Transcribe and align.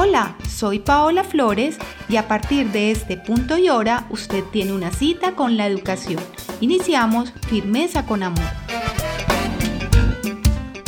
Hola, 0.00 0.36
soy 0.48 0.78
Paola 0.78 1.24
Flores 1.24 1.76
y 2.08 2.16
a 2.16 2.28
partir 2.28 2.70
de 2.70 2.92
este 2.92 3.16
punto 3.16 3.58
y 3.58 3.68
hora 3.68 4.06
usted 4.10 4.44
tiene 4.52 4.72
una 4.72 4.92
cita 4.92 5.34
con 5.34 5.56
la 5.56 5.66
educación. 5.66 6.22
Iniciamos 6.60 7.32
Firmeza 7.48 8.06
con 8.06 8.22
Amor. 8.22 8.44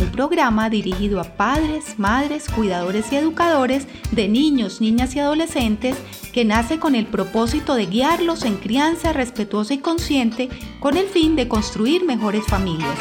Un 0.01 0.12
programa 0.12 0.71
dirigido 0.71 1.21
a 1.21 1.24
padres, 1.24 1.98
madres, 1.98 2.49
cuidadores 2.49 3.12
y 3.12 3.17
educadores 3.17 3.88
de 4.12 4.28
niños, 4.28 4.81
niñas 4.81 5.17
y 5.17 5.19
adolescentes 5.19 5.97
que 6.33 6.44
nace 6.44 6.78
con 6.78 6.94
el 6.94 7.06
propósito 7.06 7.74
de 7.74 7.87
guiarlos 7.87 8.44
en 8.44 8.58
crianza 8.58 9.12
respetuosa 9.12 9.74
y 9.74 9.78
consciente 9.78 10.49
con 10.78 10.97
el 10.97 11.06
fin 11.06 11.35
de 11.35 11.49
construir 11.49 12.04
mejores 12.04 12.44
familias. 12.47 12.97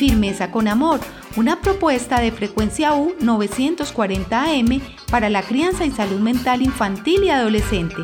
Firmeza 0.00 0.50
con 0.50 0.66
Amor 0.66 0.98
una 1.36 1.60
propuesta 1.60 2.20
de 2.20 2.32
frecuencia 2.32 2.94
U 2.94 3.12
940 3.20 4.44
AM 4.44 4.80
para 5.10 5.28
la 5.28 5.42
crianza 5.42 5.84
y 5.84 5.90
salud 5.90 6.20
mental 6.20 6.62
infantil 6.62 7.22
y 7.24 7.28
adolescente. 7.28 7.96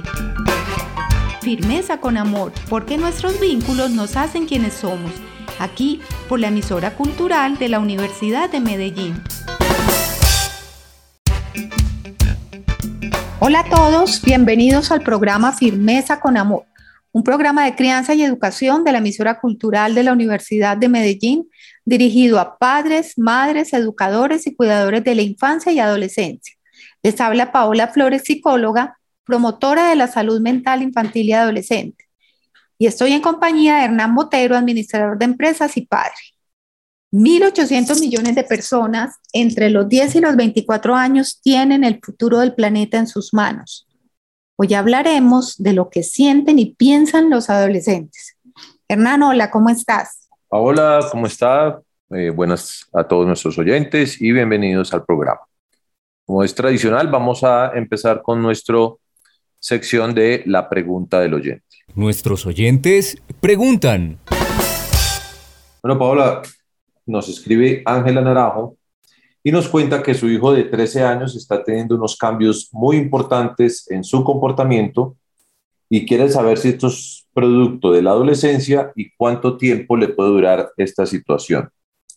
Firmeza 1.41 1.99
con 1.99 2.19
amor, 2.19 2.53
porque 2.69 2.99
nuestros 2.99 3.41
vínculos 3.41 3.93
nos 3.93 4.19
hacen 4.19 4.45
quienes 4.45 4.75
somos, 4.75 5.11
aquí 5.59 6.03
por 6.29 6.39
la 6.39 6.49
emisora 6.49 6.95
cultural 6.95 7.57
de 7.57 7.71
la 7.71 7.81
Universidad 7.81 8.51
de 8.51 8.61
Medellín. 8.61 9.15
Hola 13.41 13.61
a 13.61 13.71
todos, 13.71 14.21
bienvenidos 14.21 14.91
al 14.91 15.01
programa 15.01 15.53
Firmeza 15.53 16.21
con 16.21 16.37
Amor, 16.37 16.65
un 17.13 17.23
programa 17.23 17.65
de 17.65 17.75
crianza 17.75 18.13
y 18.13 18.23
educación 18.23 18.85
de 18.85 18.93
la 18.93 18.99
emisora 18.99 19.41
cultural 19.41 19.95
de 19.95 20.03
la 20.03 20.13
Universidad 20.13 20.77
de 20.77 20.91
Medellín 20.91 21.49
dirigido 21.87 22.39
a 22.39 22.59
padres, 22.59 23.17
madres, 23.17 23.73
educadores 23.73 24.47
y 24.47 24.55
cuidadores 24.55 25.03
de 25.05 25.15
la 25.15 25.23
infancia 25.23 25.73
y 25.73 25.79
adolescencia. 25.79 26.55
Les 27.03 27.19
habla 27.21 27.53
Paola 27.53 27.89
Flores, 27.89 28.25
psicóloga, 28.25 28.99
promotora 29.25 29.89
de 29.89 29.97
la 29.97 30.09
salud 30.09 30.41
mental 30.41 30.83
infantil 30.83 31.27
y 31.27 31.33
adolescente. 31.33 32.05
Y 32.77 32.87
estoy 32.87 33.13
en 33.13 33.23
compañía 33.23 33.77
de 33.77 33.85
Hernán 33.85 34.15
Botero, 34.15 34.57
administrador 34.57 35.17
de 35.17 35.25
empresas 35.25 35.77
y 35.77 35.87
padre. 35.87 36.13
1.800 37.13 38.01
millones 38.01 38.35
de 38.35 38.43
personas 38.43 39.15
entre 39.33 39.71
los 39.71 39.89
10 39.89 40.17
y 40.17 40.21
los 40.21 40.37
24 40.37 40.95
años 40.97 41.41
tienen 41.41 41.85
el 41.85 42.01
futuro 42.03 42.41
del 42.41 42.55
planeta 42.55 42.99
en 42.99 43.07
sus 43.07 43.33
manos. 43.33 43.87
Hoy 44.57 44.75
hablaremos 44.75 45.57
de 45.59 45.73
lo 45.73 45.89
que 45.89 46.03
sienten 46.03 46.59
y 46.59 46.75
piensan 46.75 47.31
los 47.31 47.49
adolescentes. 47.49 48.37
Hernán, 48.89 49.23
hola, 49.23 49.51
¿cómo 49.51 49.71
estás? 49.71 50.26
Hola, 50.49 51.05
¿cómo 51.11 51.27
está? 51.27 51.81
Eh, 52.11 52.31
buenas 52.31 52.89
a 52.93 53.03
todos 53.03 53.27
nuestros 53.27 53.59
oyentes 53.59 54.23
y 54.23 54.31
bienvenidos 54.31 54.95
al 54.95 55.05
programa. 55.05 55.41
Como 56.25 56.45
es 56.45 56.55
tradicional, 56.55 57.09
vamos 57.09 57.43
a 57.43 57.73
empezar 57.75 58.23
con 58.23 58.41
nuestra 58.41 58.77
sección 59.59 60.15
de 60.15 60.45
la 60.47 60.69
pregunta 60.69 61.19
del 61.19 61.35
oyente. 61.35 61.65
Nuestros 61.97 62.47
oyentes 62.47 63.21
preguntan. 63.41 64.21
Bueno, 65.83 65.99
Paola, 65.99 66.43
nos 67.07 67.29
escribe 67.29 67.83
Ángela 67.85 68.21
Naranjo 68.21 68.77
y 69.43 69.51
nos 69.51 69.69
cuenta 69.69 70.01
que 70.01 70.15
su 70.15 70.31
hijo 70.31 70.53
de 70.53 70.63
13 70.63 71.03
años 71.03 71.35
está 71.35 71.65
teniendo 71.65 71.97
unos 71.97 72.17
cambios 72.17 72.69
muy 72.71 72.99
importantes 72.99 73.91
en 73.91 74.05
su 74.05 74.23
comportamiento 74.23 75.17
y 75.89 76.07
quiere 76.07 76.29
saber 76.29 76.59
si 76.59 76.69
estos 76.71 77.27
producto 77.37 77.93
de 77.93 78.01
la 78.01 78.13
adolescencia 78.13 78.93
y 78.97 79.11
cuánto 79.15 79.59
tiempo 79.59 79.95
le 79.95 80.09
puede 80.09 80.31
durar 80.31 80.71
esta 80.79 81.05
situación? 81.05 81.69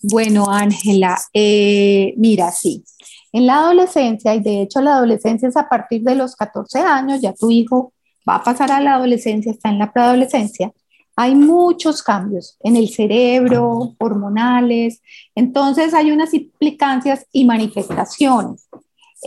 Bueno, 0.01 0.49
Ángela, 0.49 1.19
eh, 1.33 2.13
mira, 2.15 2.51
sí. 2.53 2.85
En 3.33 3.45
la 3.45 3.59
adolescencia, 3.59 4.33
y 4.33 4.39
de 4.39 4.61
hecho 4.61 4.79
la 4.79 4.95
adolescencia 4.95 5.49
es 5.49 5.57
a 5.57 5.67
partir 5.67 6.03
de 6.03 6.15
los 6.15 6.37
14 6.37 6.79
años, 6.79 7.21
ya 7.21 7.33
tu 7.33 7.51
hijo 7.51 7.91
va 8.27 8.35
a 8.35 8.43
pasar 8.43 8.71
a 8.71 8.79
la 8.79 8.95
adolescencia, 8.95 9.51
está 9.51 9.69
en 9.69 9.79
la 9.79 9.91
preadolescencia, 9.91 10.71
hay 11.17 11.35
muchos 11.35 12.01
cambios 12.01 12.55
en 12.61 12.77
el 12.77 12.87
cerebro, 12.87 13.93
hormonales, 13.97 15.01
entonces 15.35 15.93
hay 15.93 16.11
unas 16.11 16.33
implicancias 16.33 17.25
y 17.33 17.43
manifestaciones. 17.43 18.69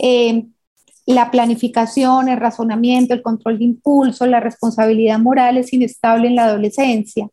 Eh, 0.01 0.43
la 1.05 1.31
planificación, 1.31 2.29
el 2.29 2.39
razonamiento, 2.39 3.13
el 3.13 3.21
control 3.21 3.59
de 3.59 3.65
impulso, 3.65 4.25
la 4.25 4.39
responsabilidad 4.39 5.19
moral 5.19 5.57
es 5.57 5.73
inestable 5.73 6.27
en 6.27 6.35
la 6.35 6.45
adolescencia. 6.45 7.27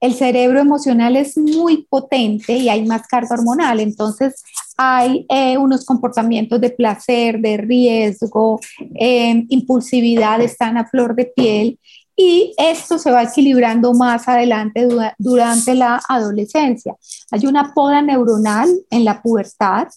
El 0.00 0.14
cerebro 0.14 0.58
emocional 0.58 1.14
es 1.14 1.38
muy 1.38 1.86
potente 1.88 2.56
y 2.56 2.68
hay 2.68 2.84
más 2.84 3.06
carga 3.06 3.36
hormonal, 3.36 3.78
entonces 3.78 4.42
hay 4.76 5.24
eh, 5.28 5.56
unos 5.56 5.84
comportamientos 5.84 6.60
de 6.60 6.70
placer, 6.70 7.38
de 7.38 7.56
riesgo, 7.56 8.58
eh, 8.98 9.44
impulsividad 9.48 10.40
están 10.40 10.76
a 10.76 10.86
flor 10.86 11.14
de 11.14 11.26
piel 11.26 11.78
y 12.16 12.52
esto 12.58 12.98
se 12.98 13.10
va 13.10 13.22
equilibrando 13.22 13.94
más 13.94 14.28
adelante 14.28 14.88
durante 15.18 15.74
la 15.74 16.00
adolescencia. 16.08 16.96
Hay 17.30 17.46
una 17.46 17.72
poda 17.72 18.02
neuronal 18.02 18.68
en 18.90 19.04
la 19.04 19.22
pubertad 19.22 19.88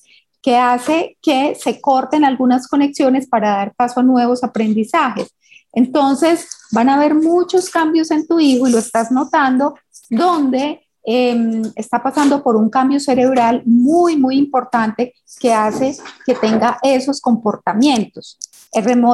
que 0.46 0.56
hace 0.56 1.18
que 1.24 1.56
se 1.56 1.82
corten 1.82 2.24
algunas 2.24 2.68
conexiones 2.68 3.26
para 3.28 3.50
dar 3.50 3.74
paso 3.74 4.00
a 4.00 4.04
nuevos 4.04 4.44
aprendizajes. 4.44 5.34
Entonces, 5.74 6.48
van 6.72 6.88
a 6.88 6.98
haber 6.98 7.16
muchos 7.16 7.68
cambios 7.72 8.12
en 8.12 8.28
tu 8.28 8.40
hijo 8.40 8.68
y 8.68 8.72
lo 8.72 8.78
estás 8.78 9.12
notando, 9.12 9.74
donde 10.08 10.82
em, 11.04 11.64
está 11.76 12.04
pasando 12.04 12.44
por 12.44 12.58
un 12.58 12.70
cambio 12.70 13.00
cerebral 13.00 13.64
muy, 13.66 14.18
muy 14.18 14.38
importante 14.38 15.16
que 15.40 15.52
hace 15.52 15.98
que 16.28 16.36
tenga 16.36 16.78
esos 16.84 17.22
comportamientos. 17.22 18.38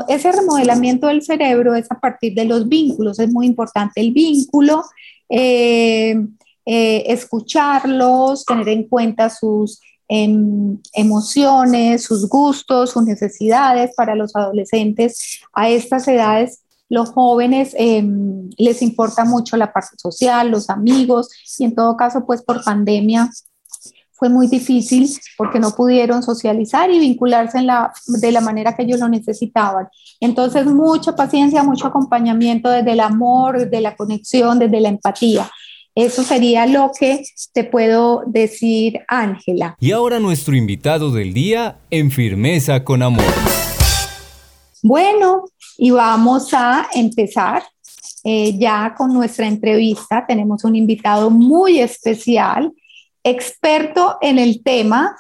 ese 0.10 0.32
remodelamiento 0.34 1.08
del 1.08 1.22
cerebro 1.22 1.76
es 1.76 1.90
a 1.92 2.00
partir 2.00 2.34
de 2.34 2.44
los 2.44 2.68
vínculos, 2.68 3.20
es 3.20 3.32
muy 3.32 3.46
importante 3.46 4.02
el 4.02 4.12
vínculo, 4.12 4.84
eh, 5.30 6.14
eh, 6.66 7.04
escucharlos, 7.08 8.44
tener 8.44 8.68
en 8.68 8.90
cuenta 8.90 9.30
sus 9.30 9.80
emociones, 10.94 12.04
sus 12.04 12.28
gustos, 12.28 12.92
sus 12.92 13.04
necesidades 13.04 13.92
para 13.96 14.16
los 14.16 14.36
adolescentes 14.36 15.40
a 15.54 15.70
estas 15.70 16.08
edades. 16.08 16.62
Los 16.90 17.12
jóvenes 17.12 17.74
em, 17.78 18.50
les 18.58 18.82
importa 18.82 19.24
mucho 19.24 19.56
la 19.56 19.72
parte 19.72 19.96
social, 19.98 20.52
los 20.52 20.70
amigos 20.70 21.30
y 21.58 21.64
en 21.64 21.74
todo 21.74 21.96
caso, 21.96 22.26
pues 22.26 22.44
por 22.44 22.62
pandemia 22.64 23.30
fue 24.22 24.30
muy 24.30 24.46
difícil 24.48 25.10
porque 25.36 25.60
no 25.60 25.72
pudieron 25.72 26.22
socializar 26.22 26.92
y 26.92 27.00
vincularse 27.00 27.58
de 28.06 28.32
la 28.32 28.42
manera 28.42 28.76
que 28.76 28.84
ellos 28.84 29.00
lo 29.00 29.10
necesitaban. 29.10 29.88
Entonces, 30.20 30.68
mucha 30.68 31.16
paciencia, 31.16 31.64
mucho 31.64 31.88
acompañamiento 31.88 32.70
desde 32.70 32.92
el 32.92 33.00
amor, 33.00 33.58
desde 33.58 33.82
la 33.82 33.96
conexión, 33.96 34.60
desde 34.60 34.80
la 34.80 34.90
empatía. 34.90 35.50
Eso 35.96 36.24
sería 36.24 36.66
lo 36.66 36.92
que 36.98 37.24
te 37.52 37.66
puedo 37.66 38.24
decir, 38.26 39.02
Ángela. 39.10 39.76
Y 39.80 39.92
ahora 39.92 40.20
nuestro 40.20 40.56
invitado 40.56 41.12
del 41.12 41.34
día 41.34 41.80
en 41.90 42.12
Firmeza 42.12 42.86
con 42.86 43.04
Amor. 43.04 43.26
Bueno, 44.82 45.44
y 45.78 45.92
vamos 45.92 46.54
a 46.54 46.88
empezar 46.94 47.64
eh, 48.24 48.58
ya 48.58 48.96
con 48.98 49.14
nuestra 49.14 49.48
entrevista. 49.48 50.26
Tenemos 50.26 50.64
un 50.64 50.78
invitado 50.78 51.30
muy 51.30 51.80
especial, 51.80 52.72
experto 53.24 54.18
en 54.22 54.40
el 54.40 54.64
tema 54.64 55.18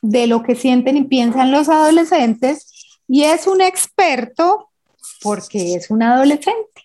de 0.00 0.26
lo 0.26 0.42
que 0.42 0.54
sienten 0.54 0.96
y 0.96 1.04
piensan 1.04 1.52
los 1.52 1.68
adolescentes, 1.68 2.96
y 3.06 3.24
es 3.24 3.46
un 3.46 3.60
experto 3.60 4.70
porque 5.22 5.74
es 5.74 5.90
un 5.90 6.02
adolescente. 6.02 6.83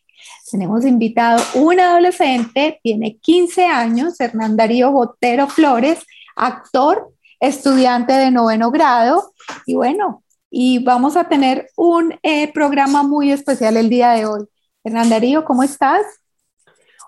Tenemos 0.49 0.85
invitado 0.85 1.41
un 1.55 1.79
adolescente, 1.79 2.79
tiene 2.81 3.17
15 3.17 3.65
años, 3.65 4.19
Hernán 4.19 4.57
Darío 4.57 4.91
Botero 4.91 5.47
Flores, 5.47 5.99
actor, 6.35 7.11
estudiante 7.39 8.13
de 8.13 8.31
noveno 8.31 8.71
grado. 8.71 9.33
Y 9.65 9.75
bueno, 9.75 10.23
y 10.49 10.83
vamos 10.83 11.15
a 11.15 11.29
tener 11.29 11.69
un 11.75 12.15
eh, 12.23 12.51
programa 12.51 13.03
muy 13.03 13.31
especial 13.31 13.77
el 13.77 13.89
día 13.89 14.11
de 14.11 14.25
hoy. 14.25 14.45
Hernán 14.83 15.09
Darío, 15.09 15.45
¿cómo 15.45 15.61
estás? 15.61 16.01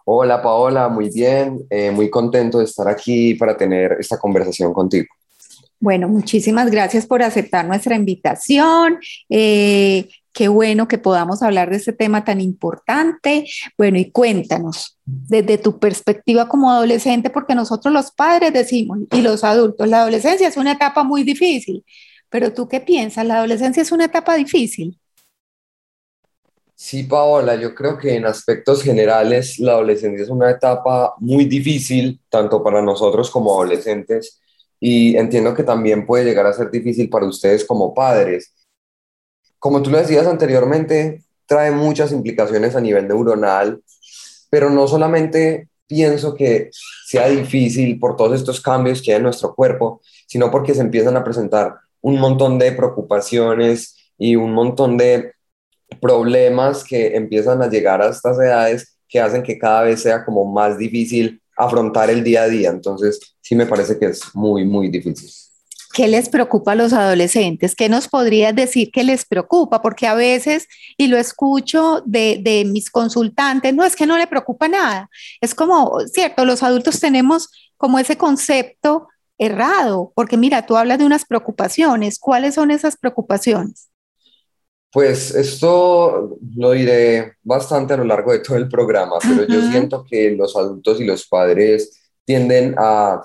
Hola 0.06 0.42
Paola, 0.42 0.90
muy 0.90 1.10
bien, 1.10 1.66
eh, 1.70 1.90
muy 1.90 2.10
contento 2.10 2.60
de 2.60 2.66
estar 2.66 2.88
aquí 2.88 3.34
para 3.36 3.58
tener 3.58 3.98
esta 4.00 4.20
conversación 4.20 4.74
contigo. 4.74 5.08
Bueno, 5.80 6.08
muchísimas 6.08 6.70
gracias 6.70 7.08
por 7.08 7.24
aceptar 7.24 7.66
nuestra 7.66 7.96
invitación. 7.96 9.00
Eh, 9.30 10.08
Qué 10.34 10.48
bueno 10.48 10.88
que 10.88 10.98
podamos 10.98 11.44
hablar 11.44 11.70
de 11.70 11.78
este 11.78 11.92
tema 11.92 12.24
tan 12.24 12.40
importante. 12.40 13.46
Bueno, 13.78 13.98
y 13.98 14.12
cuéntanos 14.12 14.98
desde 15.06 15.58
tu 15.58 15.78
perspectiva 15.78 16.48
como 16.48 16.72
adolescente, 16.72 17.30
porque 17.30 17.54
nosotros 17.54 17.94
los 17.94 18.12
padres 18.12 18.54
decimos 18.54 19.00
y 19.12 19.22
los 19.22 19.44
adultos, 19.44 19.88
la 19.88 20.02
adolescencia 20.02 20.48
es 20.48 20.56
una 20.56 20.74
etapa 20.74 21.04
muy 21.04 21.24
difícil, 21.24 21.84
pero 22.30 22.54
tú 22.54 22.68
qué 22.68 22.80
piensas, 22.80 23.26
la 23.26 23.38
adolescencia 23.38 23.82
es 23.82 23.92
una 23.92 24.06
etapa 24.06 24.36
difícil. 24.36 24.98
Sí, 26.76 27.04
Paola, 27.04 27.56
yo 27.58 27.76
creo 27.76 27.98
que 27.98 28.16
en 28.16 28.26
aspectos 28.26 28.82
generales 28.82 29.60
la 29.60 29.74
adolescencia 29.74 30.24
es 30.24 30.30
una 30.30 30.50
etapa 30.50 31.14
muy 31.20 31.46
difícil, 31.46 32.20
tanto 32.28 32.64
para 32.64 32.82
nosotros 32.82 33.30
como 33.30 33.54
adolescentes, 33.54 34.42
y 34.80 35.16
entiendo 35.16 35.54
que 35.54 35.62
también 35.62 36.08
puede 36.08 36.26
llegar 36.26 36.48
a 36.48 36.54
ser 36.54 36.72
difícil 36.72 37.08
para 37.08 37.28
ustedes 37.28 37.66
como 37.66 37.94
padres. 37.94 38.52
Como 39.62 39.84
tú 39.84 39.92
lo 39.92 40.00
decías 40.00 40.26
anteriormente, 40.26 41.22
trae 41.46 41.70
muchas 41.70 42.12
implicaciones 42.12 42.76
a 42.76 42.82
nivel 42.82 43.08
neuronal, 43.08 43.84
pero 44.50 44.72
no 44.72 44.88
solamente 44.88 45.68
pienso 45.86 46.34
que 46.34 46.72
sea 47.06 47.30
difícil 47.30 48.00
por 48.00 48.16
todos 48.16 48.40
estos 48.40 48.60
cambios 48.60 49.04
que 49.04 49.12
hay 49.12 49.18
en 49.18 49.24
nuestro 49.24 49.54
cuerpo, 49.54 50.02
sino 50.26 50.50
porque 50.50 50.74
se 50.74 50.82
empiezan 50.82 51.16
a 51.16 51.24
presentar 51.24 51.76
un 52.02 52.20
montón 52.20 52.58
de 52.58 52.72
preocupaciones 52.72 53.96
y 54.18 54.36
un 54.36 54.52
montón 54.52 54.98
de 54.98 55.34
problemas 56.02 56.84
que 56.84 57.16
empiezan 57.16 57.62
a 57.62 57.70
llegar 57.70 58.02
a 58.02 58.10
estas 58.10 58.40
edades 58.40 58.98
que 59.08 59.20
hacen 59.20 59.44
que 59.44 59.60
cada 59.60 59.84
vez 59.84 60.02
sea 60.02 60.26
como 60.26 60.52
más 60.52 60.80
difícil 60.80 61.40
afrontar 61.56 62.10
el 62.10 62.24
día 62.24 62.44
a 62.44 62.48
día. 62.48 62.72
Entonces, 62.72 63.36
sí 63.42 63.54
me 63.54 63.68
parece 63.68 64.00
que 64.00 64.08
es 64.08 64.24
muy, 64.34 64.66
muy 64.66 64.90
difícil. 64.90 65.30
¿Qué 65.94 66.08
les 66.08 66.30
preocupa 66.30 66.72
a 66.72 66.76
los 66.76 66.94
adolescentes? 66.94 67.76
¿Qué 67.76 67.90
nos 67.90 68.08
podrías 68.08 68.56
decir 68.56 68.92
que 68.92 69.04
les 69.04 69.26
preocupa? 69.26 69.82
Porque 69.82 70.08
a 70.08 70.14
veces, 70.14 70.68
y 70.98 71.08
lo 71.08 71.18
escucho 71.18 72.02
de, 72.06 72.40
de, 72.42 72.66
mis 72.66 72.90
consultantes, 72.90 73.74
no 73.74 73.84
es 73.84 73.96
que 73.96 74.06
no 74.06 74.18
le 74.18 74.28
preocupa 74.28 74.68
nada. 74.68 75.10
Es 75.42 75.54
como, 75.54 76.00
cierto, 76.12 76.46
los 76.46 76.64
adultos 76.64 77.00
tenemos 77.00 77.50
como 77.78 78.00
ese 78.00 78.18
concepto 78.18 79.08
errado, 79.38 80.12
porque 80.16 80.38
mira, 80.38 80.66
tú 80.66 80.78
hablas 80.78 81.00
de 81.00 81.06
unas 81.06 81.26
preocupaciones. 81.26 82.20
¿Cuáles 82.20 82.56
son 82.56 82.72
esas 82.72 82.96
preocupaciones? 82.96 83.90
Pues 84.92 85.34
esto 85.34 86.38
lo 86.56 86.72
diré 86.72 87.34
bastante 87.42 87.94
a 87.94 87.98
lo 87.98 88.04
largo 88.04 88.34
de 88.34 88.40
todo 88.40 88.58
el 88.58 88.68
programa, 88.68 89.16
pero 89.22 89.48
yo 89.48 89.62
siento 89.72 90.06
que 90.08 90.32
los 90.32 90.56
adultos 90.56 91.00
y 91.00 91.06
los 91.06 91.26
padres 91.28 91.98
tienden 92.26 92.76
a, 92.78 93.22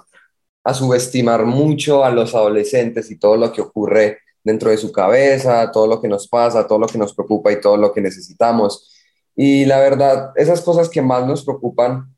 a, 0.66 0.74
subestimar 0.74 1.44
mucho 1.46 2.04
a 2.04 2.10
los 2.10 2.34
adolescentes 2.34 3.10
y 3.10 3.18
todo 3.18 3.36
lo 3.36 3.52
que 3.52 3.60
ocurre 3.60 4.18
dentro 4.42 4.70
de 4.70 4.76
su 4.76 4.92
cabeza, 4.92 5.70
todo 5.72 5.86
lo 5.86 6.00
que 6.00 6.08
nos 6.08 6.28
pasa, 6.28 6.66
todo 6.66 6.78
lo 6.78 6.86
que 6.86 6.98
nos 6.98 7.14
preocupa 7.14 7.52
y 7.52 7.60
todo 7.60 7.76
lo 7.76 7.92
que 7.92 8.00
necesitamos. 8.00 8.90
Y 9.34 9.64
la 9.64 9.80
verdad, 9.80 10.32
esas 10.36 10.60
cosas 10.60 10.88
que 10.88 11.02
más 11.02 11.26
nos 11.26 11.44
preocupan 11.44 12.14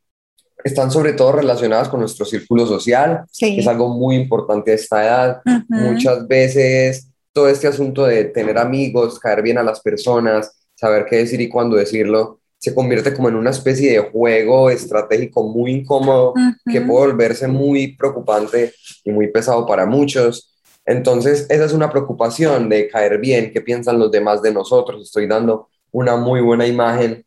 están 0.64 0.90
sobre 0.90 1.12
todo 1.12 1.32
relacionadas 1.32 1.88
con 1.88 2.00
nuestro 2.00 2.24
círculo 2.24 2.66
social, 2.66 3.24
que 3.38 3.58
es 3.58 3.66
algo 3.66 3.88
muy 3.88 4.16
importante 4.16 4.72
a 4.72 4.74
esta 4.74 5.04
edad. 5.04 5.42
Muchas 5.68 6.26
veces 6.26 7.08
todo 7.32 7.48
este 7.48 7.68
asunto 7.68 8.04
de 8.04 8.24
tener 8.24 8.58
amigos, 8.58 9.18
caer 9.18 9.42
bien 9.42 9.58
a 9.58 9.62
las 9.62 9.80
personas, 9.80 10.58
saber 10.74 11.06
qué 11.08 11.16
decir 11.16 11.40
y 11.40 11.48
cuándo 11.48 11.76
decirlo, 11.76 12.40
se 12.58 12.75
convierte 12.75 13.14
como 13.14 13.28
en 13.28 13.37
una 13.37 13.50
especie 13.50 13.93
de 13.93 14.10
juego 14.10 14.69
estratégico 14.69 15.44
muy 15.44 15.72
incómodo 15.72 16.34
que 16.64 16.81
puede 16.81 17.06
volverse 17.06 17.46
muy 17.46 17.96
preocupante 17.96 18.75
y 19.05 19.12
muy 19.12 19.28
pesado 19.28 19.64
para 19.64 19.87
muchos. 19.87 20.56
Entonces, 20.84 21.46
esa 21.49 21.64
es 21.64 21.72
una 21.72 21.90
preocupación 21.90 22.69
de 22.69 22.88
caer 22.88 23.19
bien, 23.19 23.52
qué 23.52 23.60
piensan 23.60 23.99
los 23.99 24.10
demás 24.10 24.43
de 24.43 24.52
nosotros, 24.52 25.02
estoy 25.02 25.26
dando 25.26 25.69
una 25.93 26.16
muy 26.16 26.40
buena 26.40 26.66
imagen 26.66 27.25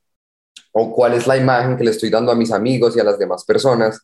o 0.73 0.93
cuál 0.93 1.13
es 1.13 1.27
la 1.27 1.37
imagen 1.37 1.77
que 1.77 1.83
le 1.83 1.91
estoy 1.91 2.09
dando 2.09 2.31
a 2.31 2.35
mis 2.35 2.51
amigos 2.51 2.95
y 2.95 2.99
a 2.99 3.03
las 3.03 3.17
demás 3.17 3.45
personas. 3.45 4.01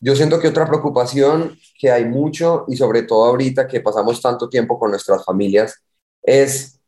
Yo 0.00 0.16
siento 0.16 0.40
que 0.40 0.48
otra 0.48 0.66
preocupación 0.66 1.56
que 1.78 1.90
hay 1.90 2.04
mucho 2.04 2.64
y 2.68 2.76
sobre 2.76 3.02
todo 3.02 3.24
ahorita 3.24 3.66
que 3.66 3.80
pasamos 3.80 4.20
tanto 4.20 4.48
tiempo 4.48 4.78
con 4.78 4.90
nuestras 4.90 5.24
familias 5.24 5.82
es 6.22 6.80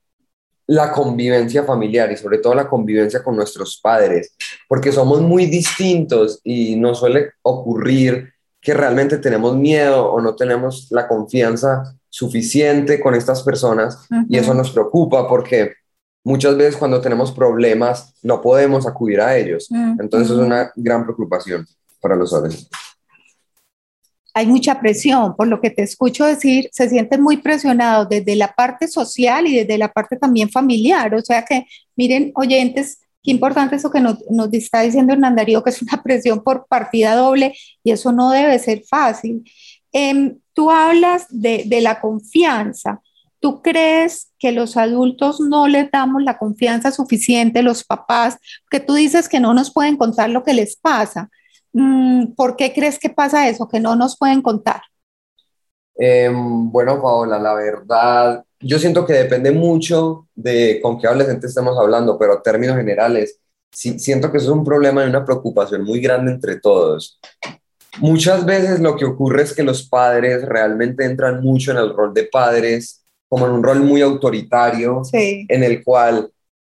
la 0.67 0.93
convivencia 0.93 1.65
familiar 1.65 2.11
y 2.11 2.17
sobre 2.17 2.39
todo 2.39 2.55
la 2.55 2.69
convivencia 2.69 3.23
con 3.23 3.37
nuestros 3.37 3.79
padres, 3.81 4.35
porque 4.69 4.93
somos 4.93 5.21
muy 5.21 5.47
distintos 5.47 6.41
y 6.43 6.77
nos 6.77 6.99
suele 6.99 7.33
ocurrir 7.43 8.33
que 8.61 8.75
realmente 8.75 9.19
tenemos 9.19 9.57
miedo 9.57 10.11
o 10.11 10.21
no 10.21 10.35
tenemos 10.35 10.89
la 10.91 11.07
confianza 11.07 11.95
suficiente 12.09 12.99
con 13.01 13.15
estas 13.15 13.43
personas 13.43 14.07
y 14.29 14.39
eso 14.39 14.55
nos 14.55 14.71
preocupa 14.71 15.29
porque 15.29 15.75
muchas 16.25 16.57
veces 16.57 16.77
cuando 16.77 17.01
tenemos 17.01 17.33
problemas 17.33 18.15
no 18.23 18.41
podemos 18.41 18.87
acudir 18.87 19.21
a 19.21 19.37
ellos. 19.37 19.69
Entonces 19.99 20.31
es 20.31 20.39
una 20.39 20.73
gran 20.77 21.05
preocupación 21.05 21.67
para 22.01 22.17
los 22.17 22.33
adolescentes 22.33 22.71
hay 24.35 24.47
mucha 24.49 24.81
presión, 24.81 25.37
por 25.37 25.47
lo 25.47 25.61
que 25.61 25.71
te 25.71 25.83
escucho 25.83 26.25
decir, 26.25 26.69
se 26.73 26.89
sienten 26.89 27.23
muy 27.23 27.37
presionados 27.37 28.09
desde 28.09 28.35
la 28.35 28.53
parte 28.53 28.89
social 28.89 29.47
y 29.47 29.57
desde 29.59 29.79
la 29.79 29.93
parte 29.93 30.17
también 30.17 30.51
familiar. 30.51 31.15
O 31.15 31.23
sea 31.23 31.45
que, 31.45 31.67
miren, 31.95 32.33
oyentes, 32.35 32.99
qué 33.23 33.31
importante 33.31 33.77
eso 33.77 33.93
que 33.93 34.01
nos, 34.01 34.19
está 34.53 34.81
diciendo 34.81 35.13
Hernán 35.13 35.37
Darío, 35.37 35.63
que 35.63 35.71
es 35.71 35.81
una 35.81 36.03
presión 36.03 36.43
por 36.43 36.67
partida 36.67 37.15
doble 37.15 37.55
y 37.85 37.93
eso 37.93 38.11
no 38.11 38.31
debe 38.31 38.59
ser 38.59 38.83
fácil. 38.83 39.45
Em, 39.93 40.37
tú 40.53 40.69
hablas 40.69 41.27
de, 41.31 41.63
de 41.67 41.81
la 41.81 42.01
confianza. 42.01 43.01
¿Tú 43.39 43.63
crees 43.63 44.33
que 44.41 44.51
los 44.51 44.77
adultos 44.77 45.39
no 45.39 45.69
les 45.69 45.93
damos 45.93 46.25
la 46.25 46.39
confianza 46.39 46.91
suficiente, 46.91 47.63
los 47.63 47.85
papás, 47.85 48.39
que 48.69 48.81
tú 48.81 48.95
dices 48.95 49.29
que 49.29 49.39
no 49.39 49.55
nos 49.55 49.73
pueden 49.73 49.97
contar 49.97 50.31
lo 50.31 50.43
que 50.43 50.55
les 50.55 50.75
pasa? 50.75 51.31
Mm, 51.75 52.35
¿Por 52.37 52.55
qué 52.57 52.73
crees 52.73 52.99
que 52.99 53.11
pasa 53.11 53.49
eso, 53.49 53.69
que 53.69 53.81
no 53.81 53.97
nos 53.97 54.17
pueden 54.17 54.41
contar? 54.41 54.81
Em, 55.97 56.71
bueno, 56.71 57.03
Paola, 57.03 57.39
la 57.39 57.55
verdad, 57.55 58.45
yo 58.61 58.79
siento 58.79 59.05
que 59.05 59.13
depende 59.13 59.51
mucho 59.51 60.29
de 60.35 60.81
con 60.81 60.99
qué 60.99 61.09
adolescente 61.09 61.49
estemos 61.49 61.77
hablando, 61.77 62.17
pero 62.17 62.37
en 62.37 62.43
términos 62.43 62.77
generales, 62.77 63.41
sí, 63.73 63.99
siento 63.99 64.31
que 64.31 64.39
eso 64.39 64.47
es 64.47 64.57
un 64.57 64.65
problema 64.65 65.05
y 65.05 65.09
una 65.09 65.25
preocupación 65.25 65.83
muy 65.83 66.01
grande 66.01 66.33
entre 66.33 66.61
todos. 66.61 67.21
Muchas 67.99 68.47
veces 68.47 68.81
lo 68.81 68.97
que 68.97 69.05
ocurre 69.05 69.43
es 69.43 69.53
que 69.53 69.63
los 69.65 69.89
padres 69.89 70.45
realmente 70.45 71.05
entran 71.05 71.43
mucho 71.43 71.73
en 71.73 71.79
el 71.79 71.95
rol 71.95 72.15
de 72.15 72.25
padres, 72.25 73.05
como 73.29 73.47
en 73.47 73.53
un 73.53 73.63
rol 73.65 73.81
muy 73.81 74.01
autoritario, 74.01 75.03
en 75.13 75.65
el 75.65 75.83
cual 75.83 76.31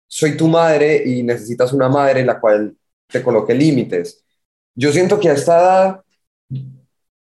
soy 0.06 0.36
tu 0.36 0.46
madre 0.48 1.02
y 1.06 1.22
necesitas 1.22 1.72
una 1.72 1.88
madre 1.88 2.20
en 2.20 2.26
la 2.26 2.38
cual 2.38 2.76
te 3.06 3.22
coloque 3.22 3.54
límites 3.54 4.24
yo 4.74 4.92
siento 4.92 5.20
que 5.20 5.28
a 5.28 5.34
esta 5.34 5.58
edad 5.58 6.00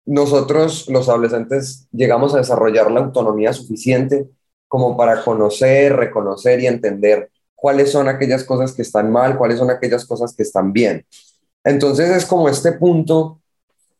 nosotros 0.04 0.88
los 0.88 1.08
adolescentes 1.08 1.86
llegamos 1.92 2.34
a 2.34 2.38
desarrollar 2.38 2.90
la 2.90 3.00
autonomía 3.00 3.52
suficiente 3.52 4.28
como 4.68 4.96
para 4.96 5.22
conocer, 5.22 5.94
reconocer 5.94 6.60
y 6.60 6.66
entender 6.66 7.30
cuáles 7.54 7.92
son 7.92 8.08
aquellas 8.08 8.42
cosas 8.44 8.72
que 8.72 8.82
están 8.82 9.12
mal, 9.12 9.36
cuáles 9.36 9.58
son 9.58 9.70
aquellas 9.70 10.04
cosas 10.04 10.34
que 10.34 10.42
están 10.42 10.72
bien. 10.72 11.06
Entonces 11.62 12.10
es 12.10 12.26
como 12.26 12.48
este 12.48 12.72
punto 12.72 13.40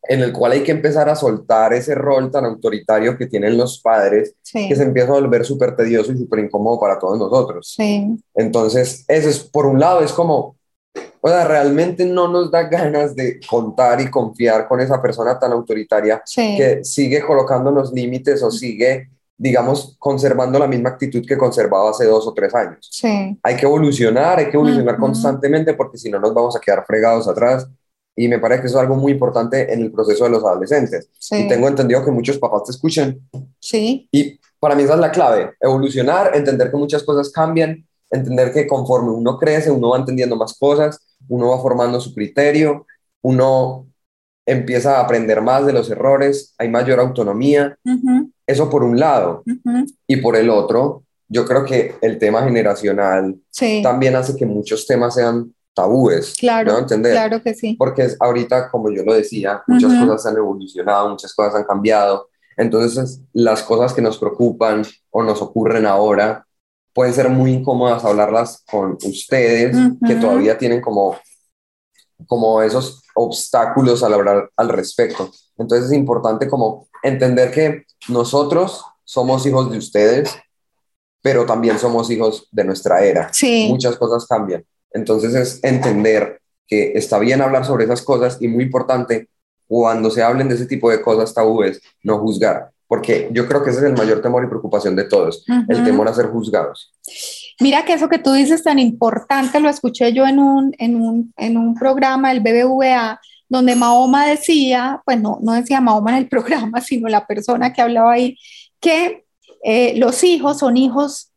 en 0.05 0.21
el 0.21 0.33
cual 0.33 0.51
hay 0.51 0.63
que 0.63 0.71
empezar 0.73 1.07
a 1.07 1.15
soltar 1.15 1.73
ese 1.73 1.95
rol 1.95 2.29
tan 2.29 2.43
autoritario 2.43 3.17
que 3.17 3.27
tienen 3.27 3.57
los 3.57 3.79
padres, 3.79 4.35
que 4.51 4.75
se 4.75 4.83
empieza 4.83 5.09
a 5.09 5.19
volver 5.19 5.45
súper 5.45 5.75
tedioso 5.77 6.11
y 6.11 6.17
súper 6.17 6.39
incómodo 6.39 6.77
para 6.79 6.99
todos 6.99 7.17
nosotros. 7.17 7.77
Entonces, 8.35 9.05
eso 9.07 9.29
es, 9.29 9.39
por 9.39 9.65
un 9.65 9.79
lado, 9.79 10.03
es 10.03 10.11
como 10.11 10.57
o 11.25 11.29
sea, 11.29 11.45
realmente 11.47 12.05
no 12.05 12.27
nos 12.27 12.51
da 12.51 12.63
ganas 12.63 13.15
de 13.15 13.39
contar 13.49 14.01
y 14.01 14.11
confiar 14.11 14.67
con 14.67 14.81
esa 14.81 15.01
persona 15.01 15.39
tan 15.39 15.53
autoritaria 15.53 16.21
que 16.35 16.81
sigue 16.83 17.21
colocándonos 17.21 17.93
límites 17.93 18.43
o 18.43 18.51
sigue, 18.51 19.07
digamos, 19.37 19.95
conservando 19.99 20.59
la 20.59 20.67
misma 20.67 20.89
actitud 20.89 21.25
que 21.25 21.37
conservaba 21.37 21.91
hace 21.91 22.03
dos 22.07 22.27
o 22.27 22.33
tres 22.33 22.53
años. 22.53 22.89
Sí. 22.91 23.39
Hay 23.41 23.55
que 23.55 23.65
evolucionar, 23.65 24.39
hay 24.39 24.49
que 24.49 24.57
evolucionar 24.57 24.97
constantemente 24.97 25.75
porque 25.75 25.97
si 25.97 26.11
no 26.11 26.19
nos 26.19 26.33
vamos 26.33 26.57
a 26.57 26.59
quedar 26.59 26.83
fregados 26.85 27.25
atrás. 27.29 27.69
Y 28.17 28.27
me 28.27 28.39
parece 28.39 28.59
que 28.59 28.67
eso 28.67 28.77
es 28.77 28.81
algo 28.81 28.95
muy 28.95 29.13
importante 29.13 29.73
en 29.73 29.79
el 29.79 29.93
proceso 29.93 30.25
de 30.25 30.29
los 30.29 30.43
adolescentes. 30.43 31.09
Y 31.31 31.47
tengo 31.47 31.69
entendido 31.69 32.03
que 32.03 32.11
muchos 32.11 32.37
papás 32.37 32.65
te 32.65 32.71
escuchan. 32.71 33.17
Sí. 33.61 34.09
Y 34.11 34.41
para 34.59 34.75
mí 34.75 34.83
esa 34.83 34.95
es 34.95 34.99
la 34.99 35.11
clave, 35.11 35.53
evolucionar, 35.61 36.35
entender 36.35 36.69
que 36.69 36.75
muchas 36.75 37.01
cosas 37.01 37.31
cambian, 37.31 37.87
entender 38.11 38.51
que 38.51 38.67
conforme 38.67 39.11
uno 39.11 39.37
crece, 39.37 39.71
uno 39.71 39.91
va 39.91 39.99
entendiendo 39.99 40.35
más 40.35 40.53
cosas 40.59 40.99
uno 41.27 41.49
va 41.49 41.61
formando 41.61 41.99
su 41.99 42.13
criterio, 42.13 42.85
uno 43.21 43.87
empieza 44.45 44.97
a 44.97 45.01
aprender 45.01 45.41
más 45.41 45.65
de 45.65 45.73
los 45.73 45.89
errores, 45.89 46.53
hay 46.57 46.69
mayor 46.69 46.99
autonomía. 46.99 47.77
Eso 48.45 48.69
por 48.69 48.83
un 48.83 48.99
lado. 48.99 49.43
Y 50.07 50.17
por 50.17 50.35
el 50.35 50.49
otro, 50.49 51.03
yo 51.27 51.45
creo 51.45 51.65
que 51.65 51.95
el 52.01 52.17
tema 52.17 52.43
generacional 52.43 53.35
también 53.81 54.15
hace 54.15 54.35
que 54.35 54.45
muchos 54.45 54.85
temas 54.85 55.15
sean 55.15 55.53
tabúes. 55.73 56.35
Claro, 56.37 56.77
¿Entender? 56.77 57.13
claro 57.13 57.41
que 57.41 57.53
sí. 57.53 57.75
Porque 57.77 58.07
ahorita, 58.19 58.69
como 58.69 58.91
yo 58.91 59.03
lo 59.03 59.13
decía, 59.13 59.63
muchas 59.67 59.93
cosas 59.93 60.25
han 60.25 60.37
evolucionado, 60.37 61.09
muchas 61.09 61.33
cosas 61.33 61.55
han 61.55 61.63
cambiado. 61.63 62.29
Entonces, 62.55 63.21
las 63.33 63.63
cosas 63.63 63.93
que 63.93 64.01
nos 64.01 64.17
preocupan 64.19 64.83
o 65.09 65.23
nos 65.23 65.41
ocurren 65.41 65.85
ahora 65.85 66.45
pueden 66.93 67.13
ser 67.13 67.29
muy 67.29 67.51
incómodas 67.51 68.05
hablarlas 68.05 68.63
con 68.69 68.97
ustedes, 69.05 69.75
que 70.05 70.15
todavía 70.15 70.57
tienen 70.57 70.81
como, 70.81 71.17
como 72.27 72.61
esos 72.61 73.03
obstáculos 73.15 74.03
al 74.03 74.13
hablar 74.13 74.49
al 74.55 74.69
respecto. 74.69 75.31
Entonces 75.57 75.87
es 75.87 75.93
importante 75.93 76.47
como 76.47 76.87
entender 77.01 77.51
que 77.51 77.85
nosotros 78.07 78.85
somos 79.03 79.45
hijos 79.45 79.71
de 79.71 79.77
ustedes, 79.77 80.35
pero 81.21 81.45
también 81.45 81.79
somos 81.79 82.09
hijos 82.11 82.47
de 82.51 82.63
nuestra 82.63 83.03
era. 83.03 83.31
Sí. 83.33 83.67
Muchas 83.69 83.97
cosas 83.97 84.27
cambian. 84.27 84.63
Entonces 84.91 85.33
es 85.33 85.63
entender 85.63 86.41
que 86.67 86.93
está 86.93 87.19
bien 87.19 87.41
hablar 87.41 87.65
sobre 87.65 87.85
esas 87.85 88.01
cosas 88.01 88.37
y 88.39 88.47
muy 88.47 88.65
importante 88.65 89.29
cuando 89.67 90.11
se 90.11 90.21
hablen 90.21 90.49
de 90.49 90.55
ese 90.55 90.65
tipo 90.65 90.91
de 90.91 91.01
cosas 91.01 91.33
tabúes, 91.33 91.81
no 92.03 92.19
juzgar, 92.19 92.71
porque 92.93 93.27
yo 93.31 93.47
creo 93.47 93.63
que 93.63 93.71
ese 93.71 93.79
es 93.79 93.85
el 93.85 93.97
mayor 93.97 94.21
temor 94.21 94.43
y 94.43 94.47
preocupación 94.47 94.95
de 94.95 95.05
todos, 95.05 95.43
el 95.67 95.83
temor 95.83 96.07
a 96.07 96.13
ser 96.13 96.27
juzgados. 96.27 96.93
Mira 97.59 97.83
que 97.85 97.93
eso 97.93 98.07
que 98.07 98.19
tú 98.19 98.33
dices 98.33 98.61
tan 98.61 98.77
importante, 98.77 99.59
lo 99.59 99.67
escuché 99.67 100.13
yo 100.13 100.27
en 100.27 100.37
un, 100.37 100.75
en 100.77 101.01
un, 101.01 101.33
en 101.37 101.57
un 101.57 101.73
programa 101.73 102.31
del 102.31 102.41
BBVA, 102.41 103.19
donde 103.49 103.75
Mahoma 103.75 104.27
decía, 104.27 105.01
pues 105.05 105.19
no, 105.19 105.39
no 105.41 105.53
decía 105.53 105.81
Mahoma 105.81 106.11
en 106.11 106.17
el 106.17 106.29
programa, 106.29 106.81
sino 106.81 107.09
la 107.09 107.25
persona 107.25 107.73
que 107.73 107.81
hablaba 107.81 108.13
ahí, 108.13 108.37
que 108.79 109.25
eh, 109.63 109.97
los 109.97 110.23
hijos 110.23 110.59
son 110.59 110.77
hijos 110.77 111.31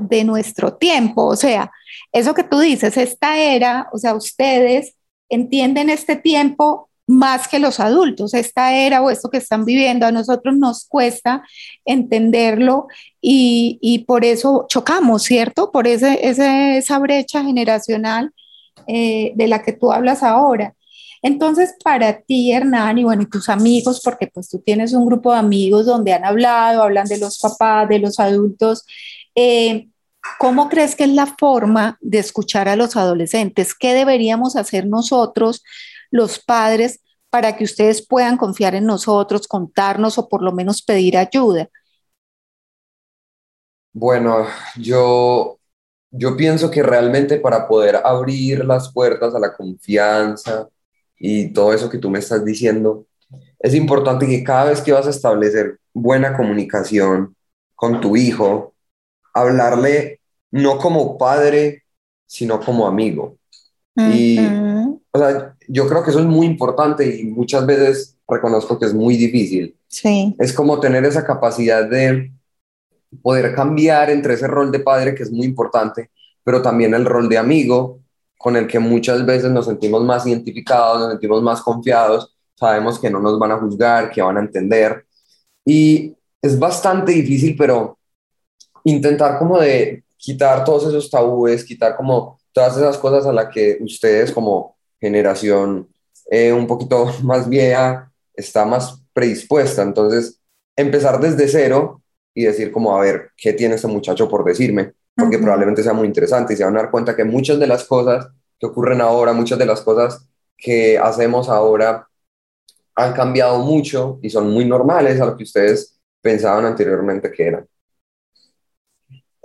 de 0.00 0.24
nuestro 0.24 0.76
tiempo, 0.78 1.26
o 1.26 1.36
sea, 1.36 1.70
eso 2.10 2.32
que 2.32 2.44
tú 2.44 2.58
dices, 2.58 2.96
esta 2.96 3.36
era, 3.36 3.90
o 3.92 3.98
sea, 3.98 4.14
ustedes 4.14 4.94
entienden 5.28 5.90
este 5.90 6.16
tiempo 6.16 6.88
más 7.06 7.48
que 7.48 7.58
los 7.58 7.80
adultos, 7.80 8.32
esta 8.34 8.74
era 8.74 9.02
o 9.02 9.10
esto 9.10 9.28
que 9.30 9.38
están 9.38 9.64
viviendo, 9.64 10.06
a 10.06 10.12
nosotros 10.12 10.56
nos 10.56 10.86
cuesta 10.86 11.42
entenderlo 11.84 12.86
y, 13.20 14.04
por 14.06 14.24
eso 14.24 14.66
chocamos, 14.68 15.22
¿cierto? 15.24 15.70
Por 15.72 15.86
ese, 15.86 16.26
esa 16.26 16.98
brecha 16.98 17.42
generacional 17.44 18.32
eh, 18.86 19.32
de 19.34 19.46
la 19.46 19.62
que 19.62 19.72
tú 19.72 19.92
hablas 19.92 20.22
ahora. 20.22 20.74
Entonces, 21.22 21.74
para 21.84 22.20
ti, 22.20 22.52
Hernán, 22.52 22.98
y 22.98 23.04
bueno, 23.04 23.22
y 23.22 23.26
tus 23.26 23.48
amigos, 23.48 24.00
porque 24.02 24.26
pues 24.26 24.48
tú 24.48 24.58
tienes 24.58 24.92
un 24.92 25.06
grupo 25.06 25.32
de 25.32 25.38
amigos 25.38 25.86
donde 25.86 26.12
han 26.12 26.24
hablado, 26.24 26.82
hablan 26.82 27.06
de 27.06 27.18
los 27.18 27.38
papás, 27.38 27.88
de 27.88 28.00
los 28.00 28.18
adultos, 28.18 28.84
eh, 29.36 29.88
¿cómo 30.40 30.68
crees 30.68 30.96
que 30.96 31.04
es 31.04 31.10
la 31.10 31.26
forma 31.26 31.96
de 32.00 32.18
escuchar 32.18 32.68
a 32.68 32.74
los 32.74 32.96
adolescentes? 32.96 33.74
¿Qué 33.74 33.94
deberíamos 33.94 34.56
hacer 34.56 34.86
nosotros, 34.86 35.62
los 36.12 36.38
padres, 36.38 37.00
para 37.30 37.56
que 37.56 37.64
ustedes 37.64 38.06
puedan 38.06 38.36
confiar 38.36 38.76
en 38.76 38.86
nosotros, 38.86 39.48
contarnos 39.48 40.18
o 40.18 40.28
por 40.28 40.42
lo 40.42 40.52
menos 40.52 40.82
pedir 40.82 41.16
ayuda? 41.16 41.68
Bueno, 43.92 44.46
yo, 44.76 45.58
yo 46.10 46.36
pienso 46.36 46.70
que 46.70 46.82
realmente 46.82 47.40
para 47.40 47.66
poder 47.66 47.96
abrir 48.04 48.64
las 48.64 48.92
puertas 48.92 49.34
a 49.34 49.40
la 49.40 49.54
confianza, 49.54 50.68
y 51.18 51.52
todo 51.52 51.72
eso 51.72 51.88
que 51.88 51.98
tú 51.98 52.10
me 52.10 52.18
estás 52.18 52.44
diciendo, 52.44 53.06
es 53.58 53.74
importante 53.74 54.26
que 54.26 54.42
cada 54.44 54.66
vez 54.66 54.82
que 54.82 54.92
vas 54.92 55.06
a 55.06 55.10
establecer 55.10 55.78
buena 55.94 56.36
comunicación 56.36 57.34
con 57.74 58.00
tu 58.00 58.16
hijo, 58.16 58.74
hablarle 59.32 60.20
no 60.50 60.78
como 60.78 61.16
padre, 61.16 61.84
sino 62.26 62.60
como 62.60 62.86
amigo. 62.86 63.38
Y 63.96 64.38
o 65.12 65.18
sea, 65.18 65.54
yo 65.68 65.86
creo 65.88 66.02
que 66.02 66.10
eso 66.10 66.20
es 66.20 66.26
muy 66.26 66.46
importante 66.46 67.20
y 67.20 67.24
muchas 67.24 67.66
veces 67.66 68.16
reconozco 68.26 68.78
que 68.78 68.86
es 68.86 68.94
muy 68.94 69.16
difícil. 69.16 69.76
Sí. 69.88 70.34
Es 70.38 70.52
como 70.52 70.80
tener 70.80 71.04
esa 71.04 71.24
capacidad 71.24 71.84
de 71.88 72.32
poder 73.20 73.54
cambiar 73.54 74.08
entre 74.08 74.34
ese 74.34 74.46
rol 74.46 74.72
de 74.72 74.80
padre, 74.80 75.14
que 75.14 75.22
es 75.22 75.30
muy 75.30 75.46
importante, 75.46 76.10
pero 76.42 76.62
también 76.62 76.94
el 76.94 77.04
rol 77.04 77.28
de 77.28 77.36
amigo, 77.36 78.00
con 78.38 78.56
el 78.56 78.66
que 78.66 78.78
muchas 78.78 79.24
veces 79.26 79.50
nos 79.50 79.66
sentimos 79.66 80.02
más 80.02 80.26
identificados, 80.26 81.00
nos 81.00 81.10
sentimos 81.10 81.42
más 81.42 81.60
confiados, 81.60 82.34
sabemos 82.54 82.98
que 82.98 83.10
no 83.10 83.20
nos 83.20 83.38
van 83.38 83.52
a 83.52 83.58
juzgar, 83.58 84.10
que 84.10 84.22
van 84.22 84.38
a 84.38 84.40
entender. 84.40 85.04
Y 85.64 86.16
es 86.40 86.58
bastante 86.58 87.12
difícil, 87.12 87.54
pero 87.56 87.98
intentar 88.84 89.38
como 89.38 89.58
de 89.58 90.04
quitar 90.16 90.64
todos 90.64 90.86
esos 90.86 91.10
tabúes, 91.10 91.64
quitar 91.64 91.96
como 91.96 92.38
todas 92.52 92.76
esas 92.76 92.96
cosas 92.98 93.26
a 93.26 93.32
las 93.32 93.48
que 93.52 93.78
ustedes 93.80 94.32
como 94.32 94.71
generación 95.02 95.88
eh, 96.30 96.52
un 96.52 96.66
poquito 96.66 97.12
más 97.22 97.48
vieja 97.48 98.10
está 98.34 98.64
más 98.64 99.02
predispuesta. 99.12 99.82
Entonces, 99.82 100.40
empezar 100.74 101.20
desde 101.20 101.46
cero 101.48 102.00
y 102.34 102.44
decir 102.44 102.72
como, 102.72 102.96
a 102.96 103.00
ver, 103.02 103.32
¿qué 103.36 103.52
tiene 103.52 103.74
este 103.74 103.88
muchacho 103.88 104.28
por 104.28 104.42
decirme? 104.44 104.94
porque 105.14 105.38
probablemente 105.38 105.82
sea 105.82 105.92
muy 105.92 106.06
interesante 106.06 106.54
y 106.54 106.56
se 106.56 106.64
van 106.64 106.76
a 106.76 106.82
dar 106.82 106.90
cuenta 106.90 107.14
que 107.14 107.24
muchas 107.24 107.58
de 107.58 107.66
las 107.66 107.84
cosas 107.84 108.28
que 108.58 108.66
ocurren 108.66 109.00
ahora, 109.00 109.32
muchas 109.32 109.58
de 109.58 109.66
las 109.66 109.82
cosas 109.82 110.26
que 110.56 110.98
hacemos 110.98 111.48
ahora 111.48 112.08
han 112.94 113.12
cambiado 113.12 113.58
mucho 113.58 114.18
y 114.22 114.30
son 114.30 114.50
muy 114.50 114.64
normales 114.64 115.20
a 115.20 115.26
lo 115.26 115.36
que 115.36 115.44
ustedes 115.44 116.00
pensaban 116.20 116.64
anteriormente 116.64 117.30
que 117.30 117.46
eran. 117.46 117.66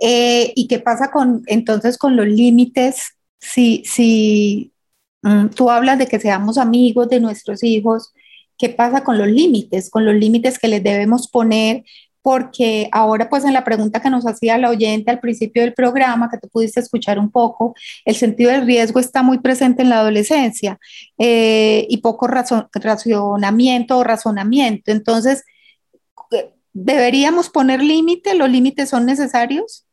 Eh, 0.00 0.52
¿Y 0.54 0.68
qué 0.68 0.78
pasa 0.78 1.10
con 1.10 1.42
entonces 1.46 1.98
con 1.98 2.16
los 2.16 2.26
límites? 2.26 3.14
Si, 3.40 3.82
si 3.84 4.72
tú 5.54 5.70
hablas 5.70 5.98
de 5.98 6.06
que 6.06 6.20
seamos 6.20 6.58
amigos 6.58 7.08
de 7.08 7.20
nuestros 7.20 7.62
hijos, 7.62 8.12
¿qué 8.56 8.68
pasa 8.68 9.04
con 9.04 9.18
los 9.18 9.28
límites? 9.28 9.90
Con 9.90 10.04
los 10.04 10.14
límites 10.14 10.58
que 10.58 10.68
les 10.68 10.82
debemos 10.82 11.28
poner 11.28 11.84
porque 12.28 12.90
ahora 12.92 13.30
pues 13.30 13.44
en 13.44 13.54
la 13.54 13.64
pregunta 13.64 14.02
que 14.02 14.10
nos 14.10 14.26
hacía 14.26 14.58
la 14.58 14.68
oyente 14.68 15.10
al 15.10 15.20
principio 15.20 15.62
del 15.62 15.72
programa, 15.72 16.28
que 16.30 16.36
tú 16.36 16.48
pudiste 16.48 16.80
escuchar 16.80 17.18
un 17.18 17.30
poco, 17.30 17.74
el 18.04 18.16
sentido 18.16 18.50
del 18.50 18.66
riesgo 18.66 19.00
está 19.00 19.22
muy 19.22 19.38
presente 19.38 19.82
en 19.82 19.88
la 19.88 20.00
adolescencia 20.00 20.78
eh, 21.16 21.86
y 21.88 21.98
poco 21.98 22.26
racionamiento 22.26 23.96
o 23.96 24.04
razonamiento. 24.04 24.90
Entonces, 24.90 25.44
¿deberíamos 26.74 27.48
poner 27.48 27.82
límite? 27.82 28.34
¿Los 28.34 28.50
límites 28.50 28.90
son 28.90 29.06
necesarios? 29.06 29.86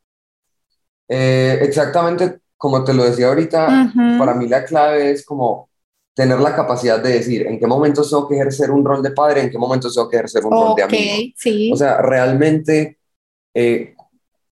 Eh, 1.08 1.60
exactamente, 1.62 2.40
como 2.66 2.84
te 2.84 2.96
lo 2.96 3.04
decía 3.04 3.28
ahorita, 3.28 3.94
para 4.18 4.34
mí 4.34 4.48
la 4.48 4.66
clave 4.66 5.12
es 5.12 5.24
como 5.24 5.70
tener 6.16 6.40
la 6.40 6.56
capacidad 6.56 7.00
de 7.00 7.14
decir 7.14 7.46
en 7.46 7.60
qué 7.60 7.68
momentos 7.68 8.10
tengo 8.10 8.28
que 8.28 8.34
ejercer 8.34 8.72
un 8.72 8.84
rol 8.84 9.04
de 9.04 9.12
padre, 9.12 9.42
en 9.42 9.52
qué 9.52 9.58
momentos 9.60 9.94
tengo 9.94 10.10
que 10.10 10.16
ejercer 10.16 10.44
un 10.44 10.52
rol 10.52 10.74
de 10.76 10.82
amigo. 10.82 11.34
Sí. 11.38 11.70
O 11.72 11.76
sea, 11.76 12.02
realmente, 12.02 12.98
eh, 13.54 13.94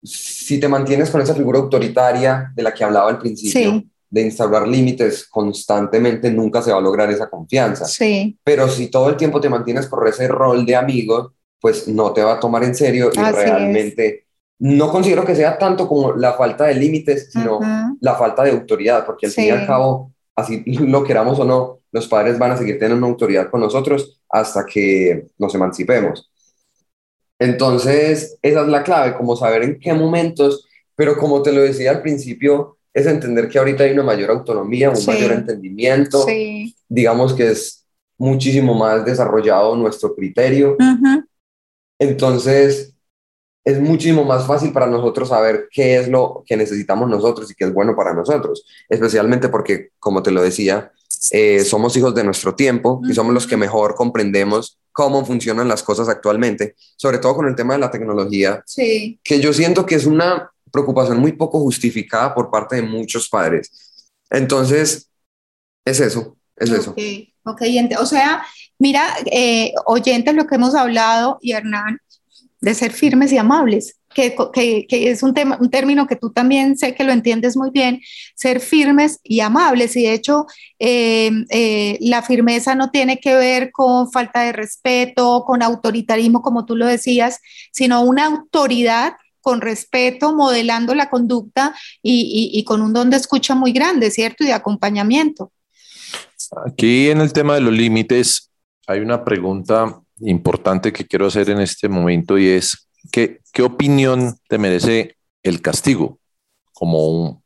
si 0.04 0.60
te 0.60 0.68
mantienes 0.68 1.10
con 1.10 1.22
esa 1.22 1.34
figura 1.34 1.60
autoritaria 1.60 2.52
de 2.54 2.64
la 2.64 2.74
que 2.74 2.84
hablaba 2.84 3.10
al 3.10 3.18
principio, 3.18 3.82
de 4.10 4.22
instaurar 4.22 4.68
límites 4.68 5.26
constantemente, 5.30 6.30
nunca 6.32 6.62
se 6.62 6.74
va 6.74 6.80
a 6.80 6.82
lograr 6.82 7.10
esa 7.12 7.30
confianza. 7.30 7.86
Sí. 7.86 8.38
Pero 8.44 8.68
si 8.68 8.88
todo 8.88 9.08
el 9.08 9.16
tiempo 9.16 9.40
te 9.40 9.48
mantienes 9.48 9.88
con 9.88 10.06
ese 10.06 10.28
rol 10.28 10.66
de 10.66 10.76
amigo, 10.76 11.32
pues 11.62 11.88
no 11.88 12.12
te 12.12 12.24
va 12.24 12.34
a 12.34 12.40
tomar 12.42 12.66
en 12.66 12.76
serio 12.76 13.10
y 13.14 13.18
realmente... 13.18 14.26
No 14.64 14.92
considero 14.92 15.26
que 15.26 15.36
sea 15.36 15.58
tanto 15.58 15.88
como 15.88 16.14
la 16.14 16.34
falta 16.34 16.66
de 16.66 16.76
límites, 16.76 17.32
sino 17.32 17.60
la 18.00 18.14
falta 18.14 18.44
de 18.44 18.52
autoridad, 18.52 19.08
porque 19.08 19.26
al 19.26 19.32
fin 19.32 19.46
y 19.46 19.50
al 19.50 19.66
cabo 19.66 20.14
así 20.36 20.64
lo 20.66 21.04
queramos 21.04 21.40
o 21.40 21.46
no, 21.46 21.80
los 21.92 22.08
padres 22.08 22.38
van 22.38 22.52
a 22.52 22.58
seguir 22.58 22.78
teniendo 22.78 23.04
una 23.04 23.12
autoridad 23.12 23.50
con 23.50 23.60
nosotros 23.60 24.22
hasta 24.30 24.64
que 24.66 25.26
nos 25.40 25.56
emancipemos. 25.56 26.30
Entonces, 27.40 28.38
esa 28.44 28.62
es 28.62 28.68
la 28.68 28.84
clave, 28.84 29.16
como 29.18 29.36
saber 29.36 29.64
en 29.64 29.80
qué 29.80 29.94
momentos, 29.94 30.68
pero 30.96 31.18
como 31.18 31.42
te 31.42 31.52
lo 31.52 31.62
decía 31.62 31.90
al 31.90 32.04
principio, 32.04 32.78
es 32.94 33.08
entender 33.08 33.50
que 33.50 33.58
ahorita 33.58 33.84
hay 33.84 33.94
una 33.94 34.04
mayor 34.04 34.30
autonomía, 34.30 34.92
un 34.92 35.06
mayor 35.08 35.32
entendimiento, 35.32 36.24
digamos 36.88 37.34
que 37.34 37.50
es 37.50 37.88
muchísimo 38.16 38.76
más 38.76 39.04
desarrollado 39.06 39.76
nuestro 39.76 40.14
criterio. 40.14 40.78
Entonces, 41.98 42.91
es 43.64 43.80
muchísimo 43.80 44.24
más 44.24 44.48
fácil 44.48 44.72
para 44.72 44.88
nosotros 44.88 45.30
saber 45.30 45.68
qué 45.72 45.98
es 45.98 46.08
lo 46.08 46.44
que 46.46 46.58
necesitamos 46.58 47.10
nosotros 47.10 47.52
y 47.52 47.56
qué 47.56 47.66
es 47.66 47.74
bueno 47.74 47.96
para 47.96 48.14
nosotros, 48.14 48.66
especialmente 48.90 49.50
porque, 49.50 49.90
como 50.00 50.24
te 50.24 50.32
lo 50.32 50.42
decía, 50.42 50.92
eh, 51.32 51.64
somos 51.64 51.96
hijos 51.96 52.16
de 52.16 52.24
nuestro 52.24 52.56
tiempo 52.56 53.02
y 53.08 53.14
somos 53.14 53.34
los 53.34 53.46
que 53.46 53.58
mejor 53.58 53.94
comprendemos 53.94 54.80
cómo 54.92 55.24
funcionan 55.26 55.68
las 55.68 55.84
cosas 55.84 56.10
actualmente, 56.10 56.76
sobre 56.98 57.20
todo 57.20 57.36
con 57.36 57.48
el 57.48 57.56
tema 57.56 57.74
de 57.74 57.80
la 57.80 57.92
tecnología, 57.92 58.64
sí. 58.66 59.20
que 59.24 59.40
yo 59.40 59.54
siento 59.54 59.86
que 59.86 59.96
es 59.96 60.06
una 60.06 60.52
preocupación 60.72 61.20
muy 61.20 61.34
poco 61.34 61.60
justificada 61.60 62.34
por 62.34 62.50
parte 62.50 62.78
de 62.78 62.82
muchos 62.82 63.30
padres. 63.30 64.02
Entonces, 64.30 65.10
es 65.86 66.00
eso, 66.00 66.38
es 66.56 66.72
eso. 66.72 66.96
Ok, 67.44 67.62
o 68.00 68.06
sea, 68.06 68.44
mira, 68.80 69.16
eh, 69.32 69.74
oyentes, 69.86 70.34
lo 70.34 70.48
que 70.48 70.56
hemos 70.56 70.76
hablado, 70.76 71.38
y 71.42 71.54
Hernán, 71.54 72.00
de 72.62 72.76
ser 72.76 72.92
firmes 72.92 73.32
y 73.34 73.38
amables, 73.38 73.98
que, 74.14 74.36
es 74.90 75.24
un, 75.24 75.34
tema, 75.34 75.58
un 75.60 75.72
término 75.72 76.06
que 76.06 76.16
tú 76.16 76.32
también 76.32 76.78
sé 76.78 76.94
que 76.94 77.04
lo 77.04 77.12
entiendes 77.12 77.58
muy 77.58 77.72
bien, 77.72 78.02
ser 78.36 78.60
firmes 78.60 79.20
y 79.24 79.40
amables. 79.40 79.96
Y 79.96 80.04
de 80.04 80.14
hecho, 80.14 80.46
em, 80.78 81.46
eh, 81.50 81.98
la 82.02 82.22
firmeza 82.22 82.76
no 82.76 82.92
tiene 82.92 83.20
que 83.20 83.34
ver 83.34 83.72
con 83.72 84.12
falta 84.12 84.42
de 84.44 84.52
respeto, 84.52 85.44
con 85.46 85.64
autoritarismo, 85.64 86.42
como 86.42 86.66
tú 86.66 86.76
lo 86.76 86.86
decías, 86.86 87.40
sino 87.72 88.02
una 88.04 88.26
autoridad 88.26 89.14
con 89.42 89.60
respeto, 89.60 90.36
modelando 90.36 90.94
la 90.94 91.10
conducta 91.10 91.74
y, 92.04 92.52
y 92.54 92.64
con 92.64 92.84
un 92.84 92.94
don 92.94 93.10
de 93.10 93.18
escucha 93.18 93.56
muy 93.56 93.72
grande, 93.72 94.12
¿cierto? 94.12 94.44
Y 94.44 94.48
de 94.48 94.54
acompañamiento. 94.54 95.52
Aquí 96.68 97.10
en 97.10 97.22
el 97.22 97.34
tema 97.34 97.56
de 97.56 97.62
los 97.62 97.74
límites 97.74 98.52
hay 98.86 99.00
una 99.00 99.24
pregunta 99.24 100.02
importante 100.24 100.92
que 100.94 101.06
quiero 101.06 101.28
hacer 101.28 101.50
en 101.50 101.60
este 101.60 101.90
momento 101.90 102.38
y 102.38 102.48
es, 102.48 102.88
¿qué, 103.12 103.42
qué 103.52 103.64
opinión 103.64 104.38
te 104.48 104.58
merece 104.58 105.16
el 105.44 105.62
castigo 105.62 106.20
como 106.74 107.08
un, 107.08 107.44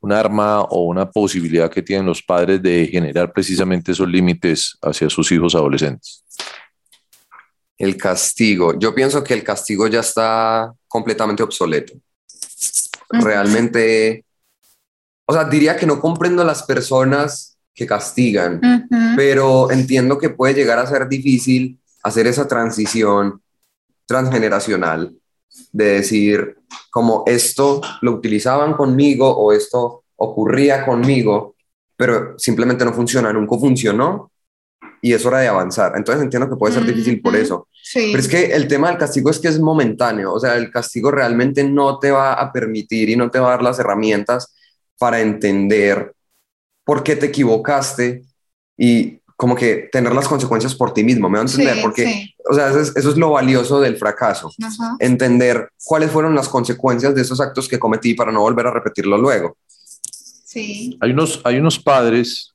un 0.00 0.12
arma 0.12 0.62
o 0.62 0.84
una 0.84 1.10
posibilidad 1.10 1.70
que 1.70 1.82
tienen 1.82 2.06
los 2.06 2.22
padres 2.22 2.62
de 2.62 2.86
generar 2.86 3.32
precisamente 3.32 3.92
esos 3.92 4.08
límites 4.08 4.76
hacia 4.82 5.10
sus 5.10 5.30
hijos 5.32 5.54
adolescentes? 5.54 6.24
El 7.76 7.96
castigo. 7.96 8.78
Yo 8.78 8.94
pienso 8.94 9.22
que 9.22 9.34
el 9.34 9.44
castigo 9.44 9.86
ya 9.86 10.00
está 10.00 10.72
completamente 10.88 11.42
obsoleto. 11.42 11.94
Realmente, 13.10 14.24
o 15.26 15.32
sea, 15.32 15.44
diría 15.44 15.76
que 15.76 15.86
no 15.86 16.00
comprendo 16.00 16.42
a 16.42 16.44
las 16.44 16.62
personas 16.62 17.58
que 17.74 17.86
castigan, 17.86 18.60
pero 19.16 19.70
entiendo 19.70 20.18
que 20.18 20.28
puede 20.28 20.54
llegar 20.54 20.78
a 20.78 20.86
ser 20.86 21.08
difícil 21.08 21.79
hacer 22.02 22.26
esa 22.26 22.48
transición 22.48 23.42
transgeneracional 24.06 25.14
de 25.72 25.84
decir, 25.84 26.56
como 26.90 27.24
esto 27.26 27.80
lo 28.02 28.12
utilizaban 28.12 28.74
conmigo 28.74 29.30
o 29.36 29.52
esto 29.52 30.04
ocurría 30.16 30.84
conmigo, 30.84 31.54
pero 31.96 32.38
simplemente 32.38 32.84
no 32.84 32.92
funciona, 32.92 33.32
nunca 33.32 33.56
funcionó 33.58 34.30
y 35.02 35.12
es 35.12 35.24
hora 35.24 35.40
de 35.40 35.48
avanzar. 35.48 35.92
Entonces 35.96 36.22
entiendo 36.22 36.48
que 36.48 36.56
puede 36.56 36.74
ser 36.74 36.84
difícil 36.84 37.20
por 37.20 37.36
eso. 37.36 37.68
Pero 37.92 38.18
es 38.18 38.28
que 38.28 38.46
el 38.52 38.68
tema 38.68 38.88
del 38.88 38.98
castigo 38.98 39.30
es 39.30 39.38
que 39.38 39.48
es 39.48 39.58
momentáneo, 39.58 40.32
o 40.32 40.40
sea, 40.40 40.56
el 40.56 40.70
castigo 40.70 41.10
realmente 41.10 41.64
no 41.64 41.98
te 41.98 42.10
va 42.10 42.34
a 42.34 42.52
permitir 42.52 43.08
y 43.10 43.16
no 43.16 43.30
te 43.30 43.38
va 43.38 43.48
a 43.48 43.50
dar 43.52 43.62
las 43.62 43.78
herramientas 43.78 44.54
para 44.98 45.20
entender 45.20 46.14
por 46.84 47.02
qué 47.02 47.16
te 47.16 47.26
equivocaste 47.26 48.24
y 48.76 49.19
como 49.40 49.56
que 49.56 49.88
tener 49.90 50.12
las 50.12 50.28
consecuencias 50.28 50.74
por 50.74 50.92
ti 50.92 51.02
mismo, 51.02 51.30
me 51.30 51.38
va 51.38 51.44
a 51.44 51.46
entender, 51.46 51.80
porque, 51.80 52.34
o 52.46 52.52
sea, 52.52 52.68
eso 52.68 53.10
es, 53.10 53.16
lo 53.16 53.30
valioso 53.30 53.80
del 53.80 53.96
fracaso, 53.96 54.52
entender 54.98 55.70
cuáles 55.82 56.10
fueron 56.10 56.34
las 56.34 56.46
consecuencias 56.46 57.14
de 57.14 57.22
esos 57.22 57.40
actos 57.40 57.66
que 57.66 57.78
cometí 57.78 58.12
para 58.12 58.32
no 58.32 58.42
volver 58.42 58.66
a 58.66 58.70
repetirlo 58.70 59.16
luego. 59.16 59.56
Sí. 60.44 60.98
Hay 61.00 61.12
unos, 61.12 61.40
hay 61.44 61.56
unos 61.56 61.78
padres 61.78 62.52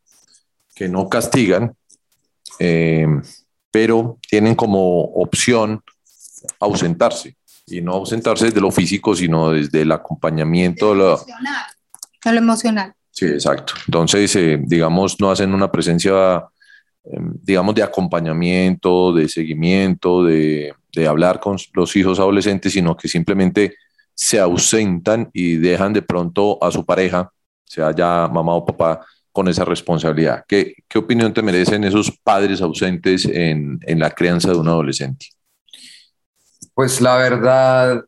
que 0.75 0.87
no 0.87 1.09
castigan, 1.09 1.75
eh, 2.59 3.07
pero 3.71 4.19
tienen 4.29 4.53
como 4.53 5.05
opción 5.05 5.81
ausentarse, 6.59 7.35
y 7.65 7.81
no 7.81 7.93
ausentarse 7.93 8.45
desde 8.45 8.61
lo 8.61 8.69
físico, 8.69 9.15
sino 9.15 9.49
desde 9.49 9.81
el 9.81 9.91
acompañamiento. 9.91 10.91
De 10.91 10.97
lo, 10.97 11.13
emocional. 11.15 11.63
De 12.23 12.31
lo 12.31 12.37
emocional. 12.37 12.93
Sí, 13.09 13.25
exacto. 13.25 13.73
Entonces, 13.87 14.35
eh, 14.35 14.59
digamos, 14.61 15.19
no 15.19 15.31
hacen 15.31 15.51
una 15.51 15.71
presencia 15.71 16.45
digamos, 17.41 17.75
de 17.75 17.83
acompañamiento, 17.83 19.13
de 19.13 19.29
seguimiento, 19.29 20.23
de, 20.23 20.73
de, 20.93 21.07
hablar 21.07 21.39
con 21.39 21.57
los 21.73 21.95
hijos 21.95 22.19
adolescentes, 22.19 22.73
sino 22.73 22.97
que 22.97 23.07
simplemente 23.07 23.75
se 24.13 24.39
ausentan 24.39 25.29
y 25.33 25.57
dejan 25.57 25.93
de 25.93 26.01
pronto 26.01 26.57
a 26.63 26.71
su 26.71 26.85
pareja, 26.85 27.31
sea 27.63 27.93
ya 27.93 28.29
mamá 28.31 28.53
o 28.55 28.65
papá, 28.65 29.05
con 29.31 29.47
esa 29.49 29.65
responsabilidad. 29.65 30.45
¿Qué, 30.47 30.75
qué 30.87 30.97
opinión 30.97 31.33
te 31.33 31.41
merecen 31.41 31.83
esos 31.83 32.09
padres 32.23 32.61
ausentes 32.61 33.25
en, 33.25 33.79
en 33.81 33.99
la 33.99 34.09
crianza 34.09 34.51
de 34.51 34.57
un 34.57 34.67
adolescente? 34.69 35.27
Pues 36.73 37.01
la 37.01 37.17
verdad, 37.17 38.05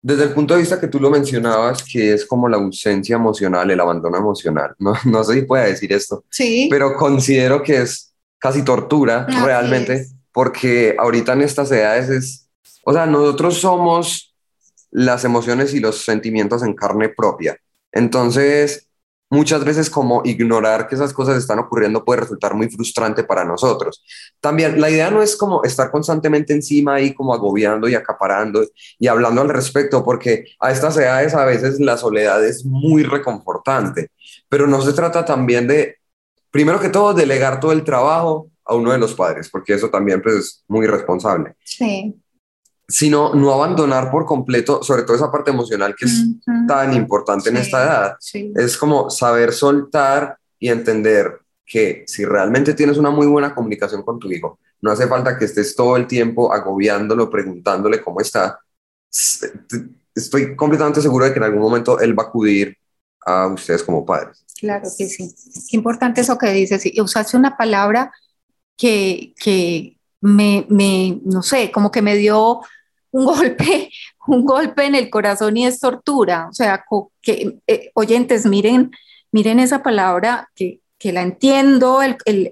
desde 0.00 0.24
el 0.24 0.30
punto 0.32 0.54
de 0.54 0.60
vista 0.60 0.80
que 0.80 0.88
tú 0.88 1.00
lo 1.00 1.10
mencionabas, 1.10 1.82
que 1.82 2.12
es 2.12 2.24
como 2.24 2.48
la 2.48 2.56
ausencia 2.56 3.16
emocional, 3.16 3.70
el 3.70 3.80
abandono 3.80 4.16
emocional, 4.16 4.74
no, 4.78 4.94
no 5.04 5.24
sé 5.24 5.34
si 5.34 5.42
pueda 5.42 5.64
decir 5.64 5.92
esto, 5.92 6.24
sí. 6.30 6.68
pero 6.70 6.96
considero 6.96 7.62
que 7.62 7.82
es 7.82 8.14
casi 8.38 8.62
tortura 8.62 9.26
realmente, 9.44 10.06
porque 10.32 10.94
ahorita 10.98 11.32
en 11.32 11.42
estas 11.42 11.70
edades 11.72 12.08
es, 12.08 12.48
o 12.84 12.92
sea, 12.92 13.06
nosotros 13.06 13.58
somos 13.58 14.34
las 14.90 15.24
emociones 15.24 15.74
y 15.74 15.80
los 15.80 16.04
sentimientos 16.04 16.62
en 16.62 16.74
carne 16.74 17.08
propia. 17.08 17.58
Entonces, 17.92 18.87
muchas 19.30 19.64
veces 19.64 19.90
como 19.90 20.22
ignorar 20.24 20.88
que 20.88 20.94
esas 20.94 21.12
cosas 21.12 21.36
están 21.36 21.58
ocurriendo 21.58 22.04
puede 22.04 22.20
resultar 22.20 22.54
muy 22.54 22.68
frustrante 22.68 23.24
para 23.24 23.44
nosotros. 23.44 24.02
También 24.40 24.80
la 24.80 24.90
idea 24.90 25.10
no 25.10 25.22
es 25.22 25.36
como 25.36 25.62
estar 25.64 25.90
constantemente 25.90 26.52
encima 26.52 27.00
y 27.00 27.14
como 27.14 27.34
agobiando 27.34 27.88
y 27.88 27.94
acaparando 27.94 28.66
y 28.98 29.06
hablando 29.06 29.42
al 29.42 29.48
respecto, 29.48 30.04
porque 30.04 30.46
a 30.60 30.70
estas 30.70 30.96
edades 30.96 31.34
a 31.34 31.44
veces 31.44 31.80
la 31.80 31.96
soledad 31.96 32.44
es 32.44 32.64
muy 32.64 33.02
reconfortante, 33.02 34.10
pero 34.48 34.66
no 34.66 34.80
se 34.82 34.92
trata 34.92 35.24
también 35.24 35.66
de, 35.66 35.96
primero 36.50 36.80
que 36.80 36.88
todo, 36.88 37.12
delegar 37.14 37.60
todo 37.60 37.72
el 37.72 37.84
trabajo 37.84 38.50
a 38.64 38.74
uno 38.74 38.92
de 38.92 38.98
los 38.98 39.14
padres, 39.14 39.48
porque 39.50 39.74
eso 39.74 39.88
también 39.88 40.22
pues, 40.22 40.34
es 40.34 40.64
muy 40.68 40.86
responsable. 40.86 41.54
Sí 41.64 42.14
sino 42.88 43.34
no 43.34 43.52
abandonar 43.52 44.10
por 44.10 44.24
completo, 44.24 44.82
sobre 44.82 45.02
todo 45.02 45.14
esa 45.14 45.30
parte 45.30 45.50
emocional 45.50 45.94
que 45.94 46.06
es 46.06 46.24
tan 46.66 46.94
importante 46.94 47.50
en 47.50 47.58
esta 47.58 47.84
edad. 47.84 48.16
Es 48.54 48.78
como 48.78 49.10
saber 49.10 49.52
soltar 49.52 50.38
y 50.58 50.70
entender 50.70 51.40
que 51.66 52.04
si 52.06 52.24
realmente 52.24 52.72
tienes 52.72 52.96
una 52.96 53.10
muy 53.10 53.26
buena 53.26 53.54
comunicación 53.54 54.02
con 54.02 54.18
tu 54.18 54.32
hijo, 54.32 54.58
no 54.80 54.90
hace 54.90 55.06
falta 55.06 55.36
que 55.36 55.44
estés 55.44 55.76
todo 55.76 55.96
el 55.96 56.06
tiempo 56.06 56.50
agobiándolo, 56.50 57.28
preguntándole 57.28 58.00
cómo 58.00 58.22
está. 58.22 58.58
Estoy 60.14 60.56
completamente 60.56 61.02
seguro 61.02 61.26
de 61.26 61.32
que 61.32 61.38
en 61.38 61.44
algún 61.44 61.60
momento 61.60 62.00
él 62.00 62.18
va 62.18 62.22
a 62.22 62.26
acudir 62.28 62.74
a 63.26 63.48
ustedes 63.48 63.82
como 63.82 64.06
padres. 64.06 64.46
Claro 64.58 64.88
que 64.96 65.06
sí. 65.06 65.34
Qué 65.70 65.76
importante 65.76 66.22
eso 66.22 66.38
que 66.38 66.50
dices. 66.52 66.86
Y 66.86 67.00
usaste 67.02 67.36
una 67.36 67.56
palabra 67.56 68.12
que, 68.76 69.34
que 69.38 69.98
me, 70.22 70.66
me, 70.70 71.20
no 71.24 71.42
sé, 71.42 71.70
como 71.70 71.90
que 71.90 72.00
me 72.00 72.16
dio 72.16 72.60
un 73.10 73.24
golpe, 73.26 73.90
un 74.26 74.44
golpe 74.44 74.86
en 74.86 74.94
el 74.94 75.10
corazón 75.10 75.56
y 75.56 75.66
es 75.66 75.80
tortura. 75.80 76.48
O 76.50 76.54
sea, 76.54 76.84
que, 77.22 77.58
eh, 77.66 77.90
oyentes, 77.94 78.46
miren, 78.46 78.90
miren 79.32 79.60
esa 79.60 79.82
palabra 79.82 80.48
que, 80.54 80.80
que 80.98 81.12
la 81.12 81.22
entiendo, 81.22 82.00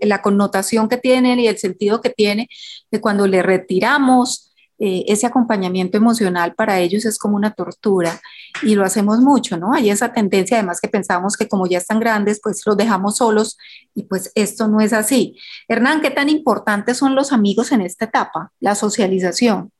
la 0.03 0.23
connotación 0.23 0.88
que 0.88 0.97
tiene 0.99 1.35
y 1.40 1.49
el 1.49 1.59
sentido 1.59 2.01
que 2.01 2.11
tiene, 2.11 2.49
de 2.90 3.01
cuando 3.01 3.27
le 3.27 3.42
retiramos 3.42 4.47
eh, 4.79 5.05
ese 5.09 5.27
acompañamiento 5.27 5.97
emocional 5.97 6.55
para 6.55 6.79
ellos 6.81 7.07
es 7.07 7.19
como 7.19 7.37
una 7.37 7.53
tortura 7.53 8.21
y 8.62 8.75
lo 8.75 8.85
hacemos 8.85 9.21
mucho, 9.21 9.57
¿no? 9.57 9.73
Hay 9.73 9.88
esa 9.88 10.12
tendencia 10.12 10.59
además 10.59 10.81
que 10.83 10.88
pensamos 10.88 11.37
que 11.38 11.49
como 11.49 11.66
ya 11.66 11.79
están 11.79 11.99
grandes, 11.99 12.40
pues 12.42 12.61
los 12.66 12.77
dejamos 12.77 13.16
solos 13.16 13.57
y 13.95 14.03
pues 14.03 14.31
esto 14.35 14.69
no 14.69 14.81
es 14.83 14.92
así. 14.92 15.38
Hernán, 15.66 16.03
¿qué 16.03 16.11
tan 16.11 16.29
importantes 16.29 16.99
son 16.99 17.14
los 17.14 17.33
amigos 17.33 17.73
en 17.73 17.81
esta 17.81 18.05
etapa, 18.05 18.53
la 18.61 18.75
socialización? 18.75 19.73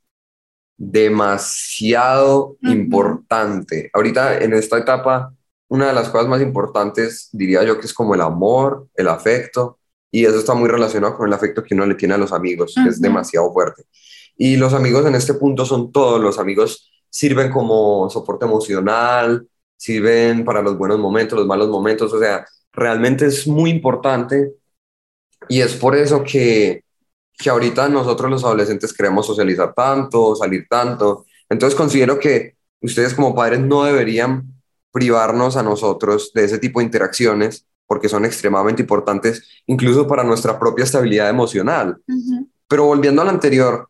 Demasiado 0.77 2.57
importante. 2.63 3.91
Ahorita 3.93 4.39
en 4.39 4.53
esta 4.53 4.79
etapa, 4.79 5.33
una 5.69 5.89
de 5.89 5.95
las 5.95 6.09
cosas 6.09 6.29
más 6.29 6.43
importantes 6.43 7.29
diría 7.33 7.65
yo 7.65 7.79
que 7.79 7.87
es 7.87 7.95
como 7.95 8.15
el 8.15 8.21
amor, 8.21 8.89
el 8.95 9.09
afecto, 9.09 9.79
y 10.11 10.25
eso 10.25 10.39
está 10.39 10.55
muy 10.55 10.69
relacionado 10.69 11.17
con 11.17 11.27
el 11.27 11.35
afecto 11.35 11.63
que 11.63 11.75
uno 11.75 11.87
le 11.87 11.95
tiene 11.95 12.15
a 12.15 12.19
los 12.19 12.33
amigos, 12.33 12.75
que 12.75 12.89
es 12.89 13.01
demasiado 13.01 13.53
fuerte. 13.53 13.85
Y 14.37 14.57
los 14.57 14.73
amigos 14.75 15.05
en 15.07 15.15
este 15.15 15.35
punto 15.35 15.65
son 15.65 15.93
todos, 15.93 16.21
los 16.21 16.39
amigos 16.39 16.91
sirven 17.11 17.51
como 17.51 18.09
soporte 18.11 18.45
emocional, 18.45 19.47
sirven 19.77 20.45
para 20.45 20.63
los 20.63 20.79
buenos 20.79 20.99
momentos, 20.99 21.39
los 21.39 21.47
malos 21.47 21.69
momentos, 21.69 22.13
o 22.13 22.19
sea, 22.19 22.47
realmente 22.73 23.27
es 23.27 23.47
muy 23.47 23.71
importante 23.71 24.53
y 25.49 25.61
es 25.61 25.75
por 25.75 25.97
eso 25.97 26.23
que 26.23 26.85
que 27.37 27.51
ahorita 27.51 27.89
nosotros 27.89 28.31
los 28.31 28.45
adolescentes 28.45 28.93
queremos 28.93 29.27
socializar 29.27 29.75
tanto, 29.75 30.35
salir 30.35 30.67
tanto. 30.69 31.27
Entonces 31.49 31.77
considero 31.77 32.19
que 32.19 32.57
ustedes 32.81 33.15
como 33.15 33.35
padres 33.35 33.61
no 33.61 33.85
deberían 33.85 34.45
privarnos 34.91 35.57
a 35.57 35.63
nosotros 35.63 36.33
de 36.35 36.45
ese 36.45 36.59
tipo 36.59 36.81
de 36.81 36.87
interacciones 36.87 37.67
porque 37.87 38.09
son 38.09 38.25
extremadamente 38.25 38.83
importantes 38.83 39.63
incluso 39.67 40.07
para 40.07 40.25
nuestra 40.25 40.59
propia 40.59 40.85
estabilidad 40.85 41.29
emocional. 41.29 41.99
Pero 42.69 42.87
volviendo 42.87 43.23
al 43.23 43.29
anterior, 43.29 43.89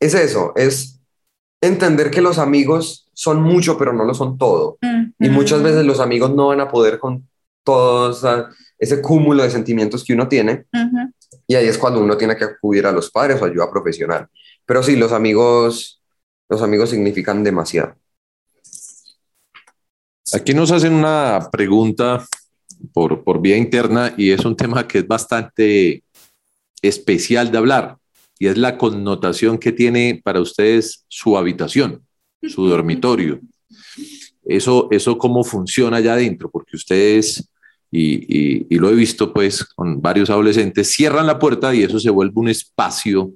es 0.00 0.14
eso, 0.14 0.52
es 0.56 1.00
entender 1.60 2.10
que 2.10 2.20
los 2.20 2.38
amigos 2.38 3.08
son 3.12 3.42
mucho, 3.42 3.76
pero 3.76 3.92
no 3.92 4.04
lo 4.04 4.14
son 4.14 4.38
todo. 4.38 4.78
Y 5.18 5.28
muchas 5.28 5.62
veces 5.62 5.84
los 5.84 6.00
amigos 6.00 6.34
no 6.34 6.48
van 6.48 6.60
a 6.60 6.68
poder 6.68 6.98
con 6.98 7.28
todo 7.64 8.16
ese 8.78 9.02
cúmulo 9.02 9.42
de 9.42 9.50
sentimientos 9.50 10.04
que 10.04 10.14
uno 10.14 10.28
tiene. 10.28 10.64
Y 11.50 11.54
ahí 11.54 11.66
es 11.66 11.78
cuando 11.78 12.00
uno 12.00 12.16
tiene 12.16 12.36
que 12.36 12.44
acudir 12.44 12.86
a 12.86 12.92
los 12.92 13.10
padres 13.10 13.40
o 13.40 13.46
ayuda 13.46 13.70
profesional. 13.70 14.28
Pero 14.66 14.82
sí, 14.82 14.96
los 14.96 15.12
amigos, 15.12 16.02
los 16.46 16.60
amigos 16.60 16.90
significan 16.90 17.42
demasiado. 17.42 17.96
Aquí 20.34 20.52
nos 20.52 20.70
hacen 20.70 20.92
una 20.92 21.48
pregunta 21.50 22.26
por, 22.92 23.24
por 23.24 23.40
vía 23.40 23.56
interna 23.56 24.12
y 24.14 24.30
es 24.30 24.44
un 24.44 24.54
tema 24.54 24.86
que 24.86 24.98
es 24.98 25.08
bastante 25.08 26.04
especial 26.82 27.50
de 27.50 27.58
hablar 27.58 27.96
y 28.38 28.46
es 28.46 28.58
la 28.58 28.76
connotación 28.76 29.56
que 29.56 29.72
tiene 29.72 30.20
para 30.22 30.42
ustedes 30.42 31.06
su 31.08 31.38
habitación, 31.38 32.06
su 32.42 32.66
dormitorio. 32.66 33.40
Eso, 34.44 34.88
eso 34.90 35.18
cómo 35.18 35.44
funciona 35.44 35.98
allá 35.98 36.14
adentro, 36.14 36.50
porque 36.50 36.74
ustedes 36.74 37.50
y, 37.90 38.76
lo 38.76 38.90
he 38.90 38.94
visto 38.94 39.32
pues 39.32 39.64
con 39.64 40.00
varios 40.00 40.30
adolescentes, 40.30 40.90
cierran 40.90 41.26
la 41.26 41.38
puerta 41.38 41.74
y 41.74 41.82
eso 41.82 41.98
se 41.98 42.10
vuelve 42.10 42.34
un 42.36 42.48
espacio 42.48 43.32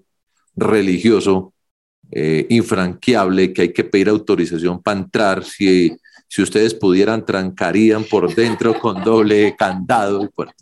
religioso 0.54 1.52
eh, 2.10 2.46
infranqueable 2.50 3.52
que 3.52 3.62
hay 3.62 3.72
que 3.72 3.84
pedir 3.84 4.08
autorización 4.08 4.82
para 4.82 5.00
entrar. 5.00 5.44
Si, 5.44 5.96
si 6.28 6.42
ustedes 6.42 6.74
pudieran, 6.74 7.24
trancarían 7.24 8.04
por 8.04 8.34
dentro 8.34 8.78
con 8.78 9.02
doble 9.02 9.54
candado 9.56 10.28
y. 10.30 10.52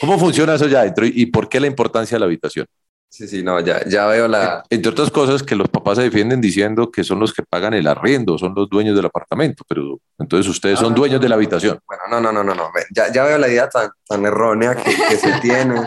¿Cómo 0.00 0.18
funciona 0.18 0.54
eso 0.54 0.68
ya 0.68 0.80
adentro 0.80 1.04
y 1.06 1.26
por 1.26 1.48
qué 1.48 1.58
la 1.60 1.66
importancia 1.66 2.14
de 2.14 2.20
la 2.20 2.26
habitación? 2.26 2.66
Sí, 3.10 3.26
sí, 3.26 3.42
no, 3.42 3.58
ya, 3.58 3.84
ya 3.88 4.06
veo 4.06 4.28
la... 4.28 4.62
Entre 4.70 4.88
otras 4.88 5.10
cosas 5.10 5.42
que 5.42 5.56
los 5.56 5.68
papás 5.68 5.96
se 5.96 6.04
defienden 6.04 6.40
diciendo 6.40 6.92
que 6.92 7.02
son 7.02 7.18
los 7.18 7.34
que 7.34 7.42
pagan 7.42 7.74
el 7.74 7.88
arriendo, 7.88 8.38
son 8.38 8.54
los 8.54 8.70
dueños 8.70 8.94
del 8.94 9.06
apartamento, 9.06 9.64
pero 9.68 9.98
entonces 10.16 10.48
ustedes 10.48 10.78
son 10.78 10.94
dueños 10.94 11.20
de 11.20 11.28
la 11.28 11.34
habitación. 11.34 11.80
Bueno, 11.88 12.04
no, 12.08 12.20
no, 12.20 12.32
no, 12.32 12.44
no, 12.44 12.54
no. 12.54 12.70
Ya, 12.94 13.12
ya 13.12 13.24
veo 13.24 13.36
la 13.36 13.48
idea 13.48 13.68
tan, 13.68 13.90
tan 14.06 14.24
errónea 14.24 14.76
que, 14.76 14.94
que 14.94 15.16
se 15.16 15.32
tiene. 15.42 15.84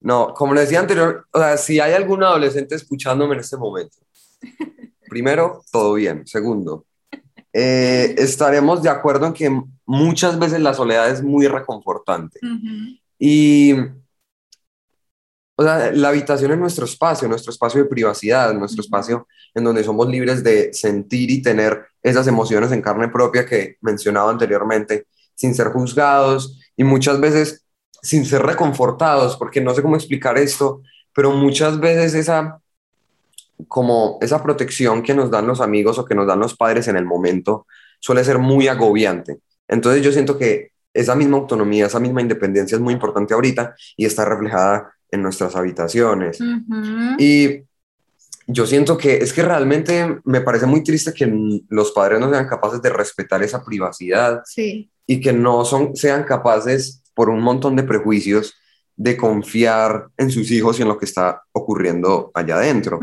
No, 0.00 0.32
como 0.32 0.54
le 0.54 0.62
decía 0.62 0.80
anterior, 0.80 1.26
o 1.32 1.38
sea, 1.38 1.58
si 1.58 1.80
hay 1.80 1.92
algún 1.92 2.22
adolescente 2.22 2.74
escuchándome 2.74 3.34
en 3.34 3.40
este 3.40 3.58
momento, 3.58 3.98
primero, 5.10 5.62
todo 5.70 5.92
bien. 5.94 6.26
Segundo, 6.26 6.86
eh, 7.52 8.14
estaremos 8.16 8.82
de 8.82 8.88
acuerdo 8.88 9.26
en 9.26 9.34
que 9.34 9.62
muchas 9.84 10.38
veces 10.38 10.60
la 10.60 10.72
soledad 10.72 11.10
es 11.10 11.22
muy 11.22 11.46
reconfortante. 11.46 12.40
Y 13.18 13.74
o 15.56 15.62
sea, 15.62 15.92
la 15.92 16.08
habitación 16.08 16.52
es 16.52 16.58
nuestro 16.58 16.84
espacio, 16.84 17.28
nuestro 17.28 17.52
espacio 17.52 17.82
de 17.82 17.88
privacidad, 17.88 18.52
nuestro 18.54 18.82
espacio 18.82 19.28
en 19.54 19.64
donde 19.64 19.84
somos 19.84 20.08
libres 20.08 20.42
de 20.42 20.72
sentir 20.74 21.30
y 21.30 21.42
tener 21.42 21.86
esas 22.02 22.26
emociones 22.26 22.72
en 22.72 22.82
carne 22.82 23.08
propia 23.08 23.46
que 23.46 23.76
mencionaba 23.80 24.30
anteriormente, 24.30 25.06
sin 25.34 25.54
ser 25.54 25.68
juzgados 25.68 26.60
y 26.76 26.82
muchas 26.84 27.20
veces 27.20 27.64
sin 28.02 28.26
ser 28.26 28.42
reconfortados, 28.42 29.36
porque 29.36 29.60
no 29.60 29.72
sé 29.74 29.80
cómo 29.80 29.96
explicar 29.96 30.36
esto, 30.36 30.82
pero 31.14 31.30
muchas 31.30 31.78
veces 31.78 32.14
esa 32.14 32.60
como 33.68 34.18
esa 34.20 34.42
protección 34.42 35.02
que 35.02 35.14
nos 35.14 35.30
dan 35.30 35.46
los 35.46 35.60
amigos 35.60 35.98
o 35.98 36.04
que 36.04 36.14
nos 36.14 36.26
dan 36.26 36.40
los 36.40 36.56
padres 36.56 36.88
en 36.88 36.96
el 36.96 37.04
momento 37.04 37.66
suele 38.00 38.24
ser 38.24 38.38
muy 38.38 38.66
agobiante. 38.68 39.38
Entonces 39.68 40.02
yo 40.02 40.12
siento 40.12 40.36
que 40.36 40.72
esa 40.92 41.14
misma 41.14 41.38
autonomía, 41.38 41.86
esa 41.86 42.00
misma 42.00 42.20
independencia 42.20 42.76
es 42.76 42.80
muy 42.80 42.92
importante 42.92 43.32
ahorita 43.32 43.74
y 43.96 44.04
está 44.04 44.24
reflejada 44.24 44.92
en 45.14 45.22
nuestras 45.22 45.56
habitaciones. 45.56 46.38
Y 47.18 47.62
yo 48.46 48.66
siento 48.66 48.98
que 48.98 49.16
es 49.16 49.32
que 49.32 49.42
realmente 49.42 50.18
me 50.24 50.42
parece 50.42 50.66
muy 50.66 50.82
triste 50.82 51.14
que 51.14 51.60
los 51.68 51.92
padres 51.92 52.20
no 52.20 52.30
sean 52.30 52.46
capaces 52.46 52.82
de 52.82 52.90
respetar 52.90 53.42
esa 53.42 53.64
privacidad 53.64 54.42
y 55.06 55.20
que 55.20 55.32
no 55.32 55.64
son, 55.64 55.96
sean 55.96 56.24
capaces, 56.24 57.02
por 57.14 57.30
un 57.30 57.40
montón 57.40 57.76
de 57.76 57.84
prejuicios, 57.84 58.54
de 58.96 59.16
confiar 59.16 60.08
en 60.16 60.30
sus 60.30 60.50
hijos 60.50 60.78
y 60.78 60.82
en 60.82 60.88
lo 60.88 60.98
que 60.98 61.04
está 61.04 61.42
ocurriendo 61.52 62.30
allá 62.34 62.56
adentro. 62.56 62.98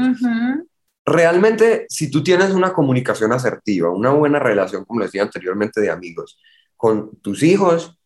Realmente, 1.06 1.86
si 1.90 2.12
tú 2.12 2.22
tienes 2.22 2.52
una 2.52 2.74
comunicación 2.74 3.32
asertiva, 3.32 3.90
una 3.90 4.12
buena 4.12 4.38
relación, 4.38 4.86
como 4.86 5.02
decía 5.02 5.24
anteriormente, 5.24 5.82
de 5.82 5.90
amigos 5.90 6.38
con 6.78 7.16
tus 7.22 7.42
hijos, 7.44 7.98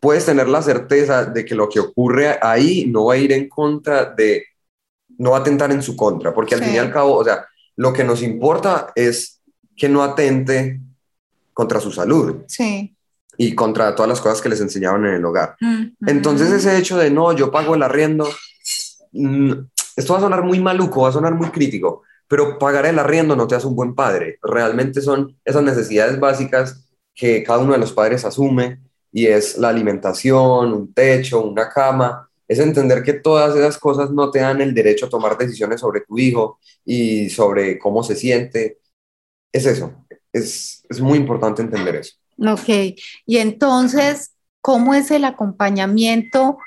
puedes 0.00 0.26
tener 0.26 0.48
la 0.48 0.62
certeza 0.62 1.24
de 1.24 1.44
que 1.44 1.54
lo 1.54 1.68
que 1.68 1.80
ocurre 1.80 2.38
ahí 2.40 2.86
no 2.86 3.06
va 3.06 3.14
a 3.14 3.18
ir 3.18 3.32
en 3.32 3.48
contra 3.48 4.04
de, 4.06 4.44
no 5.18 5.30
va 5.32 5.38
a 5.38 5.40
atentar 5.40 5.70
en 5.72 5.82
su 5.82 5.96
contra, 5.96 6.34
porque 6.34 6.54
al 6.54 6.62
fin 6.62 6.74
y 6.74 6.78
al 6.78 6.92
cabo, 6.92 7.14
o 7.14 7.24
sea, 7.24 7.46
lo 7.76 7.92
que 7.92 8.04
nos 8.04 8.22
importa 8.22 8.92
es 8.94 9.40
que 9.76 9.88
no 9.88 10.02
atente 10.02 10.80
contra 11.52 11.80
su 11.80 11.92
salud. 11.92 12.36
Sí. 12.48 12.94
Y 13.38 13.54
contra 13.54 13.94
todas 13.94 14.08
las 14.08 14.20
cosas 14.20 14.40
que 14.40 14.48
les 14.48 14.60
enseñaban 14.60 15.04
en 15.04 15.14
el 15.14 15.24
hogar. 15.24 15.56
Entonces 16.06 16.50
ese 16.50 16.78
hecho 16.78 16.96
de 16.96 17.10
no, 17.10 17.32
yo 17.32 17.50
pago 17.50 17.74
el 17.74 17.82
arriendo, 17.82 18.26
mm, 19.12 19.52
esto 19.96 20.12
va 20.14 20.18
a 20.18 20.22
sonar 20.22 20.42
muy 20.42 20.58
maluco, 20.58 21.02
va 21.02 21.10
a 21.10 21.12
sonar 21.12 21.34
muy 21.34 21.50
crítico, 21.50 22.02
pero 22.28 22.58
pagar 22.58 22.86
el 22.86 22.98
arriendo 22.98 23.36
no 23.36 23.46
te 23.46 23.54
hace 23.54 23.66
un 23.66 23.76
buen 23.76 23.94
padre. 23.94 24.38
Realmente 24.42 25.02
son 25.02 25.36
esas 25.44 25.62
necesidades 25.62 26.18
básicas 26.18 26.86
que 27.14 27.42
cada 27.42 27.58
uno 27.58 27.72
de 27.72 27.78
los 27.78 27.92
padres 27.92 28.24
asume 28.24 28.80
y 29.16 29.28
es 29.28 29.56
la 29.56 29.70
alimentación, 29.70 30.74
un 30.74 30.92
techo, 30.92 31.42
una 31.42 31.70
cama, 31.70 32.28
es 32.46 32.58
entender 32.58 33.02
que 33.02 33.14
todas 33.14 33.56
esas 33.56 33.78
cosas 33.78 34.10
no 34.10 34.30
te 34.30 34.40
dan 34.40 34.60
el 34.60 34.74
derecho 34.74 35.06
a 35.06 35.08
tomar 35.08 35.38
decisiones 35.38 35.80
sobre 35.80 36.02
tu 36.02 36.18
hijo 36.18 36.60
y 36.84 37.30
sobre 37.30 37.78
cómo 37.78 38.02
se 38.02 38.14
siente. 38.14 38.76
Es 39.50 39.64
eso, 39.64 40.04
es, 40.30 40.84
es 40.90 41.00
muy 41.00 41.16
importante 41.16 41.62
entender 41.62 41.96
eso. 41.96 42.12
Ok, 42.38 42.98
y 43.24 43.38
entonces, 43.38 44.32
¿cómo 44.60 44.92
es 44.92 45.10
el 45.10 45.24
acompañamiento 45.24 46.58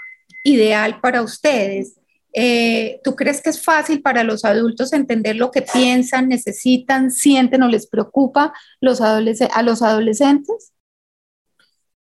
ideal 0.43 0.99
para 1.01 1.21
ustedes? 1.21 1.97
Eh, 2.33 2.99
¿Tú 3.03 3.15
crees 3.15 3.41
que 3.41 3.51
es 3.51 3.63
fácil 3.63 4.01
para 4.01 4.23
los 4.23 4.43
adultos 4.43 4.91
entender 4.91 5.35
lo 5.35 5.51
que 5.51 5.61
piensan, 5.61 6.27
necesitan, 6.27 7.11
sienten 7.11 7.61
o 7.61 7.67
les 7.67 7.85
preocupa 7.85 8.53
los 8.81 9.01
a 9.01 9.21
los 9.61 9.83
adolescentes? 9.83 10.73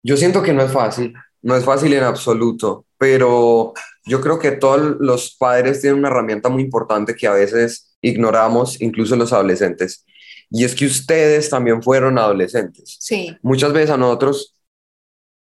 Yo 0.03 0.17
siento 0.17 0.43
que 0.43 0.53
no 0.53 0.63
es 0.63 0.73
fácil, 0.73 1.15
no 1.43 1.57
es 1.57 1.65
fácil 1.65 1.93
en 1.93 2.05
absoluto, 2.05 2.87
pero 2.99 3.73
yo 4.05 4.21
creo 4.21 4.39
que 4.39 4.53
todos 4.53 4.97
los 5.01 5.35
padres 5.37 5.81
tienen 5.81 6.01
una 6.01 6.09
herramienta 6.09 6.49
muy 6.49 6.63
importante 6.63 7.15
que 7.15 7.27
a 7.27 7.33
veces 7.33 7.97
ignoramos, 8.01 8.81
incluso 8.81 9.15
los 9.17 9.33
adolescentes, 9.33 10.05
y 10.51 10.65
es 10.65 10.75
que 10.75 10.87
ustedes 10.87 11.49
también 11.49 11.83
fueron 11.83 12.19
adolescentes. 12.19 12.97
Sí. 13.01 13.37
Muchas 13.43 13.73
veces 13.73 13.91
a 13.91 13.97
nosotros 13.97 14.55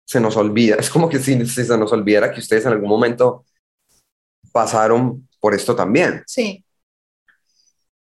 se 0.07 0.21
nos 0.21 0.37
olvida, 0.37 0.77
es 0.79 0.91
como 0.91 1.09
que 1.09 1.19
si, 1.19 1.47
si 1.47 1.65
se 1.65 1.79
nos 1.79 1.93
olvidara 1.93 2.33
que 2.33 2.41
ustedes 2.41 2.67
en 2.67 2.73
algún 2.73 2.89
momento 2.89 3.45
pasaron 4.53 5.29
por 5.41 5.55
esto 5.55 5.75
también. 5.75 6.23
Sí. 6.27 6.65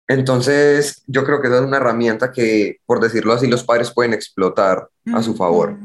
Entonces, 0.08 1.04
yo 1.08 1.24
creo 1.24 1.42
que 1.42 1.48
es 1.48 1.62
una 1.62 1.78
herramienta 1.78 2.32
que, 2.32 2.78
por 2.86 3.00
decirlo 3.00 3.34
así, 3.34 3.48
los 3.48 3.64
padres 3.64 3.92
pueden 3.92 4.14
explotar 4.14 4.90
a 5.14 5.24
su 5.24 5.36
favor. 5.36 5.78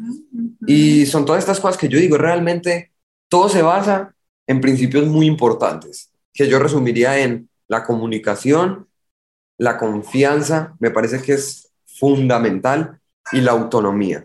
Y 0.67 1.07
son 1.07 1.25
todas 1.25 1.41
estas 1.41 1.61
cosas 1.61 1.77
que 1.77 1.89
yo 1.89 1.99
digo, 1.99 2.19
realmente 2.19 2.93
todo 3.29 3.49
se 3.49 3.63
basa 3.63 4.15
en 4.47 4.61
principios 4.61 5.07
muy 5.07 5.27
importantes, 5.27 6.11
que 6.33 6.49
yo 6.49 6.59
resumiría 6.59 7.19
en 7.19 7.49
la 7.69 7.85
comunicación, 7.85 8.89
la 9.59 9.79
confianza, 9.79 10.75
me 10.81 10.91
parece 10.91 11.23
que 11.23 11.35
es 11.35 11.71
fundamental, 11.87 13.01
y 13.33 13.41
la 13.41 13.53
autonomía. 13.53 14.25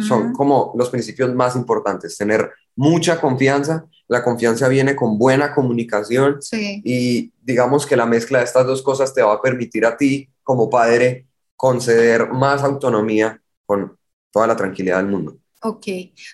Son 0.00 0.32
como 0.32 0.72
los 0.76 0.90
principios 0.90 1.34
más 1.34 1.56
importantes, 1.56 2.16
tener 2.16 2.50
mucha 2.74 3.20
confianza, 3.20 3.84
la 4.10 4.24
confianza 4.24 4.66
viene 4.66 4.96
con 4.96 5.16
buena 5.16 5.54
comunicación 5.54 6.40
y 6.52 7.30
digamos 7.40 7.86
que 7.86 7.96
la 7.96 8.06
mezcla 8.06 8.40
de 8.40 8.44
estas 8.44 8.66
dos 8.66 8.82
cosas 8.82 9.14
te 9.14 9.22
va 9.22 9.34
a 9.34 9.40
permitir 9.40 9.86
a 9.86 9.96
ti 9.96 10.28
como 10.42 10.68
padre 10.68 11.28
conceder 11.54 12.28
más 12.30 12.64
autonomía 12.64 13.40
con 13.64 13.96
toda 14.32 14.48
la 14.48 14.56
tranquilidad 14.56 14.96
del 14.96 15.06
mundo. 15.06 15.38
Ok. 15.62 15.86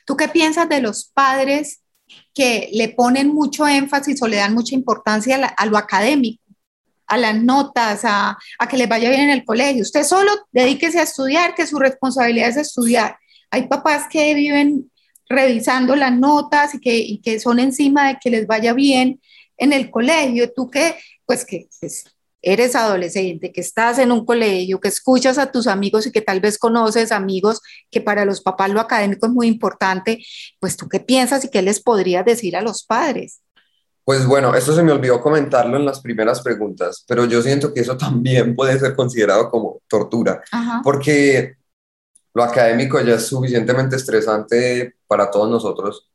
¿Tú 0.07 0.17
qué 0.17 0.29
piensas 0.29 0.67
de 0.71 0.81
los 0.81 1.05
padres 1.05 1.83
que 2.33 2.71
le 2.73 2.89
ponen 2.89 3.35
mucho 3.35 3.69
énfasis 3.69 4.23
o 4.23 4.27
le 4.27 4.37
dan 4.37 4.55
mucha 4.55 4.75
importancia 4.75 5.37
a, 5.55 5.67
lo 5.67 5.77
académico, 5.77 6.43
a 7.07 7.19
las 7.19 7.37
notas, 7.37 8.07
a, 8.07 8.39
a, 8.59 8.69
que 8.69 8.79
les 8.79 8.89
vaya 8.89 9.11
bien 9.11 9.25
en 9.25 9.31
el 9.31 9.45
colegio? 9.45 9.83
Usted 9.83 10.05
solo 10.05 10.33
dedíquese 10.51 10.99
a 10.99 11.03
estudiar, 11.03 11.55
que 11.55 11.67
su 11.67 11.79
responsabilidad 11.79 12.49
es 12.49 12.57
estudiar. 12.57 13.19
Hay 13.51 13.69
papás 13.69 14.07
que 14.11 14.33
viven 14.33 14.91
revisando 15.29 15.97
las 15.97 16.17
notas 16.17 16.75
y 16.75 16.81
que, 16.81 16.97
y 16.97 17.19
que 17.21 17.41
son 17.41 17.59
encima 17.59 18.09
de 18.09 18.19
que 18.21 18.31
les 18.31 18.47
vaya 18.47 18.73
bien 18.73 19.21
en 19.57 19.73
el 19.73 19.91
colegio. 19.91 20.53
Tú 20.53 20.71
que, 20.71 20.97
pues 21.25 21.45
que 21.45 21.69
pues, 21.81 22.05
eres 22.43 22.77
adolescente, 22.77 23.53
que 23.53 23.61
estás 23.61 23.99
en 23.99 24.12
un 24.12 24.25
colegio, 24.25 24.79
que 24.79 24.89
escuchas 24.89 25.37
a 25.37 25.51
tus 25.51 25.67
amigos 25.67 26.07
y 26.07 26.12
que 26.12 26.21
tal 26.21 26.41
vez 26.41 26.59
conoces 26.59 27.11
amigos 27.11 27.61
que 27.91 28.01
para 28.01 28.25
los 28.25 28.41
papás 28.41 28.71
lo 28.71 28.81
académico 28.81 29.27
es 29.27 29.33
muy 29.33 29.49
importante, 29.49 30.25
pues 30.61 30.77
tú 30.77 30.89
qué 30.89 31.01
piensas 31.01 31.45
y 31.45 31.51
qué 31.51 31.61
les 31.61 31.83
podrías 31.83 32.25
decir 32.25 32.57
a 32.57 32.62
los 32.62 32.85
padres. 32.85 33.41
Pues 34.05 34.25
bueno, 34.25 34.55
esto 34.55 34.73
se 34.73 34.85
me 34.85 34.93
olvidó 34.93 35.21
comentarlo 35.21 35.77
en 35.77 35.85
las 35.85 36.01
primeras 36.01 36.41
preguntas, 36.41 37.05
pero 37.09 37.25
yo 37.25 37.43
siento 37.43 37.75
que 37.75 37.81
eso 37.81 37.97
también 37.99 38.55
puede 38.55 38.79
ser 38.79 38.95
considerado 38.95 39.51
como 39.51 39.81
tortura, 39.89 40.41
porque 40.85 41.57
lo 42.33 42.45
académico 42.45 43.01
ya 43.01 43.15
es 43.15 43.27
suficientemente 43.27 43.97
estresante 43.97 44.96
para 45.07 45.31
todos 45.31 45.51
nosotros 45.51 46.11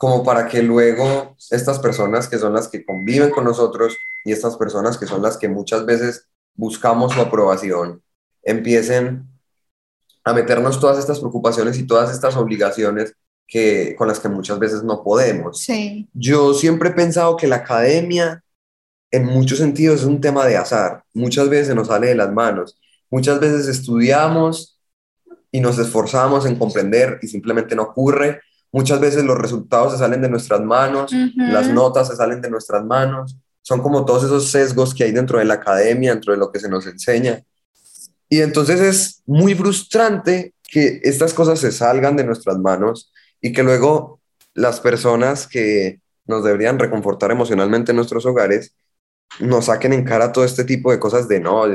como 0.00 0.24
para 0.24 0.48
que 0.48 0.62
luego 0.62 1.36
estas 1.50 1.78
personas 1.78 2.26
que 2.26 2.38
son 2.38 2.54
las 2.54 2.68
que 2.68 2.86
conviven 2.86 3.28
con 3.30 3.44
nosotros 3.44 3.94
y 4.24 4.32
estas 4.32 4.56
personas 4.56 4.96
que 4.96 5.04
son 5.04 5.20
las 5.20 5.36
que 5.36 5.46
muchas 5.46 5.84
veces 5.84 6.26
buscamos 6.54 7.12
su 7.12 7.20
aprobación, 7.20 8.02
empiecen 8.42 9.28
a 10.24 10.32
meternos 10.32 10.80
todas 10.80 10.98
estas 10.98 11.20
preocupaciones 11.20 11.78
y 11.78 11.86
todas 11.86 12.10
estas 12.12 12.34
obligaciones 12.36 13.14
que, 13.46 13.94
con 13.94 14.08
las 14.08 14.20
que 14.20 14.30
muchas 14.30 14.58
veces 14.58 14.82
no 14.82 15.04
podemos. 15.04 15.62
Yo 16.14 16.54
siempre 16.54 16.88
he 16.88 16.92
pensado 16.92 17.36
que 17.36 17.46
la 17.46 17.56
academia 17.56 18.42
en 19.10 19.26
muchos 19.26 19.58
sentidos 19.58 20.00
es 20.00 20.06
un 20.06 20.22
tema 20.22 20.46
de 20.46 20.56
azar. 20.56 21.04
Muchas 21.12 21.50
veces 21.50 21.74
nos 21.74 21.88
sale 21.88 22.06
de 22.06 22.14
las 22.14 22.32
manos. 22.32 22.80
Muchas 23.10 23.38
veces 23.38 23.68
estudiamos 23.68 24.79
y 25.52 25.60
nos 25.60 25.78
esforzamos 25.78 26.46
en 26.46 26.56
comprender 26.56 27.18
y 27.22 27.28
simplemente 27.28 27.74
no 27.74 27.82
ocurre. 27.82 28.40
Muchas 28.72 29.00
veces 29.00 29.24
los 29.24 29.38
resultados 29.38 29.92
se 29.92 29.98
salen 29.98 30.22
de 30.22 30.28
nuestras 30.28 30.60
manos, 30.60 31.12
las 31.36 31.68
notas 31.68 32.08
se 32.08 32.16
salen 32.16 32.40
de 32.40 32.50
nuestras 32.50 32.84
manos, 32.84 33.36
son 33.62 33.82
como 33.82 34.04
todos 34.04 34.24
esos 34.24 34.50
sesgos 34.50 34.94
que 34.94 35.04
hay 35.04 35.12
dentro 35.12 35.38
de 35.38 35.44
la 35.44 35.54
academia, 35.54 36.12
dentro 36.12 36.32
de 36.32 36.38
lo 36.38 36.52
que 36.52 36.60
se 36.60 36.68
nos 36.68 36.86
enseña. 36.86 37.42
Y 38.28 38.40
entonces 38.40 38.80
es 38.80 39.22
muy 39.26 39.54
frustrante 39.56 40.54
que 40.62 41.00
estas 41.02 41.34
cosas 41.34 41.58
se 41.58 41.72
salgan 41.72 42.16
de 42.16 42.24
nuestras 42.24 42.58
manos 42.58 43.12
y 43.40 43.52
que 43.52 43.64
luego 43.64 44.20
las 44.54 44.78
personas 44.78 45.48
que 45.48 46.00
nos 46.26 46.44
deberían 46.44 46.78
reconfortar 46.78 47.32
emocionalmente 47.32 47.90
en 47.90 47.96
nuestros 47.96 48.24
hogares 48.24 48.74
nos 49.40 49.66
saquen 49.66 49.92
en 49.92 50.04
cara 50.04 50.32
todo 50.32 50.44
este 50.44 50.64
tipo 50.64 50.90
de 50.92 51.00
cosas 51.00 51.28
de 51.28 51.40
no, 51.40 51.66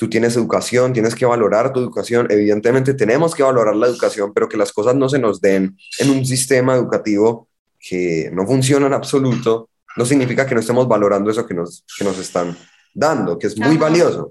tú 0.00 0.08
tienes 0.08 0.34
educación, 0.34 0.94
tienes 0.94 1.14
que 1.14 1.26
valorar 1.26 1.74
tu 1.74 1.80
educación, 1.80 2.26
evidentemente 2.30 2.94
tenemos 2.94 3.34
que 3.34 3.42
valorar 3.42 3.76
la 3.76 3.86
educación, 3.86 4.32
pero 4.32 4.48
que 4.48 4.56
las 4.56 4.72
cosas 4.72 4.94
no 4.94 5.10
se 5.10 5.18
nos 5.18 5.42
den 5.42 5.76
en 5.98 6.10
un 6.10 6.24
sistema 6.24 6.74
educativo 6.74 7.48
que 7.78 8.30
no 8.32 8.46
funciona 8.46 8.86
en 8.86 8.94
absoluto, 8.94 9.68
no 9.98 10.06
significa 10.06 10.46
que 10.46 10.54
no 10.54 10.62
estemos 10.62 10.88
valorando 10.88 11.30
eso 11.30 11.46
que 11.46 11.52
nos, 11.52 11.84
que 11.98 12.02
nos 12.02 12.16
están 12.16 12.56
dando, 12.94 13.38
que 13.38 13.48
es 13.48 13.58
muy 13.58 13.76
valioso. 13.76 14.30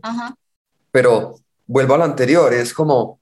Pero 0.89 1.35
vuelvo 1.67 1.93
a 1.93 1.99
lo 1.99 2.03
anterior, 2.03 2.51
es 2.51 2.73
como 2.73 3.19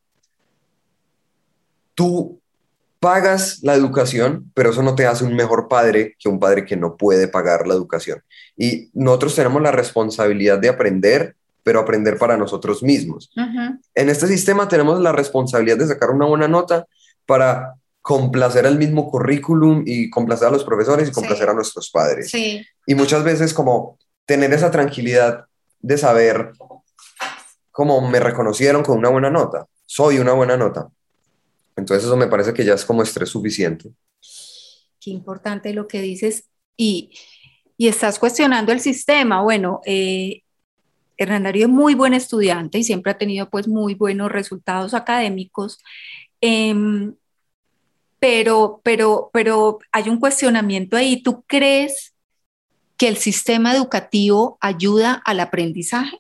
tú 1.96 2.40
pagas 3.02 3.60
la 3.62 3.76
educación, 3.76 4.50
pero 4.54 4.70
eso 4.70 4.84
no 4.84 4.96
te 4.96 5.06
hace 5.06 5.26
un 5.26 5.36
mejor 5.36 5.68
padre 5.68 6.16
que 6.18 6.30
un 6.30 6.40
padre 6.40 6.64
que 6.64 6.78
no 6.78 6.96
puede 6.96 7.28
pagar 7.28 7.68
la 7.68 7.74
educación. 7.74 8.24
Y 8.56 8.90
nosotros 8.94 9.36
tenemos 9.36 9.62
la 9.62 9.74
responsabilidad 9.74 10.60
de 10.60 10.70
aprender, 10.70 11.36
pero 11.68 11.82
aprender 11.82 12.18
para 12.18 12.38
nosotros 12.38 12.82
mismos. 12.82 13.30
En 13.94 14.08
este 14.08 14.26
sistema 14.26 14.70
tenemos 14.70 15.02
la 15.02 15.12
responsabilidad 15.12 15.76
de 15.76 15.88
sacar 15.88 16.12
una 16.12 16.26
buena 16.26 16.48
nota 16.48 16.88
para 17.26 17.74
complacer 18.02 18.66
al 18.66 18.78
mismo 18.78 19.12
currículum 19.12 19.84
y 19.86 20.10
complacer 20.10 20.48
a 20.48 20.52
los 20.52 20.64
profesores 20.64 21.10
y 21.10 21.12
complacer 21.12 21.50
a 21.50 21.54
nuestros 21.54 21.90
padres. 21.90 22.32
Y 22.34 22.96
muchas 22.96 23.22
veces 23.26 23.54
como 23.54 24.00
tener 24.26 24.54
esa 24.54 24.72
tranquilidad 24.72 25.44
de 25.82 25.98
saber 25.98 26.54
cómo 27.70 28.00
me 28.10 28.22
reconocieron 28.22 28.82
con 28.82 29.00
una 29.00 29.10
buena 29.10 29.30
nota, 29.30 29.66
soy 29.86 30.20
una 30.20 30.32
buena 30.32 30.56
nota. 30.56 30.88
Entonces 31.76 32.06
eso 32.06 32.16
me 32.16 32.28
parece 32.28 32.54
que 32.54 32.64
ya 32.64 32.76
es 32.76 32.86
como 32.86 33.04
estrés 33.04 33.28
suficiente. 33.28 33.92
Qué 35.02 35.10
importante 35.10 35.74
lo 35.74 35.86
que 35.86 36.00
dices 36.00 36.46
y, 36.78 37.12
y 37.76 37.90
estás 37.90 38.20
cuestionando 38.20 38.72
el 38.72 38.80
sistema. 38.80 39.42
Bueno, 39.42 39.82
eh, 39.86 40.44
Hernán 41.18 41.44
Darío 41.44 41.66
es 41.66 41.72
muy 41.72 41.96
buen 41.96 42.14
estudiante 42.14 42.78
y 42.78 42.84
siempre 42.84 43.12
ha 43.12 43.18
tenido 43.18 43.50
pues 43.50 43.68
muy 43.68 43.96
buenos 43.96 44.32
resultados 44.32 44.94
académicos. 44.94 45.80
Em, 46.42 47.16
pero, 48.20 48.82
pero, 48.84 49.30
pero 49.34 49.80
hay 49.92 50.10
un 50.10 50.20
cuestionamiento 50.20 50.98
ahí. 50.98 51.22
¿Tú 51.22 51.44
crees 51.48 52.14
que 52.98 53.08
el 53.08 53.18
sistema 53.18 53.76
educativo 53.76 54.58
ayuda 54.60 55.22
al 55.26 55.40
aprendizaje? 55.40 56.20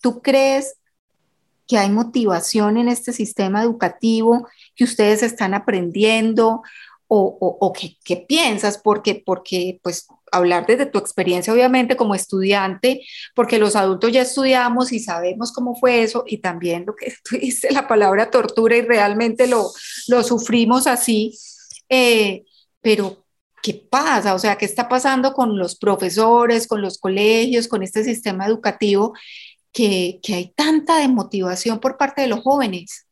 ¿Tú 0.00 0.20
crees 0.20 0.76
que 1.66 1.78
hay 1.78 1.90
motivación 1.90 2.76
en 2.76 2.88
este 2.88 3.12
sistema 3.12 3.62
educativo, 3.62 4.48
que 4.74 4.84
ustedes 4.84 5.22
están 5.22 5.54
aprendiendo 5.54 6.62
o, 7.08 7.36
o, 7.38 7.72
qué, 7.72 8.16
piensas, 8.16 8.78
porque, 8.78 9.22
porque 9.24 9.78
pues 9.82 10.06
hablar 10.36 10.66
desde 10.66 10.86
tu 10.86 10.98
experiencia 10.98 11.52
obviamente 11.52 11.96
como 11.96 12.14
estudiante, 12.14 13.02
porque 13.34 13.58
los 13.58 13.76
adultos 13.76 14.12
ya 14.12 14.22
estudiamos 14.22 14.92
y 14.92 15.00
sabemos 15.00 15.52
cómo 15.52 15.74
fue 15.74 16.02
eso 16.02 16.24
y 16.26 16.38
también 16.38 16.84
lo 16.86 16.94
que 16.94 17.14
tú 17.24 17.36
dices, 17.36 17.72
la 17.72 17.88
palabra 17.88 18.30
tortura 18.30 18.76
y 18.76 18.82
realmente 18.82 19.46
lo, 19.46 19.70
lo 20.08 20.22
sufrimos 20.22 20.86
así, 20.86 21.36
eh, 21.88 22.44
pero 22.80 23.26
¿qué 23.62 23.74
pasa? 23.74 24.34
O 24.34 24.38
sea, 24.38 24.56
¿qué 24.56 24.64
está 24.64 24.88
pasando 24.88 25.32
con 25.32 25.58
los 25.58 25.76
profesores, 25.76 26.68
con 26.68 26.82
los 26.82 26.98
colegios, 26.98 27.66
con 27.66 27.82
este 27.82 28.04
sistema 28.04 28.46
educativo 28.46 29.12
que, 29.72 30.20
hay 30.28 30.52
tanta 30.54 30.98
desmotivación 30.98 31.80
por 31.80 31.96
parte 31.96 32.22
de 32.22 32.28
los 32.28 32.40
jóvenes? 32.40 33.06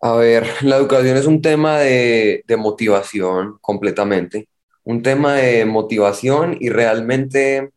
A 0.00 0.12
ver, 0.12 0.46
la 0.62 0.76
educación 0.76 1.16
es 1.16 1.26
un 1.26 1.42
tema 1.42 1.78
de, 1.78 2.44
de, 2.46 2.56
motivación 2.56 3.58
completamente, 3.60 4.48
un 4.88 5.02
tema 5.02 5.34
de 5.34 5.66
motivación 5.66 6.56
y 6.58 6.70
realmente 6.70 7.72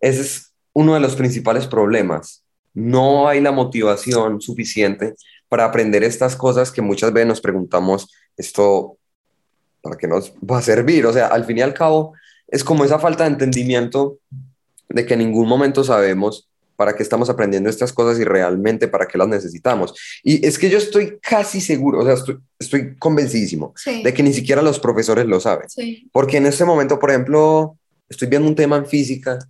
ese 0.00 0.22
es 0.22 0.54
uno 0.72 0.94
de 0.94 1.00
los 1.00 1.14
principales 1.14 1.66
problemas. 1.66 2.42
No 2.72 3.28
hay 3.28 3.42
la 3.42 3.52
motivación 3.52 4.40
suficiente 4.40 5.16
para 5.50 5.66
aprender 5.66 6.02
estas 6.02 6.34
cosas 6.34 6.72
que 6.72 6.80
muchas 6.80 7.12
veces 7.12 7.28
nos 7.28 7.42
preguntamos, 7.42 8.10
esto, 8.38 8.96
¿para 9.82 9.98
qué 9.98 10.08
nos 10.08 10.32
va 10.36 10.56
a 10.56 10.62
servir? 10.62 11.04
O 11.04 11.12
sea, 11.12 11.26
al 11.26 11.44
fin 11.44 11.58
y 11.58 11.60
al 11.60 11.74
cabo, 11.74 12.14
es 12.46 12.64
como 12.64 12.86
esa 12.86 12.98
falta 12.98 13.24
de 13.24 13.30
entendimiento 13.32 14.16
de 14.88 15.04
que 15.04 15.12
en 15.12 15.20
ningún 15.20 15.46
momento 15.46 15.84
sabemos 15.84 16.48
para 16.78 16.94
qué 16.94 17.02
estamos 17.02 17.28
aprendiendo 17.28 17.68
estas 17.68 17.92
cosas 17.92 18.20
y 18.20 18.24
realmente 18.24 18.86
para 18.86 19.08
qué 19.08 19.18
las 19.18 19.26
necesitamos. 19.26 19.92
Y 20.22 20.46
es 20.46 20.60
que 20.60 20.70
yo 20.70 20.78
estoy 20.78 21.18
casi 21.20 21.60
seguro, 21.60 21.98
o 21.98 22.04
sea, 22.04 22.14
estoy, 22.14 22.38
estoy 22.56 22.94
convencidísimo 22.96 23.74
de 23.84 24.14
que 24.14 24.22
ni 24.22 24.32
siquiera 24.32 24.62
los 24.62 24.78
profesores 24.78 25.26
lo 25.26 25.40
saben. 25.40 25.66
Porque 26.12 26.36
en 26.36 26.46
este 26.46 26.64
momento, 26.64 27.00
por 27.00 27.10
ejemplo, 27.10 27.76
estoy 28.08 28.28
viendo 28.28 28.48
un 28.48 28.54
tema 28.54 28.76
en 28.76 28.86
física 28.86 29.40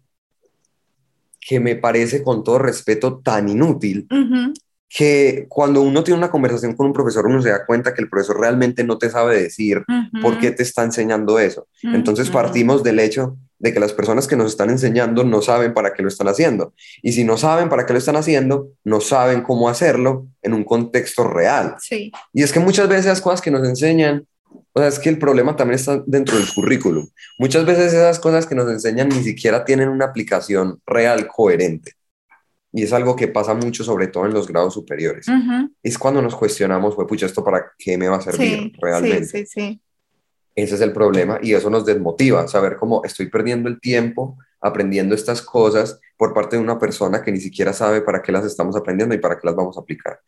que 1.38 1.60
me 1.60 1.76
parece 1.76 2.22
con 2.22 2.42
todo 2.42 2.58
respeto 2.58 3.18
tan 3.18 3.50
inútil, 3.50 4.08
que 4.88 5.44
cuando 5.50 5.82
uno 5.82 6.02
tiene 6.02 6.16
una 6.16 6.30
conversación 6.30 6.74
con 6.74 6.86
un 6.86 6.94
profesor, 6.94 7.26
uno 7.26 7.42
se 7.42 7.50
da 7.50 7.66
cuenta 7.66 7.92
que 7.92 8.00
el 8.00 8.08
profesor 8.08 8.40
realmente 8.40 8.84
no 8.84 8.96
te 8.96 9.10
sabe 9.10 9.38
decir 9.42 9.84
por 10.22 10.38
qué 10.38 10.50
te 10.50 10.62
está 10.62 10.82
enseñando 10.82 11.38
eso. 11.38 11.68
Entonces 11.82 12.30
partimos 12.30 12.82
del 12.82 13.00
hecho 13.00 13.36
de 13.58 13.72
que 13.72 13.80
las 13.80 13.92
personas 13.92 14.26
que 14.26 14.36
nos 14.36 14.52
están 14.52 14.70
enseñando 14.70 15.24
no 15.24 15.42
saben 15.42 15.74
para 15.74 15.92
qué 15.92 16.02
lo 16.02 16.08
están 16.08 16.28
haciendo. 16.28 16.74
Y 17.02 17.12
si 17.12 17.24
no 17.24 17.36
saben 17.36 17.68
para 17.68 17.86
qué 17.86 17.92
lo 17.92 17.98
están 17.98 18.16
haciendo, 18.16 18.70
no 18.84 19.00
saben 19.00 19.42
cómo 19.42 19.68
hacerlo 19.68 20.28
en 20.42 20.54
un 20.54 20.64
contexto 20.64 21.24
real. 21.24 21.74
Sí. 21.80 22.12
Y 22.32 22.42
es 22.42 22.52
que 22.52 22.60
muchas 22.60 22.88
veces 22.88 23.06
las 23.06 23.20
cosas 23.20 23.40
que 23.40 23.50
nos 23.50 23.66
enseñan, 23.66 24.26
o 24.72 24.80
sea, 24.80 24.88
es 24.88 24.98
que 24.98 25.08
el 25.08 25.18
problema 25.18 25.56
también 25.56 25.78
está 25.78 26.02
dentro 26.06 26.36
del 26.36 26.46
currículum. 26.54 27.08
Muchas 27.38 27.66
veces 27.66 27.92
esas 27.92 28.20
cosas 28.20 28.46
que 28.46 28.54
nos 28.54 28.70
enseñan 28.70 29.08
ni 29.08 29.22
siquiera 29.22 29.64
tienen 29.64 29.88
una 29.88 30.06
aplicación 30.06 30.80
real 30.86 31.26
coherente. 31.26 31.92
Y 32.70 32.82
es 32.82 32.92
algo 32.92 33.16
que 33.16 33.28
pasa 33.28 33.54
mucho, 33.54 33.82
sobre 33.82 34.08
todo 34.08 34.26
en 34.26 34.34
los 34.34 34.46
grados 34.46 34.74
superiores. 34.74 35.26
Es 35.82 35.98
cuando 35.98 36.20
nos 36.20 36.36
cuestionamos, 36.36 36.94
fue, 36.94 37.06
pucha, 37.06 37.26
¿esto 37.26 37.42
para 37.42 37.72
qué 37.78 37.96
me 37.96 38.08
va 38.08 38.18
a 38.18 38.20
servir 38.20 38.72
realmente? 38.80 39.24
Sí, 39.24 39.46
sí, 39.46 39.46
sí. 39.46 39.80
Ese 40.58 40.74
es 40.74 40.80
el 40.80 40.92
problema 40.92 41.38
y 41.40 41.54
eso 41.54 41.70
nos 41.70 41.86
desmotiva, 41.86 42.48
saber 42.48 42.74
cómo 42.76 43.04
estoy 43.04 43.28
perdiendo 43.30 43.68
el 43.68 43.80
tiempo 43.80 44.36
aprendiendo 44.60 45.14
estas 45.14 45.40
cosas 45.40 46.00
por 46.16 46.34
parte 46.34 46.56
de 46.56 46.62
una 46.62 46.80
persona 46.80 47.22
que 47.22 47.30
ni 47.30 47.38
siquiera 47.38 47.72
sabe 47.72 48.00
para 48.02 48.20
qué 48.20 48.32
las 48.32 48.44
estamos 48.44 48.74
aprendiendo 48.74 49.14
y 49.14 49.18
para 49.18 49.36
qué 49.36 49.46
las 49.46 49.54
vamos 49.54 49.78
a 49.78 49.82
aplicar. 49.82 50.18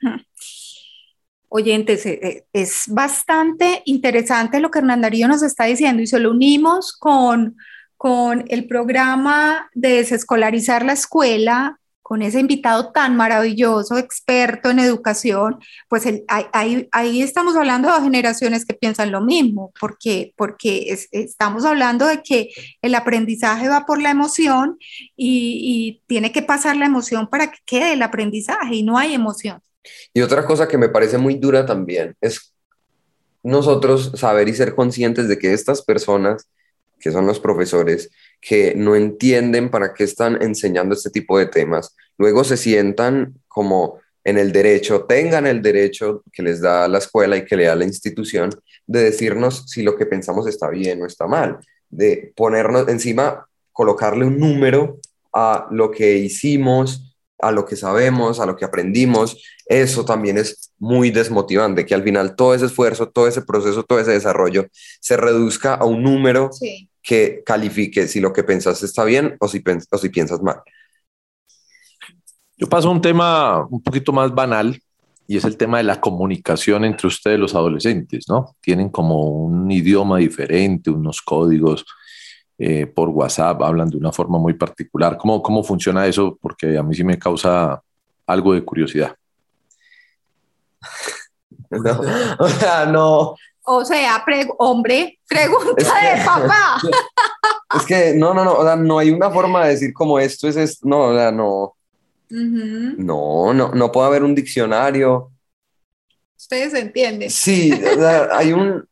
Oyentes, 1.49 2.07
eh, 2.07 2.21
eh, 2.23 2.45
es 2.53 2.85
bastante 2.87 3.83
interesante 3.87 4.61
lo 4.61 4.71
que 4.71 4.79
Hernán 4.79 5.01
Darío 5.01 5.27
nos 5.27 5.43
está 5.43 5.65
diciendo 5.65 6.01
y 6.01 6.07
se 6.07 6.21
lo 6.21 6.31
unimos 6.31 6.93
con, 6.93 7.57
con 7.97 8.45
el 8.47 8.69
programa 8.69 9.69
de 9.75 9.95
desescolarizar 9.95 10.85
la 10.85 10.93
escuela 10.93 11.80
con 12.11 12.23
ese 12.23 12.41
invitado 12.41 12.91
tan 12.91 13.15
maravilloso, 13.15 13.97
experto 13.97 14.69
en 14.69 14.81
educación, 14.81 15.61
pues 15.89 16.03
ahí, 16.27 17.23
estamos 17.23 17.55
hablando 17.55 17.89
de 17.89 18.03
generaciones 18.03 18.67
que 18.67 18.75
piensan 18.75 19.13
lo 19.13 19.21
mismo, 19.21 19.73
porque, 19.81 20.35
porque 20.37 20.93
estamos 21.13 21.65
hablando 21.65 22.09
de 22.09 22.21
que 22.21 22.49
el 22.83 22.97
aprendizaje 22.97 23.69
va 23.69 23.87
por 23.87 24.03
la 24.03 24.11
emoción 24.11 24.77
y 25.17 26.03
tiene 26.09 26.33
que 26.33 26.43
pasar 26.43 26.75
la 26.75 26.87
emoción 26.87 27.29
para 27.29 27.53
que 27.53 27.59
quede 27.65 27.93
el 27.93 28.03
aprendizaje 28.03 28.75
y 28.75 28.83
no 28.83 28.99
hay 28.99 29.15
emoción. 29.15 29.61
Y 30.13 30.23
otra 30.23 30.45
cosa 30.45 30.67
que 30.67 30.79
me 30.79 30.89
parece 30.89 31.17
muy 31.17 31.37
dura 31.37 31.65
también 31.65 32.17
es 32.21 32.53
nosotros 33.45 34.11
saber 34.17 34.49
y 34.49 34.55
ser 34.55 34.75
conscientes 34.75 35.29
de 35.29 35.39
que 35.39 35.53
estas 35.53 35.81
personas, 35.81 36.49
que 36.99 37.13
son 37.13 37.25
los 37.25 37.39
profesores, 37.39 38.11
que 38.41 38.75
no 38.75 38.97
entienden 38.97 39.71
para 39.71 39.93
qué 39.93 40.05
están 40.05 40.41
enseñando 40.43 40.95
este 40.95 41.11
tipo 41.11 41.39
de 41.39 41.47
temas, 41.47 41.97
luego 42.17 42.45
se 42.45 42.57
sientan 42.57 43.35
como 43.49 43.99
en 44.25 44.39
el 44.39 44.53
derecho, 44.53 45.05
tengan 45.05 45.47
el 45.47 45.63
derecho 45.63 46.23
que 46.33 46.43
les 46.43 46.61
da 46.61 46.89
la 46.89 46.99
escuela 46.99 47.37
y 47.37 47.45
que 47.45 47.57
le 47.57 47.65
da 47.65 47.75
la 47.75 47.85
institución 47.85 48.51
de 48.87 49.05
decirnos 49.05 49.65
si 49.69 49.83
lo 49.83 49.97
que 49.97 50.07
pensamos 50.07 50.47
está 50.47 50.69
bien 50.69 51.03
o 51.03 51.07
está 51.07 51.27
mal, 51.27 51.59
de 51.89 52.33
ponernos 52.37 52.89
encima, 52.89 53.47
colocarle 53.73 54.27
un 54.27 54.39
número 54.39 54.99
a 55.33 55.69
lo 55.71 55.91
que 55.91 56.19
hicimos, 56.19 57.17
a 57.39 57.51
lo 57.51 57.65
que 57.65 57.77
sabemos, 57.77 58.41
a 58.41 58.47
lo 58.47 58.57
que 58.57 58.65
aprendimos, 58.65 59.43
eso 59.67 60.05
también 60.05 60.37
es 60.37 60.73
muy 60.79 61.11
desmotivante, 61.11 61.87
que 61.87 61.95
al 61.95 62.03
final 62.03 62.37
todo 62.37 62.55
ese 62.55 62.67
esfuerzo, 62.67 63.09
todo 63.09 63.29
ese 63.29 63.43
proceso, 63.43 63.85
todo 63.85 64.01
ese 64.01 64.11
desarrollo 64.11 64.67
se 65.01 65.17
reduzca 65.17 65.75
a 65.75 65.85
un 65.85 66.03
número 66.03 66.51
que 67.03 67.43
califique 67.45 68.07
si 68.07 68.21
lo 68.21 68.33
que 68.33 68.45
pensas 68.45 68.83
está 68.83 69.05
bien 69.05 69.37
o 69.41 69.49
si, 69.49 69.63
o 69.91 69.99
si 69.99 70.09
piensas 70.11 70.43
mal. 70.43 70.61
Yo 72.57 72.69
paso 72.69 72.89
a 72.89 72.93
un 72.93 73.01
tema 73.01 73.67
un 73.71 73.83
poquito 73.83 74.13
más 74.13 74.35
banal 74.35 74.79
y 75.27 75.37
es 75.37 75.45
el 75.45 75.57
tema 75.57 75.79
de 75.79 75.85
la 75.85 76.01
comunicación 76.01 76.85
entre 76.85 77.07
ustedes 77.07 77.39
los 77.39 77.55
adolescentes, 77.55 78.27
¿no? 78.29 78.57
Tienen 78.61 78.91
como 78.91 79.25
un 79.25 79.71
idioma 79.71 80.19
diferente, 80.19 80.91
unos 80.91 81.23
códigos. 81.23 81.85
eh, 82.59 82.87
por 82.87 83.09
WhatsApp, 83.09 83.63
hablan 83.63 83.89
de 83.89 83.97
una 83.97 84.13
forma 84.13 84.39
muy 84.39 84.53
particular. 84.55 85.17
¿Cómo, 85.17 85.43
¿Cómo 85.43 85.63
funciona 85.65 86.07
eso? 86.07 86.39
Porque 86.41 86.77
a 86.77 86.83
mí 86.83 86.95
sí 86.95 87.03
me 87.05 87.19
causa 87.19 87.81
algo 88.27 88.53
de 88.55 88.65
curiosidad. 88.65 89.17
No, 91.71 92.01
o 92.39 92.49
sea, 92.49 92.85
no. 92.87 93.37
O 93.73 93.85
sea, 93.85 94.25
hombre, 94.59 95.21
pregunta 95.29 95.75
de 95.77 96.25
papá. 96.25 96.81
Es 97.77 97.87
que 97.87 98.15
no, 98.15 98.35
no, 98.35 98.45
no, 98.45 98.55
o 98.55 98.65
sea, 98.65 98.75
no 98.75 98.99
hay 98.99 99.11
una 99.11 99.31
forma 99.31 99.65
de 99.65 99.71
decir 99.71 99.93
como 99.93 100.19
esto 100.19 100.49
es 100.49 100.57
esto, 100.57 100.89
no, 100.89 101.11
o 101.11 101.15
sea, 101.15 101.31
no. 101.31 101.77
No, 102.31 103.55
no, 103.55 103.71
no 103.73 103.93
puede 103.93 104.09
haber 104.09 104.25
un 104.25 104.35
diccionario. 104.35 105.31
Ustedes 106.37 106.75
entienden. 106.75 107.31
Sí, 107.31 107.73
o 107.73 107.95
sea, 107.95 108.29
hay 108.33 108.53
un, 108.53 108.85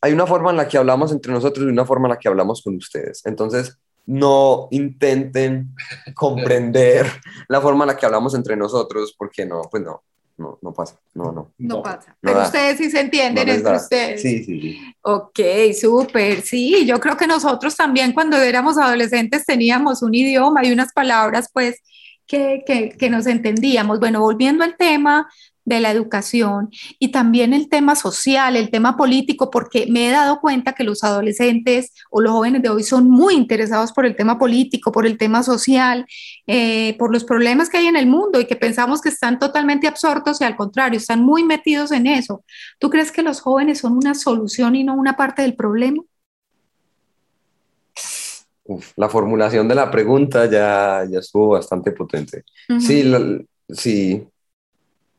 hay 0.00 0.12
una 0.12 0.26
forma 0.26 0.50
en 0.50 0.56
la 0.56 0.66
que 0.66 0.78
hablamos 0.78 1.12
entre 1.12 1.32
nosotros 1.32 1.64
y 1.64 1.70
una 1.70 1.84
forma 1.84 2.08
en 2.08 2.14
la 2.14 2.18
que 2.18 2.26
hablamos 2.26 2.60
con 2.60 2.74
ustedes. 2.74 3.24
Entonces, 3.24 3.78
no 4.04 4.66
intenten 4.72 5.76
comprender 6.14 7.06
la 7.46 7.60
forma 7.60 7.84
en 7.84 7.88
la 7.88 7.96
que 7.96 8.06
hablamos 8.06 8.34
entre 8.34 8.56
nosotros, 8.56 9.14
porque 9.16 9.46
no, 9.46 9.62
pues 9.70 9.84
no, 9.84 10.02
no, 10.38 10.58
no 10.62 10.72
pasa, 10.72 10.98
no, 11.14 11.32
no. 11.32 11.52
No, 11.58 11.82
pasa, 11.82 12.16
pero 12.20 12.42
ustedes 12.42 12.78
sí 12.78 12.90
se 12.90 13.00
entienden 13.00 13.48
entre 13.48 13.76
ustedes. 13.76 14.22
Sí, 14.22 14.44
sí, 14.44 14.60
sí. 14.60 14.94
Ok, 15.02 15.40
súper, 15.78 16.42
sí, 16.42 16.86
yo 16.86 16.98
creo 17.00 17.16
que 17.16 17.26
nosotros 17.26 17.76
también 17.76 18.12
cuando 18.12 18.36
éramos 18.36 18.78
adolescentes 18.78 19.44
teníamos 19.44 20.02
un 20.02 20.14
idioma 20.14 20.64
y 20.64 20.72
unas 20.72 20.92
palabras, 20.92 21.50
pues, 21.52 21.82
que, 22.26 22.62
que, 22.66 22.90
que 22.90 23.10
nos 23.10 23.26
entendíamos. 23.26 23.98
Bueno, 23.98 24.20
volviendo 24.20 24.62
al 24.62 24.76
tema 24.76 25.28
de 25.68 25.80
la 25.80 25.90
educación 25.90 26.70
y 26.98 27.08
también 27.08 27.52
el 27.52 27.68
tema 27.68 27.94
social, 27.94 28.56
el 28.56 28.70
tema 28.70 28.96
político, 28.96 29.50
porque 29.50 29.86
me 29.88 30.08
he 30.08 30.10
dado 30.10 30.40
cuenta 30.40 30.72
que 30.72 30.84
los 30.84 31.04
adolescentes 31.04 31.92
o 32.10 32.20
los 32.20 32.32
jóvenes 32.32 32.62
de 32.62 32.70
hoy 32.70 32.82
son 32.82 33.10
muy 33.10 33.34
interesados 33.34 33.92
por 33.92 34.06
el 34.06 34.16
tema 34.16 34.38
político, 34.38 34.90
por 34.90 35.06
el 35.06 35.18
tema 35.18 35.42
social, 35.42 36.06
eh, 36.46 36.96
por 36.98 37.12
los 37.12 37.24
problemas 37.24 37.68
que 37.68 37.78
hay 37.78 37.86
en 37.86 37.96
el 37.96 38.06
mundo 38.06 38.40
y 38.40 38.46
que 38.46 38.56
pensamos 38.56 39.00
que 39.00 39.10
están 39.10 39.38
totalmente 39.38 39.86
absortos 39.86 40.40
y 40.40 40.44
al 40.44 40.56
contrario, 40.56 40.98
están 40.98 41.20
muy 41.20 41.44
metidos 41.44 41.92
en 41.92 42.06
eso. 42.06 42.44
¿Tú 42.78 42.90
crees 42.90 43.12
que 43.12 43.22
los 43.22 43.40
jóvenes 43.40 43.78
son 43.78 43.92
una 43.92 44.14
solución 44.14 44.74
y 44.74 44.84
no 44.84 44.94
una 44.94 45.16
parte 45.16 45.42
del 45.42 45.54
problema? 45.54 46.02
la 48.96 49.08
formulación 49.08 49.66
de 49.66 49.74
la 49.74 49.90
pregunta 49.90 50.44
ya, 50.44 51.04
ya 51.10 51.20
estuvo 51.20 51.48
bastante 51.50 51.92
potente. 51.92 52.44
Sí, 52.78 53.10
sí, 53.70 54.26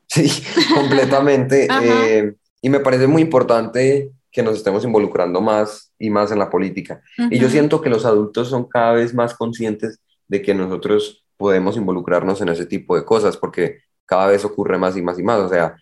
Sí, 0.09 0.29
completamente. 0.75 1.67
Eh, 1.81 2.33
y 2.61 2.69
me 2.69 2.81
parece 2.81 3.07
muy 3.07 3.21
importante 3.21 4.11
que 4.31 4.43
nos 4.43 4.57
estemos 4.57 4.83
involucrando 4.83 5.39
más 5.39 5.93
y 5.97 6.09
más 6.09 6.31
en 6.31 6.39
la 6.39 6.49
política. 6.49 7.01
Y 7.29 7.39
yo 7.39 7.49
siento 7.49 7.81
que 7.81 7.89
los 7.89 8.05
adultos 8.05 8.49
son 8.49 8.65
cada 8.67 8.93
vez 8.93 9.13
más 9.13 9.33
conscientes 9.33 9.99
de 10.27 10.41
que 10.41 10.53
nosotros 10.53 11.25
podemos 11.37 11.77
involucrarnos 11.77 12.41
en 12.41 12.49
ese 12.49 12.65
tipo 12.65 12.97
de 12.97 13.05
cosas, 13.05 13.37
porque 13.37 13.79
cada 14.05 14.27
vez 14.27 14.43
ocurre 14.43 14.77
más 14.77 14.97
y 14.97 15.01
más 15.01 15.17
y 15.19 15.23
más. 15.23 15.39
O 15.39 15.49
sea, 15.49 15.77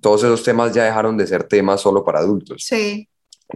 todos 0.00 0.22
esos 0.22 0.42
temas 0.44 0.72
ya 0.72 0.84
dejaron 0.84 1.16
de 1.16 1.26
ser 1.26 1.44
temas 1.44 1.80
solo 1.80 2.04
para 2.04 2.20
adultos. 2.20 2.62
Sí. 2.64 3.08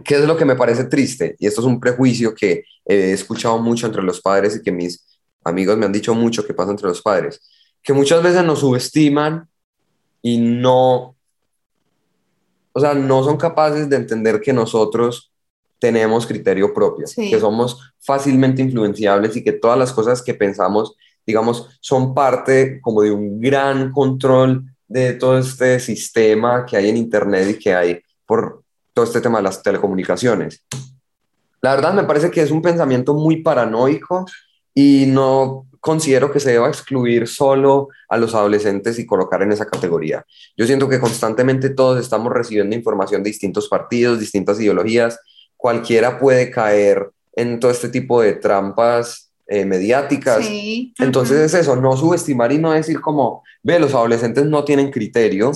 ¿Qué 0.03 0.15
es 0.15 0.25
lo 0.25 0.35
que 0.35 0.45
me 0.45 0.55
parece 0.55 0.83
triste? 0.83 1.35
Y 1.39 1.47
esto 1.47 1.61
es 1.61 1.67
un 1.67 1.79
prejuicio 1.79 2.35
que 2.35 2.65
he 2.85 3.13
escuchado 3.13 3.57
mucho 3.59 3.87
entre 3.87 4.03
los 4.03 4.19
padres 4.19 4.57
y 4.57 4.61
que 4.61 4.71
mis 4.71 5.05
amigos 5.43 5.77
me 5.77 5.85
han 5.85 5.93
dicho 5.93 6.13
mucho 6.13 6.45
que 6.45 6.53
pasa 6.53 6.71
entre 6.71 6.87
los 6.87 7.01
padres, 7.01 7.39
que 7.81 7.93
muchas 7.93 8.21
veces 8.21 8.43
nos 8.43 8.59
subestiman 8.59 9.47
y 10.25 10.39
no, 10.39 11.15
o 12.71 12.79
sea, 12.79 12.95
no 12.95 13.23
son 13.23 13.37
capaces 13.37 13.87
de 13.87 13.95
entender 13.95 14.41
que 14.41 14.53
nosotros 14.53 15.31
tenemos 15.77 16.25
criterio 16.25 16.73
propio, 16.73 17.05
que 17.15 17.39
somos 17.39 17.93
fácilmente 17.99 18.63
influenciables 18.63 19.35
y 19.35 19.43
que 19.43 19.51
todas 19.51 19.77
las 19.77 19.93
cosas 19.93 20.23
que 20.23 20.33
pensamos, 20.33 20.95
digamos, 21.27 21.77
son 21.79 22.15
parte 22.15 22.81
como 22.81 23.03
de 23.03 23.11
un 23.11 23.39
gran 23.39 23.91
control 23.91 24.65
de 24.87 25.13
todo 25.13 25.37
este 25.37 25.79
sistema 25.79 26.65
que 26.65 26.77
hay 26.77 26.89
en 26.89 26.97
Internet 26.97 27.47
y 27.51 27.59
que 27.59 27.75
hay 27.75 28.01
por 28.25 28.63
todo 28.95 29.05
este 29.05 29.21
tema 29.21 29.37
de 29.37 29.43
las 29.43 29.61
telecomunicaciones. 29.61 30.65
La 31.61 31.75
verdad 31.75 31.93
me 31.93 32.05
parece 32.05 32.31
que 32.31 32.41
es 32.41 32.49
un 32.49 32.63
pensamiento 32.63 33.13
muy 33.13 33.43
paranoico 33.43 34.25
y 34.73 35.05
no 35.05 35.67
considero 35.85 36.31
que 36.31 36.39
se 36.39 36.51
deba 36.51 36.67
excluir 36.67 37.27
solo 37.27 37.89
a 38.09 38.17
los 38.17 38.33
adolescentes 38.33 38.97
y 38.97 39.05
colocar 39.05 39.43
en 39.43 39.51
esa 39.51 39.67
categoría. 39.67 40.25
Yo 40.57 40.65
siento 40.65 40.89
que 40.89 40.99
constantemente 40.99 41.69
todos 41.69 42.01
estamos 42.01 42.33
recibiendo 42.33 42.75
información 42.75 43.21
de 43.21 43.29
distintos 43.29 43.69
partidos, 43.69 44.19
distintas 44.19 44.59
ideologías. 44.59 45.19
Cualquiera 45.55 46.17
puede 46.17 46.49
caer 46.49 47.11
en 47.35 47.59
todo 47.59 47.69
este 47.69 47.89
tipo 47.89 48.19
de 48.19 48.33
trampas 48.33 49.31
eh, 49.45 49.63
mediáticas. 49.63 50.43
Entonces 50.97 51.37
es 51.37 51.53
eso, 51.53 51.75
no 51.75 51.95
subestimar 51.95 52.51
y 52.51 52.57
no 52.57 52.71
decir 52.71 52.99
como, 52.99 53.43
ve, 53.61 53.77
los 53.77 53.93
adolescentes 53.93 54.43
no 54.45 54.63
tienen 54.63 54.89
criterio, 54.89 55.51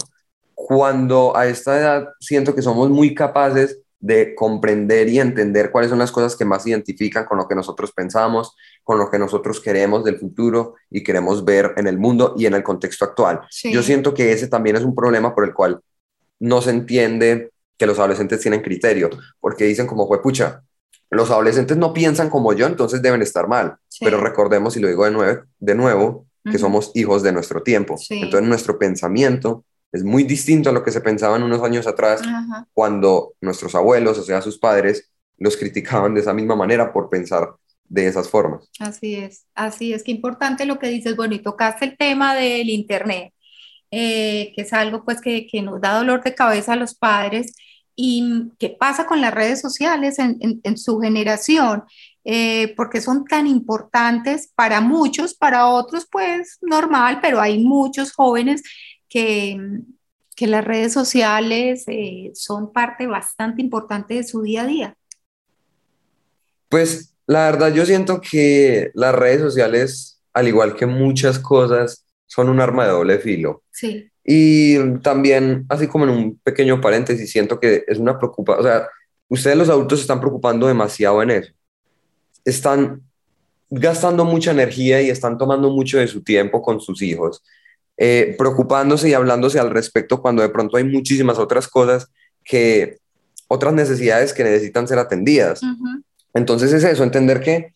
cuando 0.53 1.35
a 1.35 1.47
esta 1.47 1.75
edad 1.79 2.09
siento 2.19 2.53
que 2.53 2.61
somos 2.61 2.91
muy 2.91 3.15
capaces 3.15 3.79
de 3.99 4.33
comprender 4.33 5.09
y 5.09 5.19
entender 5.19 5.71
cuáles 5.71 5.89
son 5.89 5.99
las 5.99 6.11
cosas 6.11 6.35
que 6.35 6.45
más 6.45 6.65
identifican 6.65 7.25
con 7.25 7.37
lo 7.37 7.47
que 7.47 7.55
nosotros 7.55 7.91
pensamos, 7.91 8.55
con 8.83 8.97
lo 8.97 9.11
que 9.11 9.19
nosotros 9.19 9.59
queremos 9.59 10.05
del 10.05 10.17
futuro 10.17 10.75
y 10.89 11.03
queremos 11.03 11.43
ver 11.43 11.73
en 11.75 11.87
el 11.87 11.97
mundo 11.97 12.33
y 12.37 12.45
en 12.45 12.53
el 12.53 12.63
contexto 12.63 13.05
actual. 13.05 13.41
Yo 13.63 13.83
siento 13.83 14.13
que 14.13 14.31
ese 14.31 14.47
también 14.47 14.77
es 14.77 14.83
un 14.83 14.95
problema 14.95 15.35
por 15.35 15.43
el 15.43 15.53
cual 15.53 15.81
no 16.39 16.61
se 16.61 16.69
entiende 16.69 17.51
que 17.77 17.85
los 17.85 17.99
adolescentes 17.99 18.39
tienen 18.39 18.61
criterio, 18.61 19.09
porque 19.39 19.65
dicen 19.65 19.87
como 19.87 20.07
fue 20.07 20.21
pucha, 20.21 20.63
los 21.09 21.31
adolescentes 21.31 21.75
no 21.77 21.93
piensan 21.93 22.29
como 22.29 22.53
yo, 22.53 22.67
entonces 22.67 23.01
deben 23.01 23.21
estar 23.21 23.47
mal. 23.47 23.77
Pero 23.99 24.19
recordemos, 24.21 24.77
y 24.77 24.79
lo 24.79 24.87
digo 24.87 25.05
de 25.05 25.11
nuevo, 25.11 25.41
de 25.59 25.75
nuevo 25.75 26.25
que 26.43 26.57
somos 26.57 26.91
hijos 26.95 27.21
de 27.23 27.31
nuestro 27.31 27.63
tiempo. 27.63 27.95
Entonces 28.09 28.47
nuestro 28.47 28.79
pensamiento 28.79 29.65
es 29.91 30.03
muy 30.03 30.23
distinto 30.23 30.69
a 30.69 30.73
lo 30.73 30.83
que 30.83 30.91
se 30.91 31.01
pensaban 31.01 31.43
unos 31.43 31.63
años 31.63 31.87
atrás, 31.87 32.21
cuando 32.73 33.33
nuestros 33.41 33.73
abuelos, 33.75 34.17
o 34.17 34.23
sea, 34.23 34.41
sus 34.41 34.59
padres, 34.59 35.11
los 35.37 35.57
criticaban 35.57 36.13
de 36.13 36.21
esa 36.21 36.33
misma 36.33 36.55
manera 36.55 36.91
por 36.93 37.09
pensar 37.09 37.55
de 37.85 38.07
esas 38.07 38.29
formas. 38.29 38.69
Así 38.79 39.15
es, 39.15 39.45
así 39.55 39.93
es, 39.93 40.03
que 40.03 40.11
importante 40.11 40.65
lo 40.65 40.77
que 40.77 40.87
dices, 40.87 41.15
bueno, 41.15 41.33
y 41.33 41.39
tocaste 41.39 41.85
el 41.85 41.97
tema 41.97 42.35
del 42.35 42.69
Internet, 42.69 43.33
eh, 43.89 44.53
que 44.55 44.61
es 44.61 44.73
algo 44.73 45.03
pues 45.03 45.21
que, 45.21 45.47
que, 45.47 45.63
nos 45.63 45.81
da 45.81 45.97
dolor 45.97 46.23
de 46.23 46.35
cabeza 46.35 46.73
a 46.73 46.75
los 46.75 46.93
padres, 46.93 47.53
y 48.01 48.51
qué 48.59 48.69
pasa 48.69 49.05
con 49.05 49.19
las 49.19 49.33
redes 49.33 49.59
sociales 49.59 50.19
en, 50.19 50.37
en, 50.63 50.77
su 50.77 50.99
generación, 51.01 51.83
eh, 52.23 52.73
porque 52.77 53.01
son 53.01 53.25
tan 53.25 53.45
importantes 53.45 54.53
para 54.55 54.79
muchos, 54.79 55.33
para 55.33 55.67
otros 55.67 56.07
pues 56.09 56.59
normal, 56.61 57.19
pero 57.21 57.41
hay 57.41 57.61
muchos 57.61 58.13
jóvenes 58.13 58.63
que, 59.09 59.81
que 60.35 60.47
las 60.47 60.63
redes 60.63 60.93
sociales 60.93 61.83
eh, 61.87 62.31
son 62.33 62.71
parte 62.71 63.07
bastante 63.07 63.61
importante 63.61 64.13
de 64.13 64.23
su 64.23 64.41
día 64.41 64.61
a 64.61 64.67
día. 64.67 64.95
Pues 66.69 67.15
la 67.27 67.51
verdad, 67.51 67.73
yo 67.73 67.85
siento 67.85 68.21
que 68.21 68.91
las 68.93 69.13
redes 69.13 69.41
sociales, 69.41 70.21
al 70.33 70.47
igual 70.47 70.75
que 70.75 70.85
muchas 70.85 71.39
cosas, 71.39 72.05
son 72.25 72.49
un 72.49 72.61
arma 72.61 72.85
de 72.85 72.91
doble 72.91 73.19
filo. 73.19 73.63
Sí. 73.71 74.09
Y 74.23 74.97
también, 74.99 75.65
así 75.69 75.87
como 75.87 76.05
en 76.05 76.11
un 76.11 76.39
pequeño 76.39 76.79
paréntesis, 76.79 77.31
siento 77.31 77.59
que 77.59 77.83
es 77.87 77.97
una 77.97 78.17
preocupación, 78.17 78.65
o 78.65 78.69
sea, 78.69 78.87
ustedes 79.27 79.57
los 79.57 79.69
adultos 79.69 79.99
se 79.99 80.03
están 80.03 80.19
preocupando 80.19 80.67
demasiado 80.67 81.21
en 81.23 81.31
eso. 81.31 81.53
Están 82.45 83.01
gastando 83.69 84.25
mucha 84.25 84.51
energía 84.51 85.01
y 85.01 85.09
están 85.09 85.37
tomando 85.37 85.69
mucho 85.69 85.97
de 85.97 86.07
su 86.07 86.23
tiempo 86.23 86.61
con 86.61 86.79
sus 86.79 87.01
hijos, 87.01 87.43
eh, 88.01 88.33
preocupándose 88.37 89.09
y 89.09 89.13
hablándose 89.13 89.59
al 89.59 89.71
respecto 89.71 90.21
cuando 90.21 90.41
de 90.41 90.47
pronto 90.47 90.77
hay 90.77 90.85
muchísimas 90.85 91.37
otras 91.37 91.67
cosas 91.67 92.09
que, 92.45 92.97
otras 93.49 93.73
necesidades 93.73 94.31
que 94.31 94.45
necesitan 94.45 94.87
ser 94.87 94.99
atendidas. 94.99 95.59
Entonces 96.33 96.71
es 96.71 96.85
eso, 96.85 97.03
entender 97.03 97.41
que 97.41 97.73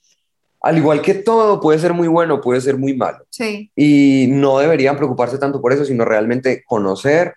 al 0.62 0.78
igual 0.78 1.02
que 1.02 1.14
todo 1.14 1.60
puede 1.60 1.78
ser 1.78 1.94
muy 1.94 2.08
bueno, 2.08 2.40
puede 2.40 2.62
ser 2.62 2.78
muy 2.78 2.96
malo. 2.96 3.26
Sí. 3.32 3.70
Y 3.76 4.28
no 4.30 4.60
deberían 4.60 4.96
preocuparse 4.96 5.38
tanto 5.38 5.60
por 5.60 5.74
eso, 5.74 5.84
sino 5.84 6.06
realmente 6.06 6.64
conocer 6.66 7.34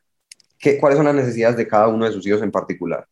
qué, 0.57 0.79
cuáles 0.79 0.97
son 0.97 1.07
las 1.07 1.15
necesidades 1.17 1.57
de 1.57 1.67
cada 1.67 1.89
uno 1.89 2.05
de 2.05 2.13
sus 2.13 2.25
hijos 2.25 2.41
en 2.43 2.53
particular. 2.53 3.05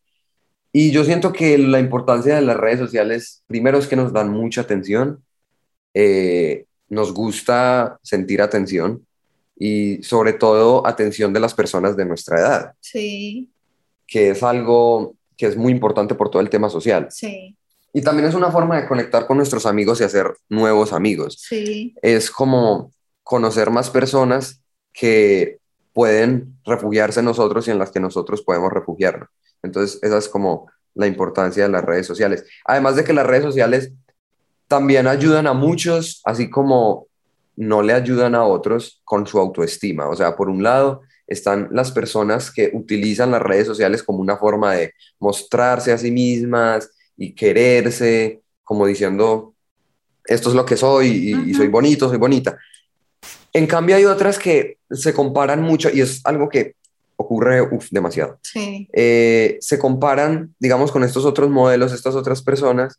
Y 0.72 0.93
yo 0.93 1.03
siento 1.03 1.33
que 1.33 1.59
la 1.59 1.81
importancia 1.81 2.37
de 2.37 2.43
las 2.43 2.57
redes 2.57 2.79
sociales, 2.79 3.43
primero 3.49 3.79
es 3.79 3.89
que 3.89 3.97
nos 3.97 4.12
dan 4.12 4.31
mucha 4.31 4.61
atención, 4.61 5.25
eh, 5.95 6.66
nos 6.89 7.12
gusta 7.12 7.99
sentir 8.03 8.41
atención 8.41 9.05
y 9.57 10.02
sobre 10.02 10.32
todo 10.32 10.86
atención 10.86 11.32
de 11.32 11.40
las 11.40 11.55
personas 11.55 11.96
de 11.96 12.05
nuestra 12.05 12.40
edad. 12.40 12.72
Sí. 12.80 13.50
Que 14.07 14.30
es 14.30 14.42
algo 14.42 15.14
que 15.36 15.46
es 15.46 15.57
muy 15.57 15.72
importante 15.72 16.14
por 16.14 16.30
todo 16.30 16.42
el 16.42 16.50
tema 16.50 16.68
social. 16.68 17.09
Sí. 17.11 17.57
Y 17.92 18.02
también 18.02 18.28
es 18.28 18.34
una 18.34 18.50
forma 18.50 18.80
de 18.80 18.88
conectar 18.88 19.26
con 19.26 19.36
nuestros 19.36 19.66
amigos 19.66 20.00
y 20.00 20.05
hacer 20.05 20.34
nuevos 20.48 20.92
amigos. 20.92 21.38
Sí. 21.40 21.94
Es 22.02 22.30
como 22.30 22.92
conocer 23.22 23.70
más 23.70 23.90
personas 23.90 24.61
que 24.92 25.59
pueden 25.92 26.57
refugiarse 26.64 27.20
en 27.20 27.26
nosotros 27.26 27.66
y 27.66 27.70
en 27.70 27.78
las 27.78 27.90
que 27.90 28.00
nosotros 28.00 28.42
podemos 28.42 28.72
refugiarnos. 28.72 29.28
Entonces, 29.62 30.00
esa 30.02 30.18
es 30.18 30.28
como 30.28 30.70
la 30.94 31.07
importancia 31.07 31.64
de 31.64 31.70
las 31.70 31.84
redes 31.84 32.07
sociales. 32.07 32.44
Además 32.64 32.96
de 32.96 33.05
que 33.05 33.12
las 33.12 33.26
redes 33.26 33.44
sociales 33.44 33.92
también 34.68 35.07
ayudan 35.07 35.46
a 35.46 35.52
muchos, 35.52 36.20
así 36.24 36.50
como 36.50 37.07
no 37.57 37.82
le 37.82 37.92
ayudan 37.92 38.34
a 38.34 38.44
otros 38.44 39.00
con 39.05 39.26
su 39.26 39.38
autoestima. 39.38 40.09
O 40.09 40.16
sea, 40.16 40.36
por 40.36 40.48
un 40.48 40.62
lado 40.62 41.02
están 41.26 41.68
las 41.70 41.90
personas 41.92 42.50
que 42.50 42.70
utilizan 42.72 43.30
las 43.30 43.42
redes 43.42 43.66
sociales 43.66 44.02
como 44.02 44.20
una 44.20 44.36
forma 44.36 44.74
de 44.74 44.92
mostrarse 45.18 45.92
a 45.92 45.98
sí 45.98 46.11
mismas 46.11 46.90
y 47.16 47.34
quererse, 47.34 48.42
como 48.62 48.86
diciendo, 48.86 49.55
esto 50.24 50.48
es 50.48 50.55
lo 50.55 50.64
que 50.64 50.76
soy 50.76 51.34
y, 51.46 51.55
soy 51.55 51.68
bonito, 51.68 52.09
soy 52.09 52.18
bonita. 52.18 52.57
En 53.52 53.66
cambio 53.66 53.96
hay 53.96 54.05
otras 54.05 54.38
que 54.38 54.78
se 54.90 55.14
comparan 55.14 55.62
mucho 55.62 55.88
y 55.92 56.00
es 56.00 56.20
algo 56.24 56.48
que 56.48 56.74
ocurre 57.16 57.68
demasiado. 57.90 58.38
Eh, 58.92 59.57
se 59.61 59.78
comparan, 59.78 60.55
digamos, 60.59 60.90
con 60.90 61.05
estos 61.05 61.24
otros 61.24 61.48
modelos, 61.50 61.92
estas 61.92 62.14
otras 62.16 62.42
personas 62.42 62.98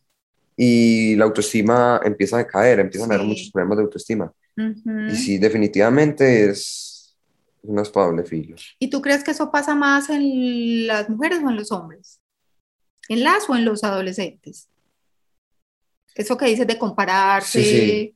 y 0.55 1.15
la 1.15 1.25
autoestima 1.25 1.99
empieza 2.03 2.39
a 2.39 2.47
caer, 2.47 2.79
empiezan 2.79 3.11
a 3.11 3.15
haber 3.15 3.27
muchos 3.27 3.51
problemas 3.51 3.77
de 3.77 3.83
autoestima. 3.83 4.31
Y 4.57 5.15
sí, 5.15 5.37
definitivamente 5.37 6.49
es 6.49 7.15
una 7.61 7.81
espada 7.81 8.11
de 8.13 8.23
filo. 8.23 8.55
¿Y 8.79 8.89
tú 8.89 9.01
crees 9.01 9.23
que 9.23 9.31
eso 9.31 9.51
pasa 9.51 9.75
más 9.75 10.09
en 10.09 10.87
las 10.87 11.09
mujeres 11.09 11.39
o 11.43 11.49
en 11.49 11.55
los 11.57 11.71
hombres? 11.71 12.19
¿En 13.09 13.23
las 13.23 13.49
o 13.49 13.55
en 13.55 13.65
los 13.65 13.83
adolescentes? 13.83 14.69
Eso 16.13 16.37
que 16.37 16.45
dices 16.45 16.65
de 16.65 16.77
compararse. 16.77 18.13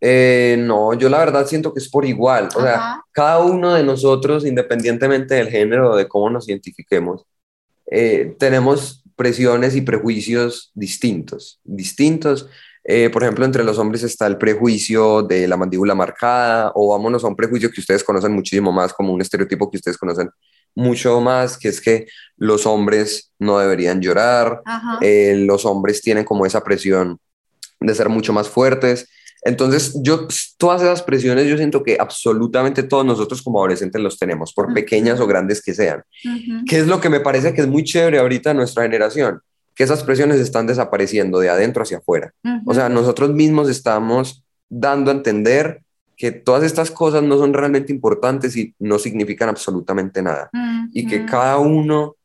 Eh, 0.00 0.56
no, 0.58 0.94
yo 0.94 1.08
la 1.08 1.18
verdad 1.18 1.46
siento 1.46 1.72
que 1.72 1.80
es 1.80 1.88
por 1.88 2.04
igual. 2.04 2.48
O 2.54 2.60
sea, 2.60 3.00
cada 3.12 3.38
uno 3.38 3.74
de 3.74 3.84
nosotros, 3.84 4.44
independientemente 4.44 5.36
del 5.36 5.48
género 5.48 5.92
o 5.92 5.96
de 5.96 6.08
cómo 6.08 6.28
nos 6.28 6.48
identifiquemos, 6.48 7.24
eh, 7.86 8.34
tenemos 8.38 9.04
presiones 9.14 9.74
y 9.76 9.80
prejuicios 9.80 10.70
distintos. 10.74 11.60
Distintos. 11.64 12.48
Eh, 12.88 13.10
por 13.10 13.24
ejemplo, 13.24 13.44
entre 13.44 13.64
los 13.64 13.78
hombres 13.78 14.04
está 14.04 14.28
el 14.28 14.38
prejuicio 14.38 15.22
de 15.22 15.48
la 15.48 15.56
mandíbula 15.56 15.96
marcada, 15.96 16.70
o 16.76 16.92
vámonos 16.92 17.24
a 17.24 17.26
un 17.26 17.34
prejuicio 17.34 17.68
que 17.70 17.80
ustedes 17.80 18.04
conocen 18.04 18.32
muchísimo 18.32 18.70
más, 18.70 18.92
como 18.92 19.12
un 19.12 19.20
estereotipo 19.20 19.68
que 19.68 19.78
ustedes 19.78 19.98
conocen 19.98 20.30
mucho 20.76 21.20
más, 21.20 21.58
que 21.58 21.68
es 21.68 21.80
que 21.80 22.06
los 22.36 22.64
hombres 22.64 23.32
no 23.40 23.58
deberían 23.58 24.00
llorar, 24.00 24.62
eh, 25.00 25.34
los 25.46 25.64
hombres 25.64 26.00
tienen 26.00 26.24
como 26.24 26.46
esa 26.46 26.62
presión 26.62 27.18
de 27.80 27.94
ser 27.94 28.08
mucho 28.08 28.32
más 28.32 28.48
fuertes. 28.48 29.08
Entonces, 29.42 29.98
yo, 30.02 30.28
todas 30.56 30.82
esas 30.82 31.02
presiones, 31.02 31.48
yo 31.48 31.56
siento 31.56 31.82
que 31.82 31.96
absolutamente 31.98 32.84
todos 32.84 33.04
nosotros 33.04 33.42
como 33.42 33.58
adolescentes 33.58 34.00
los 34.00 34.16
tenemos, 34.16 34.52
por 34.52 34.72
pequeñas 34.72 35.18
o 35.18 35.26
grandes 35.26 35.60
que 35.60 35.74
sean. 35.74 36.04
¿Qué 36.68 36.78
es 36.78 36.86
lo 36.86 37.00
que 37.00 37.08
me 37.08 37.20
parece 37.20 37.52
que 37.52 37.62
es 37.62 37.66
muy 37.66 37.82
chévere 37.82 38.18
ahorita 38.18 38.52
en 38.52 38.58
nuestra 38.58 38.84
generación? 38.84 39.40
Que 39.76 39.84
esas 39.84 40.02
presiones 40.02 40.40
están 40.40 40.66
desapareciendo 40.66 41.38
de 41.38 41.50
adentro 41.50 41.82
hacia 41.82 41.98
afuera. 41.98 42.32
O 42.64 42.74
sea, 42.74 42.88
nosotros 42.88 43.32
mismos 43.32 43.68
estamos 43.68 44.42
dando 44.68 45.10
a 45.10 45.14
entender 45.14 45.82
que 46.16 46.32
todas 46.32 46.64
estas 46.64 46.90
cosas 46.90 47.22
no 47.22 47.36
son 47.36 47.52
realmente 47.52 47.92
importantes 47.92 48.56
y 48.56 48.74
no 48.78 48.98
significan 48.98 49.50
absolutamente 49.50 50.22
nada. 50.22 50.50
Y 50.92 51.06
que 51.06 51.26
cada 51.26 51.58
uno 51.58 52.16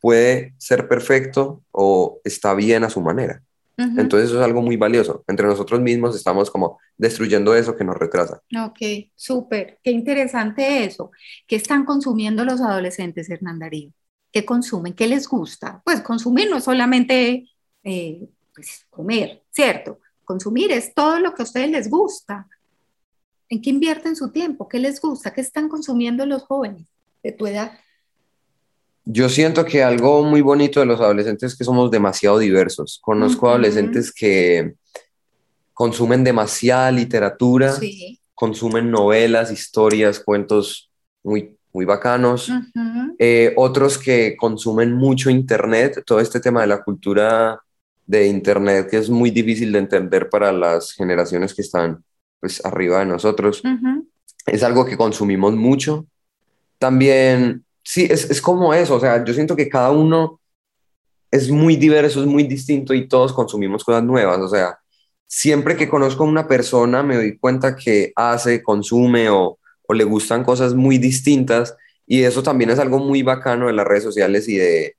puede 0.00 0.54
ser 0.58 0.88
perfecto 0.88 1.62
o 1.70 2.18
está 2.24 2.54
bien 2.54 2.82
a 2.82 2.90
su 2.90 3.00
manera. 3.00 3.40
Entonces 3.76 4.30
eso 4.30 4.40
es 4.40 4.44
algo 4.44 4.60
muy 4.60 4.76
valioso. 4.76 5.22
Entre 5.28 5.46
nosotros 5.46 5.80
mismos 5.80 6.16
estamos 6.16 6.50
como 6.50 6.80
destruyendo 6.96 7.54
eso 7.54 7.76
que 7.76 7.84
nos 7.84 7.96
retrasa. 7.96 8.40
Ok, 8.64 9.10
súper. 9.14 9.78
Qué 9.80 9.92
interesante 9.92 10.84
eso. 10.84 11.12
¿Qué 11.46 11.54
están 11.54 11.84
consumiendo 11.84 12.44
los 12.44 12.60
adolescentes, 12.60 13.30
Hernán 13.30 13.60
Darío? 13.60 13.92
¿Qué 14.32 14.44
consumen? 14.44 14.92
¿Qué 14.92 15.06
les 15.06 15.28
gusta? 15.28 15.80
Pues 15.84 16.00
consumir 16.00 16.50
no 16.50 16.58
es 16.58 16.64
solamente 16.64 17.48
eh, 17.84 18.28
pues, 18.54 18.86
comer, 18.90 19.42
¿cierto? 19.50 20.00
Consumir 20.24 20.72
es 20.72 20.92
todo 20.94 21.20
lo 21.20 21.34
que 21.34 21.42
a 21.42 21.44
ustedes 21.44 21.70
les 21.70 21.88
gusta. 21.88 22.46
¿En 23.48 23.62
qué 23.62 23.70
invierten 23.70 24.16
su 24.16 24.30
tiempo? 24.30 24.68
¿Qué 24.68 24.78
les 24.78 25.00
gusta? 25.00 25.32
¿Qué 25.32 25.40
están 25.40 25.68
consumiendo 25.68 26.26
los 26.26 26.42
jóvenes 26.42 26.88
de 27.22 27.32
tu 27.32 27.46
edad? 27.46 27.72
Yo 29.04 29.28
siento 29.28 29.64
que 29.64 29.84
algo 29.84 30.24
muy 30.24 30.40
bonito 30.40 30.80
de 30.80 30.86
los 30.86 31.00
adolescentes 31.00 31.52
es 31.52 31.58
que 31.58 31.62
somos 31.64 31.92
demasiado 31.92 32.38
diversos. 32.38 32.98
Conozco 33.00 33.48
adolescentes 33.48 34.12
que 34.12 34.74
consumen 35.72 36.24
demasiada 36.24 36.90
literatura, 36.90 37.72
consumen 38.34 38.90
novelas, 38.90 39.52
historias, 39.52 40.18
cuentos 40.18 40.90
muy 41.22 41.55
muy 41.76 41.84
bacanos, 41.84 42.50
eh, 43.18 43.52
otros 43.54 43.98
que 43.98 44.34
consumen 44.34 44.94
mucho 44.94 45.28
Internet, 45.28 46.02
todo 46.06 46.20
este 46.20 46.40
tema 46.40 46.62
de 46.62 46.68
la 46.68 46.82
cultura 46.82 47.60
de 48.06 48.28
Internet 48.28 48.88
que 48.88 48.96
es 48.96 49.10
muy 49.10 49.30
difícil 49.30 49.72
de 49.72 49.80
entender 49.80 50.30
para 50.30 50.52
las 50.52 50.94
generaciones 50.94 51.52
que 51.52 51.60
están 51.60 52.02
pues 52.40 52.64
arriba 52.64 53.00
de 53.00 53.04
nosotros. 53.04 53.62
Es 54.46 54.62
algo 54.62 54.86
que 54.86 54.96
consumimos 54.96 55.54
mucho. 55.54 56.06
También, 56.78 57.62
sí, 57.84 58.06
es, 58.08 58.30
es 58.30 58.40
como 58.40 58.72
eso, 58.72 58.94
o 58.94 59.00
sea, 59.00 59.22
yo 59.22 59.34
siento 59.34 59.54
que 59.54 59.68
cada 59.68 59.90
uno 59.90 60.40
es 61.30 61.50
muy 61.50 61.76
diverso, 61.76 62.22
es 62.22 62.26
muy 62.26 62.44
distinto 62.44 62.94
y 62.94 63.06
todos 63.06 63.34
consumimos 63.34 63.84
cosas 63.84 64.02
nuevas, 64.02 64.38
o 64.38 64.48
sea, 64.48 64.78
siempre 65.26 65.76
que 65.76 65.90
conozco 65.90 66.24
a 66.24 66.26
una 66.26 66.48
persona 66.48 67.02
me 67.02 67.16
doy 67.16 67.36
cuenta 67.36 67.76
que 67.76 68.12
hace, 68.16 68.62
consume 68.62 69.28
o 69.28 69.58
o 69.88 69.94
le 69.94 70.04
gustan 70.04 70.44
cosas 70.44 70.74
muy 70.74 70.98
distintas 70.98 71.76
y 72.06 72.22
eso 72.22 72.42
también 72.42 72.70
es 72.70 72.78
algo 72.78 72.98
muy 72.98 73.22
bacano 73.22 73.66
de 73.66 73.72
las 73.72 73.86
redes 73.86 74.04
sociales 74.04 74.48
y 74.48 74.56
de, 74.56 74.96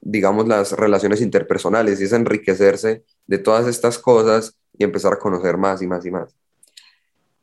digamos, 0.00 0.48
las 0.48 0.72
relaciones 0.72 1.20
interpersonales 1.20 2.00
y 2.00 2.04
es 2.04 2.12
enriquecerse 2.12 3.04
de 3.26 3.38
todas 3.38 3.66
estas 3.66 3.98
cosas 3.98 4.56
y 4.76 4.84
empezar 4.84 5.12
a 5.12 5.18
conocer 5.18 5.56
más 5.56 5.80
y 5.82 5.86
más 5.86 6.04
y 6.04 6.10
más. 6.10 6.34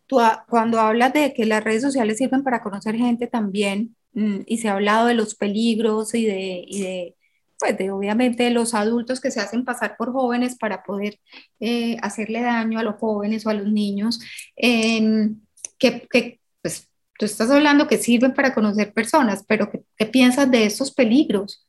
Tú, 0.06 0.18
cuando 0.50 0.80
hablas 0.80 1.14
de 1.14 1.34
que 1.34 1.46
las 1.46 1.64
redes 1.64 1.84
sociales 1.84 2.18
sirven 2.18 2.44
para 2.44 2.62
conocer 2.62 2.96
gente 2.96 3.28
también, 3.28 3.96
mm, 4.14 4.40
y 4.46 4.58
se 4.58 4.68
ha 4.68 4.74
hablado 4.74 5.08
de 5.08 5.14
los 5.14 5.36
peligros 5.36 6.14
y 6.16 6.26
de, 6.26 6.64
y 6.68 6.82
de 6.82 7.16
pues 7.60 7.78
de 7.78 7.92
obviamente 7.92 8.44
de 8.44 8.52
los 8.52 8.74
adultos 8.74 9.20
que 9.20 9.32
se 9.32 9.42
hacen 9.42 9.66
pasar 9.66 9.98
por 9.98 10.14
jóvenes 10.14 10.56
para 10.58 10.82
poder 10.82 11.20
eh, 11.60 11.98
hacerle 12.02 12.42
daño 12.42 12.80
a 12.80 12.84
los 12.84 12.96
jóvenes 12.96 13.46
o 13.46 13.50
a 13.50 13.54
los 13.54 13.68
niños, 13.68 14.22
eh, 14.56 15.32
¿qué, 15.78 16.39
pues 16.62 16.88
tú 17.18 17.26
estás 17.26 17.50
hablando 17.52 17.88
que 17.88 17.98
sirven 17.98 18.34
para 18.34 18.54
conocer 18.54 18.94
personas, 18.94 19.44
pero 19.48 19.70
¿qué, 19.98 20.06
piensas 20.06 20.50
de 20.50 20.66
esos 20.66 20.92
peligros? 20.92 21.66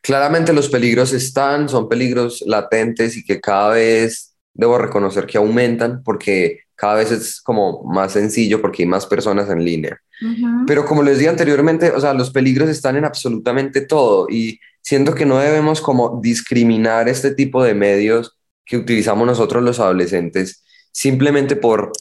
Claramente 0.00 0.52
los 0.52 0.68
peligros 0.68 1.12
están, 1.12 1.68
son 1.68 1.88
peligros 1.88 2.42
latentes 2.46 3.16
y 3.16 3.24
que 3.24 3.40
cada 3.40 3.70
vez 3.70 4.36
debo 4.52 4.78
reconocer 4.78 5.26
que 5.26 5.38
aumentan 5.38 6.02
porque 6.04 6.60
cada 6.76 6.94
vez 6.96 7.10
es 7.10 7.40
como 7.40 7.82
más 7.84 8.12
sencillo 8.12 8.60
porque 8.60 8.82
hay 8.82 8.88
más 8.88 9.06
personas 9.06 9.48
en 9.50 9.64
línea. 9.64 9.98
Pero 10.66 10.86
como 10.86 11.02
les 11.02 11.18
dije 11.18 11.28
anteriormente, 11.28 11.90
o 11.90 12.00
sea, 12.00 12.14
los 12.14 12.30
peligros 12.30 12.68
están 12.68 12.96
en 12.96 13.04
absolutamente 13.04 13.80
todo 13.80 14.26
y 14.30 14.60
siento 14.80 15.14
que 15.14 15.26
no 15.26 15.38
debemos 15.38 15.80
como 15.80 16.20
discriminar 16.22 17.08
este 17.08 17.34
tipo 17.34 17.64
de 17.64 17.74
medios 17.74 18.36
que 18.64 18.76
utilizamos 18.76 19.26
nosotros 19.26 19.62
los 19.62 19.80
adolescentes 19.80 20.64
simplemente 20.94 21.56
por 21.56 21.92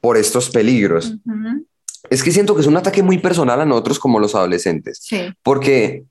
por 0.00 0.16
estos 0.16 0.50
peligros. 0.50 1.16
Es 2.08 2.22
que 2.22 2.32
siento 2.32 2.54
que 2.54 2.62
es 2.62 2.66
un 2.66 2.76
ataque 2.76 3.02
muy 3.02 3.18
personal 3.18 3.60
a 3.60 3.66
nosotros 3.66 3.98
como 3.98 4.18
los 4.18 4.34
adolescentes, 4.34 5.06
porque 5.42 6.04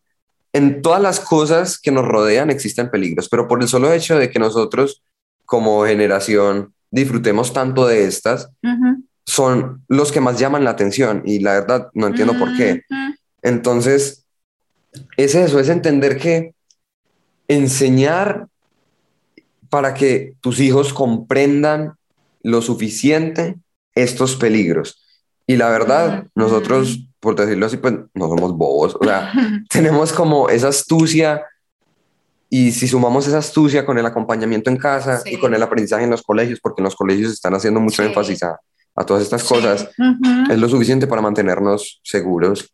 en 0.53 0.81
todas 0.81 1.01
las 1.01 1.19
cosas 1.19 1.79
que 1.79 1.91
nos 1.91 2.05
rodean 2.05 2.49
existen 2.49 2.89
peligros, 2.89 3.29
pero 3.29 3.47
por 3.47 3.61
el 3.61 3.67
solo 3.67 3.91
hecho 3.91 4.17
de 4.17 4.29
que 4.29 4.39
nosotros 4.39 5.01
como 5.45 5.85
generación 5.85 6.73
disfrutemos 6.91 7.53
tanto 7.53 7.87
de 7.87 8.05
estas, 8.05 8.49
son 9.25 9.83
los 9.87 10.11
que 10.11 10.21
más 10.21 10.39
llaman 10.39 10.63
la 10.63 10.71
atención 10.71 11.21
y 11.25 11.39
la 11.39 11.53
verdad 11.53 11.89
no 11.93 12.07
entiendo 12.07 12.37
por 12.37 12.55
qué. 12.55 12.83
Entonces, 13.41 14.25
es 15.17 15.35
eso, 15.35 15.59
es 15.59 15.69
entender 15.69 16.17
que 16.17 16.53
enseñar 17.47 18.47
para 19.69 19.93
que 19.93 20.33
tus 20.41 20.59
hijos 20.59 20.93
comprendan 20.93 21.93
lo 22.41 22.61
suficiente 22.61 23.55
estos 23.95 24.35
peligros. 24.35 25.05
Y 25.47 25.57
la 25.57 25.69
verdad, 25.69 26.27
nosotros, 26.35 26.99
por 27.19 27.35
decirlo 27.35 27.65
así, 27.65 27.77
pues 27.77 27.95
no 28.13 28.27
somos 28.27 28.55
bobos, 28.55 28.95
o 28.99 29.03
sea, 29.03 29.31
tenemos 29.69 30.13
como 30.13 30.49
esa 30.49 30.67
astucia 30.67 31.43
y 32.49 32.71
si 32.71 32.87
sumamos 32.87 33.27
esa 33.27 33.39
astucia 33.39 33.85
con 33.85 33.97
el 33.97 34.05
acompañamiento 34.05 34.69
en 34.69 34.77
casa 34.77 35.21
y 35.25 35.37
con 35.37 35.53
el 35.53 35.61
aprendizaje 35.61 36.03
en 36.03 36.09
los 36.09 36.23
colegios, 36.23 36.59
porque 36.59 36.81
en 36.81 36.85
los 36.85 36.95
colegios 36.95 37.31
están 37.31 37.53
haciendo 37.53 37.79
mucho 37.79 38.03
énfasis 38.03 38.43
a, 38.43 38.59
todas 39.07 39.23
estas 39.23 39.45
cosas, 39.45 39.89
es 40.49 40.59
lo 40.59 40.67
suficiente 40.67 41.07
para 41.07 41.21
mantenernos 41.21 42.01
seguros. 42.03 42.69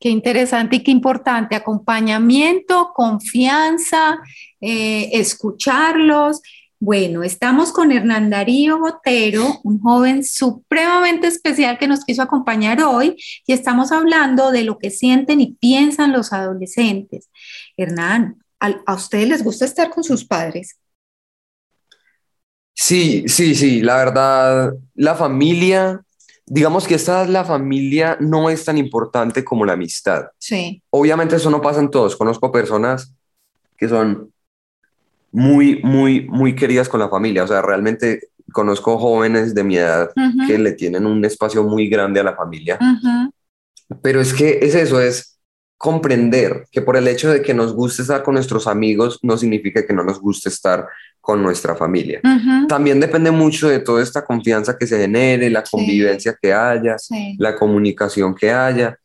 Qué 0.00 0.08
interesante 0.08 0.76
y 0.76 0.82
qué 0.82 0.90
importante. 0.90 1.54
Acompañamiento, 1.54 2.92
confianza, 2.94 4.18
eh, 4.58 5.10
escucharlos 5.12 6.40
bueno, 6.84 7.22
estamos 7.22 7.70
con 7.70 7.92
Hernán 7.92 8.28
Darío 8.28 8.76
Botero, 8.76 9.60
un 9.62 9.80
joven 9.80 10.24
supremamente 10.24 11.28
especial 11.28 11.78
que 11.78 11.86
nos 11.86 12.04
quiso 12.04 12.22
acompañar 12.22 12.82
hoy 12.82 13.14
y 13.46 13.52
estamos 13.52 13.92
hablando 13.92 14.50
de 14.50 14.64
lo 14.64 14.78
que 14.78 14.90
sienten 14.90 15.40
y 15.40 15.54
piensan 15.54 16.10
los 16.12 16.32
adolescentes. 16.32 17.30
Hernán, 17.76 18.42
¿a, 18.58 18.94
ustedes 18.94 19.28
les 19.28 19.44
gusta 19.44 19.64
estar 19.64 19.90
con 19.90 20.02
sus 20.02 20.24
padres? 20.24 20.76
Sí, 22.74 23.28
sí, 23.28 23.54
sí, 23.54 23.80
la 23.80 23.98
verdad, 23.98 24.72
la 24.96 25.14
familia, 25.14 26.00
digamos 26.46 26.88
que 26.88 26.96
esta 26.96 27.24
la 27.28 27.44
familia 27.44 28.16
no 28.18 28.50
es 28.50 28.64
tan 28.64 28.76
importante 28.76 29.44
como 29.44 29.64
la 29.64 29.74
amistad. 29.74 30.24
Sí. 30.36 30.82
Obviamente 30.90 31.36
eso 31.36 31.48
no 31.48 31.62
pasa 31.62 31.78
en 31.78 31.92
todos, 31.92 32.16
conozco 32.16 32.50
personas 32.50 33.14
que 33.76 33.88
son 33.88 34.31
muy, 35.32 35.80
muy, 35.82 36.28
muy 36.28 36.54
queridas 36.54 36.88
con 36.88 37.00
la 37.00 37.08
familia, 37.08 37.44
o 37.44 37.48
sea, 37.48 37.62
realmente 37.62 38.28
conozco 38.52 38.98
jóvenes 38.98 39.54
de 39.54 39.64
mi 39.64 39.76
edad 39.78 40.10
que 40.46 40.58
le 40.58 40.72
tienen 40.72 41.06
un 41.06 41.24
espacio 41.24 41.64
muy 41.64 41.88
grande 41.88 42.20
a 42.20 42.24
la 42.24 42.36
familia, 42.36 42.78
pero 44.02 44.20
es 44.20 44.34
que 44.34 44.58
es 44.62 44.74
eso, 44.74 45.00
es 45.00 45.40
comprender 45.78 46.66
que 46.70 46.80
por 46.80 46.96
el 46.96 47.08
hecho 47.08 47.28
de 47.32 47.42
que 47.42 47.54
nos 47.54 47.72
guste 47.72 48.02
estar 48.02 48.22
con 48.22 48.34
nuestros 48.34 48.68
amigos 48.68 49.18
no 49.22 49.36
significa 49.36 49.84
que 49.84 49.92
no 49.92 50.04
nos 50.04 50.20
guste 50.20 50.48
estar 50.48 50.86
con 51.20 51.42
nuestra 51.42 51.74
familia. 51.74 52.20
También 52.68 53.00
depende 53.00 53.32
mucho 53.32 53.68
de 53.68 53.80
toda 53.80 54.00
esta 54.00 54.24
confianza 54.24 54.76
que 54.78 54.86
se 54.86 54.98
genere, 54.98 55.50
la 55.50 55.64
convivencia 55.64 56.36
que 56.40 56.52
haya, 56.52 56.96
la 57.36 57.56
comunicación 57.56 58.34
que 58.34 58.52
haya. 58.52 58.96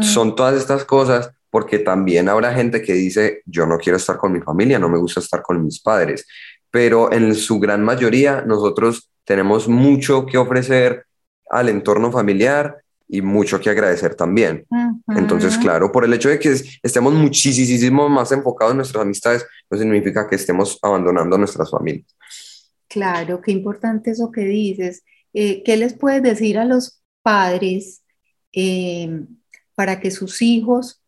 Son 0.00 0.36
todas 0.36 0.54
estas 0.56 0.84
cosas 0.84 1.30
porque 1.50 1.80
también 1.80 2.28
habrá 2.28 2.54
gente 2.54 2.80
que 2.80 2.92
dice, 2.92 3.42
yo 3.44 3.66
no 3.66 3.78
quiero 3.78 3.96
estar 3.96 4.16
con 4.16 4.32
mi 4.32 4.40
familia, 4.40 4.78
no 4.78 4.88
me 4.88 4.98
gusta 4.98 5.20
estar 5.20 5.42
con 5.42 5.62
mis 5.64 5.80
padres, 5.80 6.26
pero 6.70 7.12
en 7.12 7.34
su 7.34 7.58
gran 7.58 7.82
mayoría 7.82 8.42
nosotros 8.46 9.10
tenemos 9.24 9.68
mucho 9.68 10.24
que 10.26 10.38
ofrecer 10.38 11.04
al 11.50 11.68
entorno 11.68 12.12
familiar 12.12 12.76
y 13.08 13.22
mucho 13.22 13.60
que 13.60 13.70
agradecer 13.70 14.14
también. 14.14 14.64
Entonces, 15.08 15.58
claro, 15.58 15.90
por 15.90 16.04
el 16.04 16.14
hecho 16.14 16.28
de 16.28 16.38
que 16.38 16.54
estemos 16.82 17.12
muchísimo 17.12 18.08
más 18.08 18.30
enfocados 18.30 18.72
en 18.72 18.76
nuestras 18.78 19.02
amistades, 19.02 19.44
no 19.68 19.76
significa 19.76 20.28
que 20.28 20.36
estemos 20.36 20.78
abandonando 20.80 21.36
nuestras 21.36 21.70
familias. 21.70 22.06
Claro, 22.86 23.40
qué 23.40 23.50
importante 23.50 24.12
eso 24.12 24.30
que 24.30 24.42
dices. 24.42 25.02
Eh, 25.34 25.62
¿Qué 25.64 25.76
les 25.76 25.94
puedes 25.94 26.22
decir 26.22 26.58
a 26.58 26.64
los 26.64 27.02
padres 27.22 28.02
eh, 28.52 29.24
para 29.74 30.00
que 30.00 30.10
sus 30.12 30.40
hijos 30.42 30.99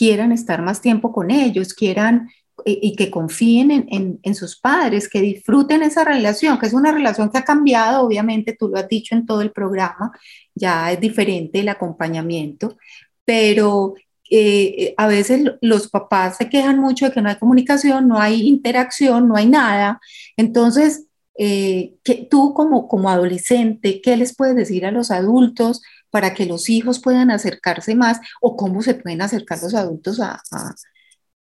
quieran 0.00 0.32
estar 0.32 0.62
más 0.62 0.80
tiempo 0.80 1.12
con 1.12 1.30
ellos, 1.30 1.74
quieran 1.74 2.30
y, 2.64 2.96
que 2.96 3.10
confíen 3.10 3.70
en, 3.70 4.18
en, 4.22 4.34
sus 4.34 4.58
padres, 4.58 5.10
que 5.10 5.20
disfruten 5.20 5.82
esa 5.82 6.04
relación, 6.04 6.58
que 6.58 6.66
es 6.68 6.72
una 6.72 6.90
relación 6.90 7.30
que 7.30 7.36
ha 7.36 7.44
cambiado, 7.44 8.06
obviamente, 8.06 8.56
tú 8.58 8.68
lo 8.68 8.78
has 8.78 8.88
dicho 8.88 9.14
en 9.14 9.26
todo 9.26 9.42
el 9.42 9.52
programa, 9.52 10.10
ya 10.54 10.90
es 10.90 11.00
diferente 11.00 11.60
el 11.60 11.68
acompañamiento, 11.68 12.78
pero 13.26 13.94
eh, 14.30 14.94
a 14.96 15.06
veces 15.06 15.52
los 15.60 15.90
papás 15.90 16.38
se 16.38 16.48
quejan 16.48 16.78
mucho 16.78 17.04
de 17.04 17.12
que 17.12 17.20
no 17.20 17.28
hay 17.28 17.36
comunicación, 17.36 18.08
no 18.08 18.18
hay 18.18 18.48
interacción, 18.48 19.28
no 19.28 19.36
hay 19.36 19.48
nada. 19.48 20.00
Entonces, 20.34 21.08
eh, 21.36 21.96
que 22.04 22.26
tú 22.30 22.54
como, 22.54 22.88
como 22.88 23.10
adolescente, 23.10 24.00
¿qué 24.00 24.16
les 24.16 24.34
puedes 24.34 24.56
decir 24.56 24.86
a 24.86 24.92
los 24.92 25.10
adultos 25.10 25.82
para 26.10 26.34
que 26.34 26.46
los 26.46 26.68
hijos 26.68 27.00
puedan 27.00 27.30
acercarse 27.30 27.94
más 27.94 28.20
o 28.40 28.56
cómo 28.56 28.82
se 28.82 28.94
pueden 28.94 29.22
acercar 29.22 29.62
los 29.62 29.74
adultos 29.74 30.20
a, 30.20 30.42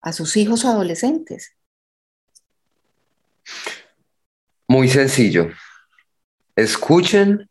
a, 0.02 0.14
sus 0.14 0.38
hijos 0.38 0.64
o 0.64 0.70
adolescentes? 0.70 1.54
Muy 4.68 4.88
sencillo. 4.90 5.50
Escuchen, 6.56 7.50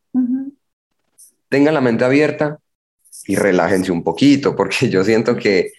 tengan 1.48 1.74
la 1.74 1.80
mente 1.80 2.04
abierta 2.04 2.58
y 3.26 3.36
relájense 3.36 3.90
un 3.90 4.04
poquito, 4.04 4.54
porque 4.54 4.88
yo 4.88 5.04
siento 5.04 5.36
que 5.36 5.72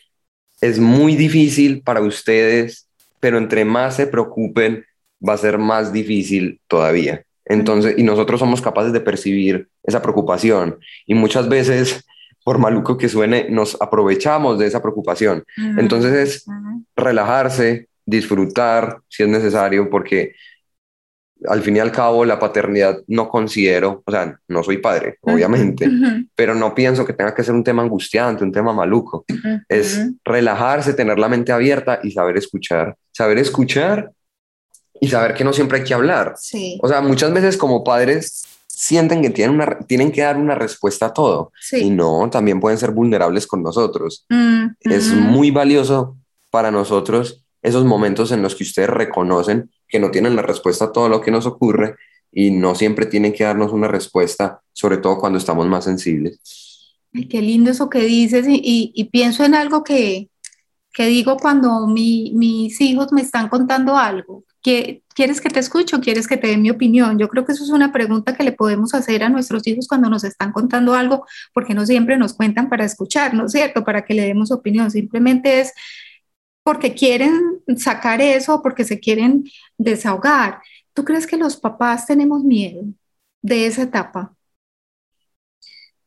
es 0.62 0.80
muy 0.80 1.16
difícil 1.16 1.82
para 1.82 2.02
ustedes, 2.02 2.88
pero 3.20 3.38
entre 3.38 3.64
más 3.66 3.96
se 3.96 4.08
preocupen, 4.08 4.86
va 5.28 5.34
a 5.34 5.38
ser 5.38 5.58
más 5.58 5.94
difícil 5.94 6.62
todavía. 6.68 7.26
Entonces, 7.50 7.96
y 7.98 8.04
nosotros 8.04 8.40
somos 8.40 8.62
capaces 8.62 8.94
de 8.94 9.02
percibir 9.02 9.68
esa 9.84 10.02
preocupación. 10.02 10.80
Y 11.06 11.16
muchas 11.16 11.50
veces, 11.50 12.06
por 12.46 12.60
maluco 12.60 12.98
que 12.98 13.10
suene, 13.10 13.48
nos 13.50 13.76
aprovechamos 13.82 14.60
de 14.60 14.68
esa 14.68 14.82
preocupación. 14.82 15.44
Entonces 15.78 16.14
es 16.14 16.46
relajarse, 16.96 17.90
disfrutar 18.06 19.00
si 19.08 19.24
es 19.24 19.30
necesario, 19.30 19.90
porque 19.90 20.36
al 21.48 21.62
fin 21.62 21.78
y 21.78 21.80
al 21.80 21.92
cabo 21.92 22.26
la 22.26 22.38
paternidad 22.38 23.00
no 23.08 23.30
considero, 23.30 24.04
o 24.06 24.12
sea, 24.12 24.38
no 24.48 24.62
soy 24.62 24.78
padre, 24.78 25.18
obviamente, 25.22 25.90
pero 26.36 26.54
no 26.54 26.76
pienso 26.76 27.06
que 27.06 27.14
tenga 27.14 27.34
que 27.34 27.44
ser 27.44 27.56
un 27.56 27.64
tema 27.64 27.82
angustiante, 27.82 28.44
un 28.44 28.52
tema 28.52 28.74
maluco. 28.74 29.26
Es 29.68 30.06
relajarse, 30.24 30.94
tener 30.94 31.18
la 31.18 31.30
mente 31.30 31.52
abierta 31.52 32.00
y 32.04 32.12
saber 32.12 32.38
escuchar. 32.38 32.96
Saber 33.12 33.38
escuchar 33.40 34.12
y 35.02 35.08
saber 35.08 35.34
que 35.34 35.44
no 35.44 35.54
siempre 35.54 35.80
hay 35.80 35.84
que 35.84 35.94
hablar. 35.94 36.36
O 36.82 36.88
sea, 36.88 37.02
muchas 37.02 37.34
veces 37.34 37.58
como 37.58 37.84
padres 37.84 38.44
sienten 38.68 39.22
que 39.22 39.30
tienen, 39.30 39.56
una, 39.56 39.80
tienen 39.80 40.12
que 40.12 40.22
dar 40.22 40.38
una 40.38 40.56
respuesta 40.56 41.08
a 41.08 41.14
todo 41.14 41.52
y 41.72 41.90
no, 41.90 42.30
también 42.30 42.60
pueden 42.60 42.78
ser 42.78 42.92
vulnerables 42.92 43.46
con 43.48 43.64
nosotros. 43.64 44.26
Es 44.82 45.14
muy 45.14 45.52
valioso 45.52 46.18
para 46.50 46.72
nosotros 46.72 47.46
esos 47.62 47.84
momentos 47.84 48.32
en 48.32 48.42
los 48.42 48.56
que 48.56 48.64
ustedes 48.64 48.90
reconocen 48.90 49.70
que 49.88 50.00
no 50.00 50.12
tienen 50.12 50.36
la 50.36 50.42
respuesta 50.42 50.86
a 50.86 50.92
todo 50.92 51.10
lo 51.10 51.20
que 51.22 51.32
nos 51.32 51.46
ocurre 51.46 51.96
y 52.32 52.52
no 52.52 52.76
siempre 52.76 53.06
tienen 53.06 53.34
que 53.34 53.44
darnos 53.44 53.74
una 53.74 53.88
respuesta, 53.88 54.62
sobre 54.72 54.98
todo 54.98 55.18
cuando 55.18 55.40
estamos 55.40 55.68
más 55.68 55.84
sensibles. 55.84 56.40
qué 57.30 57.42
lindo 57.42 57.72
eso 57.72 57.90
que 57.90 58.02
dices 58.02 58.46
y, 58.48 58.92
y 58.96 59.04
pienso 59.06 59.44
en 59.44 59.56
algo 59.56 59.84
que, 59.84 60.30
que 60.94 61.06
digo 61.08 61.38
cuando 61.38 61.88
mi, 61.88 62.32
mis 62.36 62.80
hijos 62.82 63.12
me 63.12 63.22
están 63.22 63.50
contando 63.50 63.96
algo. 63.98 64.44
¿Quieres 64.62 65.42
que 65.42 65.50
te 65.50 65.60
escuche 65.60 65.96
o 65.96 66.02
quieres 66.02 66.28
que 66.28 66.38
te 66.38 66.48
dé 66.48 66.58
mi 66.58 66.70
opinión? 66.70 67.18
Yo 67.18 67.28
creo 67.30 67.46
que 67.46 67.54
eso 67.54 67.64
es 67.64 67.70
una 67.70 67.92
pregunta 67.92 68.36
que 68.36 68.44
le 68.44 68.52
podemos 68.52 68.94
hacer 68.94 69.24
a 69.24 69.30
nuestros 69.30 69.66
hijos 69.68 69.88
cuando 69.88 70.10
nos 70.10 70.24
están 70.24 70.52
contando 70.52 70.94
algo, 70.94 71.26
porque 71.54 71.74
no 71.74 71.86
siempre 71.86 72.18
nos 72.18 72.34
cuentan 72.34 72.70
para 72.70 72.86
escuchar, 72.86 73.34
¿no 73.34 73.46
es 73.46 73.52
cierto? 73.52 73.84
Para 73.84 74.04
que 74.04 74.14
le 74.14 74.24
demos 74.24 74.52
opinión. 74.52 74.92
Simplemente 74.92 75.62
es 75.62 75.74
porque 76.64 76.94
quieren 76.94 77.62
sacar 77.78 78.22
eso, 78.22 78.62
porque 78.62 78.84
se 78.84 79.00
quieren 79.00 79.46
desahogar. 79.78 80.62
¿Tú 80.94 81.06
crees 81.06 81.26
que 81.26 81.38
los 81.38 81.58
papás 81.58 82.06
tenemos 82.06 82.44
miedo 82.44 82.84
de 83.42 83.66
esa 83.66 83.84
etapa? 83.84 84.36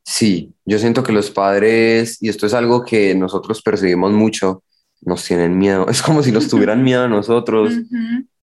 Sí, 0.05 0.53
yo 0.65 0.79
siento 0.79 1.03
que 1.03 1.13
los 1.13 1.31
padres, 1.31 2.19
y 2.21 2.29
esto 2.29 2.47
es 2.47 2.55
algo 2.55 2.85
que 2.85 3.15
nosotros 3.15 3.63
percibimos 3.63 4.13
mucho, 4.13 4.63
nos 5.01 5.25
tienen 5.25 5.57
miedo. 5.57 5.87
Es 5.91 6.03
como 6.03 6.23
si 6.23 6.31
los 6.31 6.49
tuvieran 6.49 6.83
miedo 6.83 7.05
a 7.05 7.09
nosotros 7.09 7.73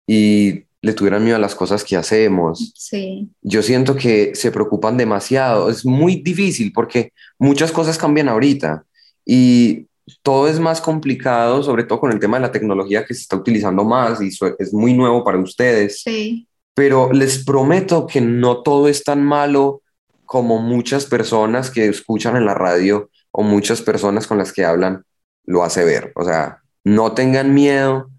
y 0.07 0.63
le 0.81 0.93
tuvieran 0.93 1.23
miedo 1.23 1.35
a 1.35 1.39
las 1.39 1.53
cosas 1.53 1.83
que 1.83 1.97
hacemos. 1.97 2.73
Sí. 2.75 3.29
Yo 3.41 3.61
siento 3.61 3.95
que 3.95 4.33
se 4.35 4.51
preocupan 4.51 4.97
demasiado. 4.97 5.69
Es 5.69 5.85
muy 5.85 6.21
difícil 6.21 6.71
porque 6.73 7.11
muchas 7.37 7.71
cosas 7.71 7.97
cambian 7.97 8.29
ahorita 8.29 8.85
y 9.25 9.87
todo 10.21 10.47
es 10.47 10.59
más 10.59 10.79
complicado, 10.79 11.61
sobre 11.63 11.83
todo 11.83 11.99
con 11.99 12.11
el 12.11 12.19
tema 12.19 12.37
de 12.37 12.43
la 12.43 12.51
tecnología 12.51 13.05
que 13.05 13.13
se 13.13 13.21
está 13.21 13.35
utilizando 13.35 13.83
más 13.83 14.21
y 14.21 14.29
es 14.57 14.73
muy 14.73 14.93
nuevo 14.93 15.23
para 15.23 15.37
ustedes. 15.39 16.01
Sí. 16.01 16.47
Pero 16.73 17.11
les 17.11 17.43
prometo 17.43 18.07
que 18.07 18.21
no 18.21 18.61
todo 18.61 18.87
es 18.87 19.03
tan 19.03 19.23
malo 19.23 19.81
como 20.25 20.59
muchas 20.59 21.05
personas 21.05 21.69
que 21.71 21.87
escuchan 21.87 22.37
en 22.37 22.45
la 22.45 22.53
radio 22.53 23.09
o 23.31 23.43
muchas 23.43 23.81
personas 23.81 24.27
con 24.27 24.37
las 24.37 24.53
que 24.53 24.63
hablan 24.63 25.03
lo 25.45 25.63
hace 25.63 25.83
ver. 25.83 26.13
O 26.15 26.23
sea, 26.23 26.61
no 26.83 27.13
tengan 27.13 27.53
miedo 27.53 28.09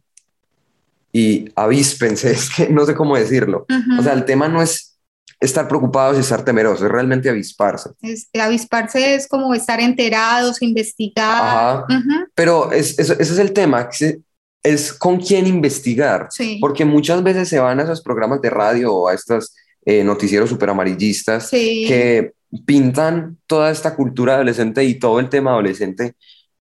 y 1.18 1.50
avíspense, 1.56 2.30
es 2.38 2.48
que 2.50 2.68
no 2.68 2.86
sé 2.86 2.94
cómo 2.94 3.16
decirlo. 3.16 3.66
O 3.98 4.02
sea, 4.02 4.12
el 4.12 4.24
tema 4.24 4.48
no 4.48 4.62
es 4.62 4.96
estar 5.40 5.68
preocupados 5.68 6.16
y 6.16 6.20
estar 6.20 6.44
temerosos, 6.44 6.82
es 6.82 6.90
realmente 6.90 7.28
avisparse. 7.28 7.90
Es, 8.02 8.28
avisparse 8.38 9.14
es 9.14 9.28
como 9.28 9.54
estar 9.54 9.80
enterados, 9.80 10.62
investigar. 10.62 11.84
Pero 12.34 12.72
es, 12.72 12.98
ese 12.98 13.20
es 13.20 13.38
el 13.38 13.52
tema, 13.52 13.88
es 14.62 14.92
con 14.92 15.18
quién 15.18 15.46
investigar, 15.46 16.28
porque 16.60 16.84
muchas 16.84 17.22
veces 17.22 17.48
se 17.48 17.58
van 17.58 17.80
a 17.80 17.84
esos 17.84 18.02
programas 18.02 18.40
de 18.40 18.50
radio 18.50 18.94
o 18.94 19.08
a 19.08 19.14
estos 19.14 19.54
eh, 19.84 20.04
noticieros 20.04 20.50
super 20.50 20.70
amarillistas 20.70 21.50
que 21.50 22.32
pintan 22.64 23.38
toda 23.46 23.70
esta 23.70 23.94
cultura 23.94 24.34
adolescente 24.34 24.84
y 24.84 24.98
todo 24.98 25.20
el 25.20 25.28
tema 25.28 25.50
adolescente 25.50 26.14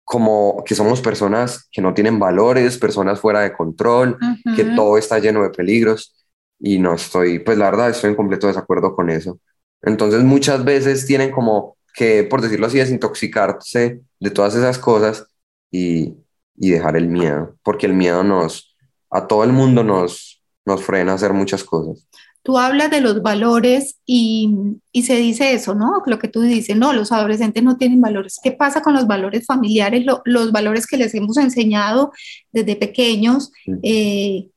como 0.04 0.62
que 0.64 0.74
somos 0.74 1.00
personas 1.00 1.68
que 1.72 1.80
no 1.80 1.94
tienen 1.94 2.18
valores, 2.18 2.78
personas 2.78 3.20
fuera 3.20 3.40
de 3.40 3.52
control, 3.52 4.18
que 4.54 4.64
todo 4.64 4.98
está 4.98 5.18
lleno 5.18 5.42
de 5.42 5.50
peligros 5.50 6.14
y 6.58 6.78
no 6.78 6.94
estoy, 6.94 7.38
pues 7.38 7.58
la 7.58 7.70
verdad 7.70 7.90
estoy 7.90 8.10
en 8.10 8.16
completo 8.16 8.46
desacuerdo 8.46 8.94
con 8.94 9.10
eso. 9.10 9.40
Entonces 9.82 10.22
muchas 10.22 10.64
veces 10.64 11.06
tienen 11.06 11.30
como 11.30 11.76
que, 11.94 12.24
por 12.24 12.42
decirlo 12.42 12.66
así, 12.66 12.78
desintoxicarse 12.78 14.00
de 14.20 14.30
todas 14.30 14.54
esas 14.54 14.78
cosas 14.78 15.26
y, 15.70 16.14
y 16.56 16.70
dejar 16.70 16.96
el 16.96 17.08
miedo, 17.08 17.56
porque 17.62 17.86
el 17.86 17.94
miedo 17.94 18.22
nos, 18.22 18.76
a 19.10 19.26
todo 19.26 19.44
el 19.44 19.52
mundo 19.52 19.84
nos, 19.84 20.42
nos 20.64 20.82
frena 20.82 21.12
a 21.12 21.14
hacer 21.14 21.32
muchas 21.32 21.64
cosas 21.64 22.06
tú 22.44 22.58
hablas 22.58 22.90
de 22.90 23.00
los 23.00 23.22
valores 23.22 23.96
y, 24.04 24.54
se 25.02 25.16
dice 25.16 25.54
eso, 25.54 25.74
¿no? 25.74 26.02
Lo 26.06 26.18
que 26.18 26.28
tú 26.28 26.42
dices, 26.42 26.76
no, 26.76 26.92
los 26.92 27.10
adolescentes 27.10 27.62
no 27.62 27.78
tienen 27.78 28.02
valores. 28.02 28.38
¿Qué 28.42 28.52
pasa 28.52 28.82
con 28.82 28.92
los 28.92 29.06
valores 29.06 29.46
familiares, 29.46 30.04
los 30.24 30.52
valores 30.52 30.86
que 30.86 30.98
les 30.98 31.14
hemos 31.14 31.38
enseñado 31.38 32.12
desde 32.52 32.76
pequeños? 32.76 33.50
Eh, 33.82 34.50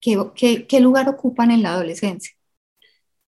¿qué, 0.00 0.80
lugar 0.80 1.10
ocupan 1.10 1.50
en 1.50 1.62
la 1.62 1.74
adolescencia? 1.74 2.34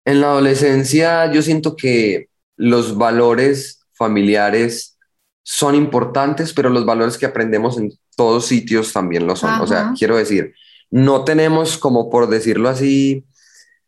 En 0.05 0.21
la 0.21 0.33
adolescencia 0.33 1.31
yo 1.33 1.41
siento 1.41 1.77
que 1.77 2.27
los 2.57 2.99
valores 2.99 3.85
familiares 3.93 4.99
son 5.45 5.77
importantes, 5.77 6.53
pero 6.53 6.71
los 6.71 6.85
valores 6.85 7.17
que 7.17 7.27
aprendemos 7.27 7.79
en 7.79 7.93
todos 8.17 8.47
sitios 8.47 8.93
también 8.93 9.29
lo 9.29 9.37
son. 9.37 9.61
O 9.61 9.67
sea, 9.67 9.93
quiero 9.97 10.17
decir, 10.17 10.55
no 10.91 11.25
tenemos 11.25 11.79
como 11.79 12.11
por 12.11 12.29
decirlo 12.29 12.69
así, 12.69 13.25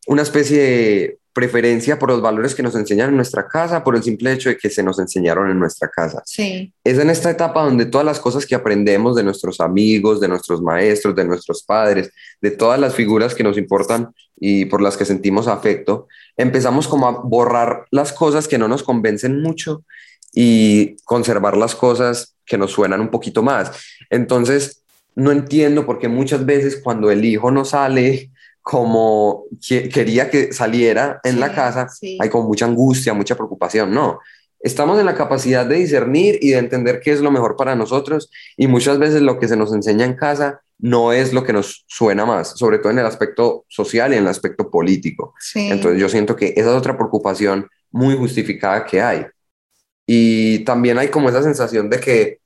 una 0.07 0.23
especie 0.23 0.59
de 0.63 1.19
preferencia 1.35 1.99
por 1.99 2.11
los 2.11 2.23
valores 2.23 2.55
que 2.55 2.63
nos 2.63 2.77
enseñan 2.77 3.11
en 3.11 3.17
nuestra 3.17 3.49
casa 3.49 3.83
por 3.83 3.97
el 3.97 4.05
simple 4.05 4.33
hecho 4.33 4.51
de 4.51 4.57
que 4.57 4.71
se 4.71 4.85
nos 4.85 5.01
enseñaron 5.01 5.51
en 5.51 5.59
nuestra 5.59 5.89
casa. 5.89 6.23
Sí. 6.25 6.73
Es 6.85 6.99
en 6.99 7.11
esta 7.11 7.29
etapa 7.29 7.65
donde 7.65 7.87
todas 7.87 8.07
las 8.07 8.21
cosas 8.21 8.47
que 8.47 8.55
aprendemos 8.55 9.17
de 9.17 9.25
nuestros 9.25 9.61
amigos, 9.61 10.21
de 10.21 10.29
nuestros 10.29 10.63
maestros, 10.63 11.17
de 11.17 11.25
nuestros 11.25 11.65
padres, 11.65 12.13
de 12.41 12.53
todas 12.53 12.79
las 12.79 12.95
figuras 12.95 13.35
que 13.35 13.43
nos 13.43 13.59
importan 13.59 14.15
y 14.39 14.67
por 14.67 14.81
las 14.81 14.97
que 14.97 15.05
sentimos 15.05 15.49
afecto, 15.49 16.07
empezamos 16.37 16.87
como 16.87 17.09
a 17.09 17.21
borrar 17.25 17.87
las 17.91 18.13
cosas 18.13 18.47
que 18.47 18.59
no 18.59 18.69
nos 18.69 18.85
convencen 18.85 19.43
mucho 19.43 19.83
y 20.33 20.97
conservar 21.05 21.57
las 21.57 21.75
cosas 21.75 22.37
que 22.47 22.59
nos 22.59 22.71
suenan 22.71 23.01
un 23.01 23.11
poquito 23.11 23.43
más. 23.43 23.73
Entonces, 24.09 24.83
no 25.17 25.33
entiendo 25.33 25.85
por 25.85 25.99
qué 25.99 26.07
muchas 26.07 26.47
veces 26.47 26.81
cuando 26.83 27.11
el 27.11 27.25
hijo 27.25 27.51
no 27.51 27.65
sale 27.65 28.31
como 28.65 29.45
quería 29.69 30.31
que 30.31 30.55
saliera 30.55 31.21
en 31.23 31.39
la 31.39 31.55
casa, 31.55 31.87
hay 32.19 32.31
como 32.31 32.49
mucha 32.49 32.65
angustia, 32.65 33.13
mucha 33.13 33.37
preocupación. 33.37 33.93
No, 33.93 34.21
estamos 34.59 34.99
en 34.99 35.05
la 35.05 35.15
capacidad 35.15 35.67
de 35.67 35.77
discernir 35.77 36.39
y 36.41 36.53
de 36.53 36.59
entender 36.59 37.01
qué 37.01 37.13
es 37.13 37.21
lo 37.21 37.31
mejor 37.31 37.57
para 37.57 37.77
nosotros 37.77 38.31
y 38.57 38.67
muchas 38.67 38.99
veces 38.99 39.21
lo 39.21 39.39
que 39.39 39.49
se 39.49 39.57
nos 39.59 39.75
enseña 39.75 40.07
en 40.07 40.17
casa 40.17 40.63
no 40.79 41.13
es 41.13 41.35
lo 41.35 41.45
que 41.45 41.53
nos 41.53 41.85
suena 41.89 42.25
más, 42.25 42.59
sobre 42.59 42.79
todo 42.79 42.91
en 42.91 43.01
el 43.01 43.05
aspecto 43.05 43.67
social 43.69 44.15
y 44.15 44.17
en 44.17 44.23
el 44.23 44.31
aspecto 44.31 44.71
político. 44.71 45.35
Entonces 45.55 46.01
yo 46.01 46.09
siento 46.09 46.35
que 46.35 46.55
esa 46.57 46.71
es 46.71 46.77
otra 46.77 46.97
preocupación 46.97 47.69
muy 47.91 48.17
justificada 48.17 48.87
que 48.87 49.03
hay. 49.03 49.27
Y 50.07 50.61
también 50.61 50.97
hay 50.97 51.09
como 51.09 51.29
esa 51.29 51.43
sensación 51.43 51.91
de 51.91 52.01
que 52.01 52.39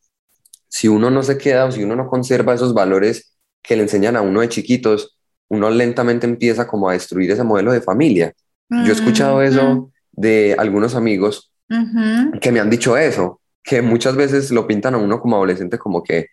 si 0.69 0.89
uno 0.89 1.12
no 1.12 1.23
se 1.23 1.39
queda 1.39 1.66
o 1.66 1.71
si 1.71 1.85
uno 1.85 1.95
no 1.95 2.09
conserva 2.09 2.55
esos 2.55 2.75
valores 2.75 3.37
que 3.62 3.77
le 3.77 3.83
enseñan 3.83 4.16
a 4.16 4.21
uno 4.21 4.41
de 4.41 4.49
chiquitos, 4.49 5.18
uno 5.49 5.70
lentamente 5.70 6.26
empieza 6.26 6.66
como 6.66 6.88
a 6.88 6.92
destruir 6.92 7.30
ese 7.30 7.44
modelo 7.44 7.72
de 7.72 7.80
familia. 7.80 8.32
Yo 8.70 8.92
he 8.92 8.92
escuchado 8.92 9.42
eso 9.42 9.90
de 10.12 10.55
algunos 10.59 10.94
amigos 10.94 11.53
que 12.40 12.53
me 12.53 12.61
han 12.61 12.70
dicho 12.70 12.96
eso, 12.96 13.40
que 13.62 13.82
muchas 13.82 14.16
veces 14.16 14.51
lo 14.51 14.66
pintan 14.66 14.94
a 14.94 14.99
uno 14.99 15.20
como 15.20 15.36
adolescente 15.36 15.78
como 15.78 16.03
que 16.03 16.26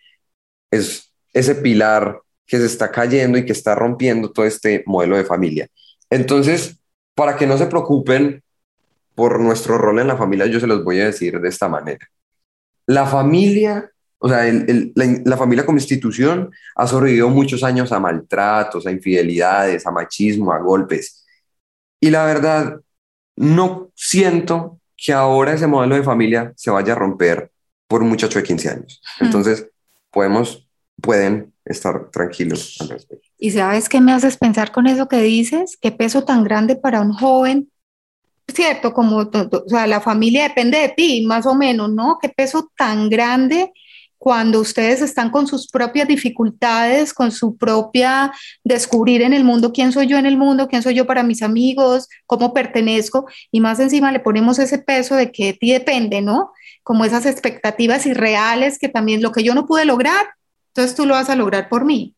es 0.72 1.14
ese 1.34 1.56
pilar 1.56 2.22
que 2.46 2.58
se 2.58 2.66
está 2.66 2.92
cayendo 2.92 3.38
y 3.38 3.46
que 3.46 3.52
está 3.52 3.76
rompiendo 3.76 4.32
todo 4.32 4.46
este 4.46 4.84
modelo 4.86 5.18
de 5.18 5.26
familia. 5.26 5.68
Entonces, 6.10 6.80
para 7.16 7.36
que 7.36 7.48
no 7.48 7.58
se 7.58 7.68
preocupen 7.68 8.44
por 9.16 9.40
nuestro 9.40 9.78
rol 9.78 10.00
en 10.00 10.08
la 10.08 10.18
familia, 10.18 10.46
yo 10.46 10.60
se 10.60 10.68
los 10.68 10.84
voy 10.84 11.00
a 11.00 11.06
decir 11.06 11.40
de 11.40 11.50
esta 11.50 11.68
manera. 11.68 12.08
La 12.86 13.06
familia 13.06 13.92
o 14.26 14.28
sea, 14.28 14.52
la, 15.24 15.38
familia 15.38 15.68
como 15.68 15.78
institución 15.78 16.50
ha 16.76 16.88
sobrevivido 16.88 17.30
muchos 17.30 17.64
años 17.64 17.92
a 17.92 18.00
maltratos, 18.00 18.88
a 18.88 18.92
infidelidades, 18.92 19.86
a 19.86 19.92
machismo, 19.92 20.52
a 20.52 20.58
golpes. 20.58 21.24
Y 22.00 22.10
la 22.10 22.26
verdad, 22.26 22.82
no 23.36 23.92
siento 23.94 24.80
que 24.98 25.14
ahora 25.14 25.54
ese 25.54 25.68
modelo 25.68 25.94
de 25.94 26.02
familia 26.02 26.52
se 26.56 26.72
vaya 26.72 26.94
a 26.94 26.96
romper 26.96 27.52
por 27.88 28.02
un 28.02 28.10
muchacho 28.10 28.40
de 28.40 28.46
15 28.46 28.70
años. 28.70 29.00
Hmm. 29.20 29.26
Entonces, 29.26 29.68
podemos, 30.10 30.68
pueden 31.00 31.54
estar 31.64 32.10
tranquilos 32.10 32.78
al 32.80 32.90
respecto. 32.90 33.28
¿Y 33.38 33.52
sabes 33.52 33.88
qué 33.88 34.02
me 34.02 34.12
haces 34.12 34.38
pensar 34.38 34.72
con 34.72 34.88
eso 34.88 35.08
que 35.08 35.22
dices? 35.22 35.78
¿Qué 35.80 35.92
peso 35.92 36.24
tan 36.24 36.44
grande 36.44 36.76
para 36.76 37.02
un 37.02 37.14
joven? 37.14 37.70
Cierto, 38.48 38.92
como 38.92 39.18
o 39.18 39.70
sea, 39.70 39.86
la 39.86 40.02
familia 40.02 40.48
depende 40.48 40.80
de 40.80 40.90
ti, 40.90 41.24
más 41.28 41.46
o 41.46 41.54
menos, 41.54 41.92
¿no? 41.94 42.18
¿Qué 42.20 42.30
peso 42.30 42.72
tan 42.76 43.08
grande 43.08 43.72
cuando 44.18 44.60
ustedes 44.60 45.02
están 45.02 45.30
con 45.30 45.48
sus 45.48 45.68
propias 45.68 46.08
dificultades, 46.08 47.14
con 47.14 47.32
su 47.32 47.58
propia 47.58 48.32
descubrir 48.64 49.22
en 49.22 49.34
el 49.34 49.44
mundo 49.44 49.72
quién 49.72 49.92
soy 49.92 50.08
yo 50.08 50.18
en 50.18 50.26
el 50.26 50.38
mundo, 50.38 50.68
quién 50.68 50.82
soy 50.82 50.96
yo 50.96 51.06
para 51.06 51.24
mis 51.24 51.42
amigos, 51.42 52.08
cómo 52.26 52.54
pertenezco, 52.54 53.28
y 53.52 53.60
más 53.60 53.80
encima 53.80 54.12
le 54.12 54.20
ponemos 54.20 54.60
ese 54.60 54.80
peso 54.80 55.16
de 55.16 55.32
que 55.32 55.48
de 55.48 55.54
ti 55.54 55.72
depende, 55.72 56.22
¿no? 56.22 56.52
Como 56.84 57.06
esas 57.06 57.26
expectativas 57.26 58.06
irreales 58.06 58.80
que 58.80 58.90
también 58.90 59.22
lo 59.22 59.32
que 59.32 59.44
yo 59.44 59.54
no 59.54 59.66
pude 59.66 59.86
lograr, 59.86 60.26
entonces 60.70 60.96
tú 60.96 61.06
lo 61.06 61.14
vas 61.14 61.30
a 61.30 61.36
lograr 61.36 61.70
por 61.70 61.86
mí. 61.86 62.16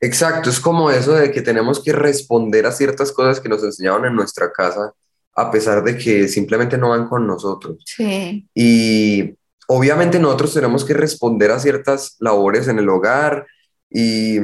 Exacto, 0.00 0.50
es 0.50 0.58
como 0.58 0.90
eso 0.90 1.14
de 1.14 1.30
que 1.30 1.42
tenemos 1.42 1.82
que 1.82 1.92
responder 1.92 2.66
a 2.66 2.72
ciertas 2.72 3.12
cosas 3.12 3.40
que 3.40 3.48
nos 3.48 3.62
enseñaron 3.62 4.04
en 4.06 4.16
nuestra 4.16 4.52
casa, 4.52 4.92
a 5.34 5.50
pesar 5.50 5.84
de 5.84 5.96
que 5.96 6.28
simplemente 6.28 6.76
no 6.76 6.90
van 6.90 7.08
con 7.08 7.26
nosotros. 7.26 7.82
Sí. 7.86 8.46
Y 8.54 9.34
obviamente 9.72 10.18
nosotros 10.18 10.52
tenemos 10.52 10.84
que 10.84 10.94
responder 10.94 11.50
a 11.50 11.58
ciertas 11.58 12.16
labores 12.20 12.68
en 12.68 12.78
el 12.78 12.88
hogar 12.88 13.46
y 13.90 14.38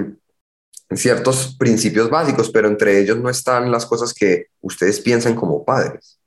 ciertos 0.95 1.55
principios 1.59 2.09
básicos, 2.09 2.51
pero 2.51 2.69
entre 2.69 2.99
ellos 2.99 3.19
no 3.19 3.29
están 3.29 3.71
las 3.71 3.85
cosas 3.85 4.15
que 4.15 4.47
ustedes 4.63 5.01
piensan 5.01 5.35
como 5.35 5.65
padres. 5.65 6.19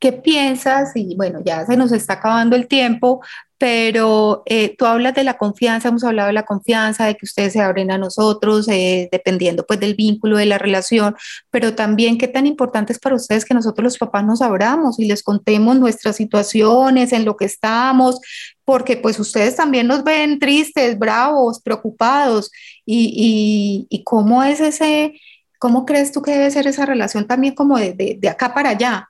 ¿Qué 0.00 0.12
piensas? 0.12 0.92
Y 0.94 1.14
bueno, 1.16 1.40
ya 1.44 1.64
se 1.64 1.76
nos 1.76 1.92
está 1.92 2.14
acabando 2.14 2.56
el 2.56 2.66
tiempo, 2.66 3.22
pero 3.58 4.44
eh, 4.46 4.76
tú 4.76 4.86
hablas 4.86 5.14
de 5.14 5.24
la 5.24 5.36
confianza, 5.36 5.88
hemos 5.88 6.04
hablado 6.04 6.28
de 6.28 6.32
la 6.32 6.44
confianza, 6.44 7.06
de 7.06 7.16
que 7.16 7.26
ustedes 7.26 7.52
se 7.52 7.60
abren 7.60 7.90
a 7.90 7.98
nosotros, 7.98 8.68
eh, 8.68 9.08
dependiendo 9.10 9.66
pues 9.66 9.80
del 9.80 9.94
vínculo, 9.94 10.36
de 10.36 10.46
la 10.46 10.58
relación, 10.58 11.16
pero 11.50 11.74
también 11.74 12.18
qué 12.18 12.28
tan 12.28 12.46
importante 12.46 12.92
es 12.92 13.00
para 13.00 13.16
ustedes 13.16 13.44
que 13.44 13.54
nosotros 13.54 13.82
los 13.84 13.98
papás 13.98 14.24
nos 14.24 14.42
abramos 14.42 15.00
y 15.00 15.06
les 15.06 15.24
contemos 15.24 15.76
nuestras 15.76 16.16
situaciones, 16.16 17.12
en 17.12 17.24
lo 17.24 17.36
que 17.36 17.46
estamos, 17.46 18.20
porque 18.64 18.96
pues 18.96 19.18
ustedes 19.18 19.56
también 19.56 19.88
nos 19.88 20.04
ven 20.04 20.38
tristes, 20.38 20.98
bravos, 20.98 21.60
preocupados, 21.60 22.50
y, 22.86 23.86
y, 23.90 24.04
cómo 24.04 24.42
es 24.44 24.60
ese, 24.60 25.20
cómo 25.58 25.84
crees 25.84 26.12
tú 26.12 26.22
que 26.22 26.30
debe 26.32 26.50
ser 26.50 26.66
esa 26.66 26.86
relación 26.86 27.26
también 27.26 27.54
como 27.54 27.76
de, 27.78 27.92
de, 27.92 28.16
de 28.18 28.28
acá 28.28 28.54
para 28.54 28.70
allá 28.70 29.08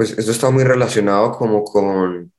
pues 0.00 0.16
esto 0.16 0.32
está 0.32 0.48
muy 0.48 0.64
relacionado 0.64 1.32
como 1.32 1.62
con 1.62 2.32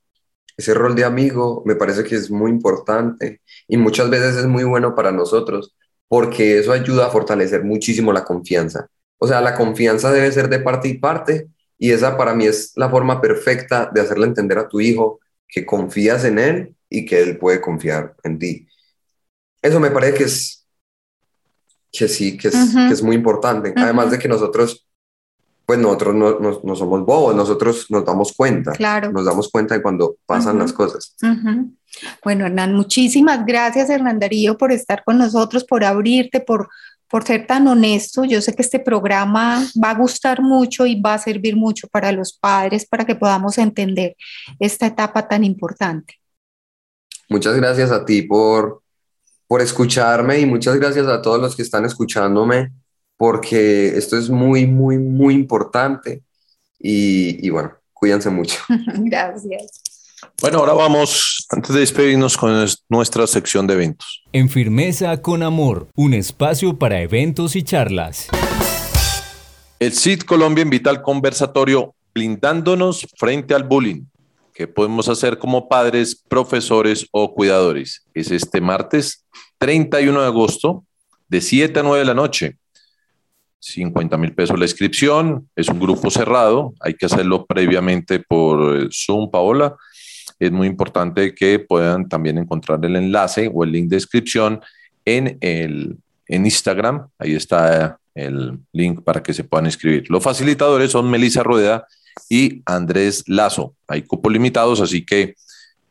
ese 0.56 0.74
rol 0.74 0.96
de 0.96 1.04
amigo, 1.04 1.62
me 1.64 1.76
parece 1.76 2.02
que 2.02 2.16
es 2.16 2.28
muy 2.28 2.50
importante 2.50 3.40
y 3.68 3.76
muchas 3.76 4.10
veces 4.10 4.34
es 4.34 4.46
muy 4.46 4.64
bueno 4.64 4.96
para 4.96 5.12
nosotros 5.12 5.72
porque 6.08 6.58
eso 6.58 6.72
ayuda 6.72 7.06
a 7.06 7.10
fortalecer 7.10 7.62
muchísimo 7.62 8.12
la 8.12 8.24
confianza. 8.24 8.88
O 9.16 9.28
sea, 9.28 9.40
la 9.40 9.54
confianza 9.54 10.10
debe 10.10 10.32
ser 10.32 10.48
de 10.48 10.58
parte 10.58 10.88
y 10.88 10.98
parte 10.98 11.50
y 11.78 11.92
esa 11.92 12.16
para 12.16 12.34
mí 12.34 12.46
es 12.46 12.72
la 12.74 12.90
forma 12.90 13.20
perfecta 13.20 13.88
de 13.94 14.00
hacerle 14.00 14.26
entender 14.26 14.58
a 14.58 14.66
tu 14.66 14.80
hijo 14.80 15.20
que 15.46 15.64
confías 15.64 16.24
en 16.24 16.40
él 16.40 16.74
y 16.90 17.06
que 17.06 17.22
él 17.22 17.38
puede 17.38 17.60
confiar 17.60 18.16
en 18.24 18.40
ti. 18.40 18.66
Eso 19.62 19.78
me 19.78 19.92
parece 19.92 20.14
que 20.14 20.24
es 20.24 20.66
que 21.92 22.08
sí, 22.08 22.36
que 22.36 22.48
es, 22.48 22.56
que 22.74 22.92
es 22.92 23.02
muy 23.04 23.14
importante. 23.14 23.72
Además 23.76 24.10
de 24.10 24.18
que 24.18 24.26
nosotros 24.26 24.81
pues 25.72 25.80
nosotros 25.80 26.14
no, 26.14 26.38
no, 26.62 26.76
somos 26.76 27.06
bobos, 27.06 27.34
nosotros 27.34 27.86
nos 27.88 28.04
damos 28.04 28.34
cuenta. 28.34 28.72
Claro. 28.72 29.10
Nos 29.10 29.24
damos 29.24 29.48
cuenta 29.50 29.74
de 29.74 29.80
cuando 29.80 30.16
pasan 30.26 30.58
las 30.58 30.70
cosas. 30.70 31.16
Bueno, 32.22 32.44
Hernán, 32.44 32.74
muchísimas 32.74 33.46
gracias, 33.46 33.88
Hernán 33.88 34.18
Darío, 34.18 34.58
por 34.58 34.70
estar 34.70 35.02
con 35.02 35.16
nosotros, 35.16 35.64
por 35.64 35.82
abrirte, 35.82 36.40
por, 36.40 36.68
por 37.08 37.24
ser 37.24 37.46
tan 37.46 37.66
honesto. 37.68 38.26
Yo 38.26 38.42
sé 38.42 38.54
que 38.54 38.60
este 38.60 38.80
programa 38.80 39.66
va 39.82 39.92
a 39.92 39.94
gustar 39.94 40.42
mucho 40.42 40.84
y 40.84 41.00
va 41.00 41.14
a 41.14 41.18
servir 41.18 41.56
mucho 41.56 41.88
para 41.88 42.12
los 42.12 42.34
padres, 42.34 42.84
para 42.84 43.06
que 43.06 43.14
podamos 43.14 43.56
entender 43.56 44.14
esta 44.58 44.84
etapa 44.84 45.26
tan 45.26 45.42
importante. 45.42 46.16
Muchas 47.30 47.56
gracias 47.56 47.90
a 47.90 48.04
ti 48.04 48.20
por, 48.20 48.82
por 49.46 49.62
escucharme 49.62 50.38
y 50.38 50.44
muchas 50.44 50.76
gracias 50.76 51.06
a 51.06 51.22
todos 51.22 51.40
los 51.40 51.56
que 51.56 51.62
están 51.62 51.86
escuchándome 51.86 52.72
porque 53.22 53.96
esto 53.96 54.18
es 54.18 54.28
muy, 54.28 54.66
muy, 54.66 54.98
muy 54.98 55.34
importante 55.34 56.24
y, 56.76 57.48
bueno, 57.50 57.70
cuídense 57.92 58.28
mucho. 58.30 58.58
Gracias. 58.96 59.80
Bueno, 60.40 60.58
ahora 60.58 60.72
vamos, 60.72 61.46
antes 61.48 61.72
de 61.72 61.78
despedirnos 61.78 62.36
con 62.36 62.66
nuestra 62.88 63.28
sección 63.28 63.68
de 63.68 63.74
eventos. 63.74 64.24
En 64.32 64.48
Firmeza 64.48 65.22
con 65.22 65.44
Amor, 65.44 65.86
un 65.94 66.14
espacio 66.14 66.76
para 66.76 67.00
eventos 67.00 67.54
y 67.54 67.62
charlas. 67.62 68.26
El 69.78 69.92
CID 69.92 70.22
Colombia 70.22 70.62
invita 70.62 70.90
al 70.90 71.00
conversatorio 71.00 71.94
Blindándonos 72.12 73.06
frente 73.16 73.54
al 73.54 73.62
bullying. 73.62 74.02
¿Qué 74.52 74.66
podemos 74.66 75.08
hacer 75.08 75.38
como 75.38 75.68
padres, 75.68 76.20
profesores 76.28 77.06
o 77.12 77.32
cuidadores? 77.32 78.04
Es 78.14 78.32
este 78.32 78.60
martes 78.60 79.24
31 79.58 80.22
de 80.22 80.26
agosto 80.26 80.84
de 81.28 81.40
7 81.40 81.78
a 81.78 81.82
9 81.84 82.00
de 82.00 82.04
la 82.04 82.14
noche 82.14 82.58
50 83.62 84.16
mil 84.16 84.34
pesos 84.34 84.58
la 84.58 84.64
inscripción, 84.64 85.48
es 85.54 85.68
un 85.68 85.78
grupo 85.78 86.10
cerrado, 86.10 86.74
hay 86.80 86.94
que 86.94 87.06
hacerlo 87.06 87.46
previamente 87.46 88.18
por 88.18 88.76
eh, 88.76 88.88
Zoom, 88.92 89.30
Paola. 89.30 89.76
Es 90.38 90.50
muy 90.50 90.66
importante 90.66 91.32
que 91.34 91.60
puedan 91.60 92.08
también 92.08 92.38
encontrar 92.38 92.84
el 92.84 92.96
enlace 92.96 93.48
o 93.52 93.62
el 93.62 93.70
link 93.70 93.88
de 93.88 93.96
inscripción 93.96 94.60
en, 95.04 95.38
el, 95.40 95.96
en 96.26 96.44
Instagram, 96.44 97.06
ahí 97.18 97.34
está 97.34 97.98
el 98.14 98.58
link 98.72 99.02
para 99.02 99.22
que 99.22 99.32
se 99.32 99.44
puedan 99.44 99.66
inscribir. 99.66 100.10
Los 100.10 100.24
facilitadores 100.24 100.90
son 100.90 101.08
Melissa 101.08 101.44
Rueda 101.44 101.86
y 102.28 102.62
Andrés 102.66 103.22
Lazo. 103.28 103.74
Hay 103.86 104.02
cupos 104.02 104.32
limitados, 104.32 104.80
así 104.80 105.06
que 105.06 105.36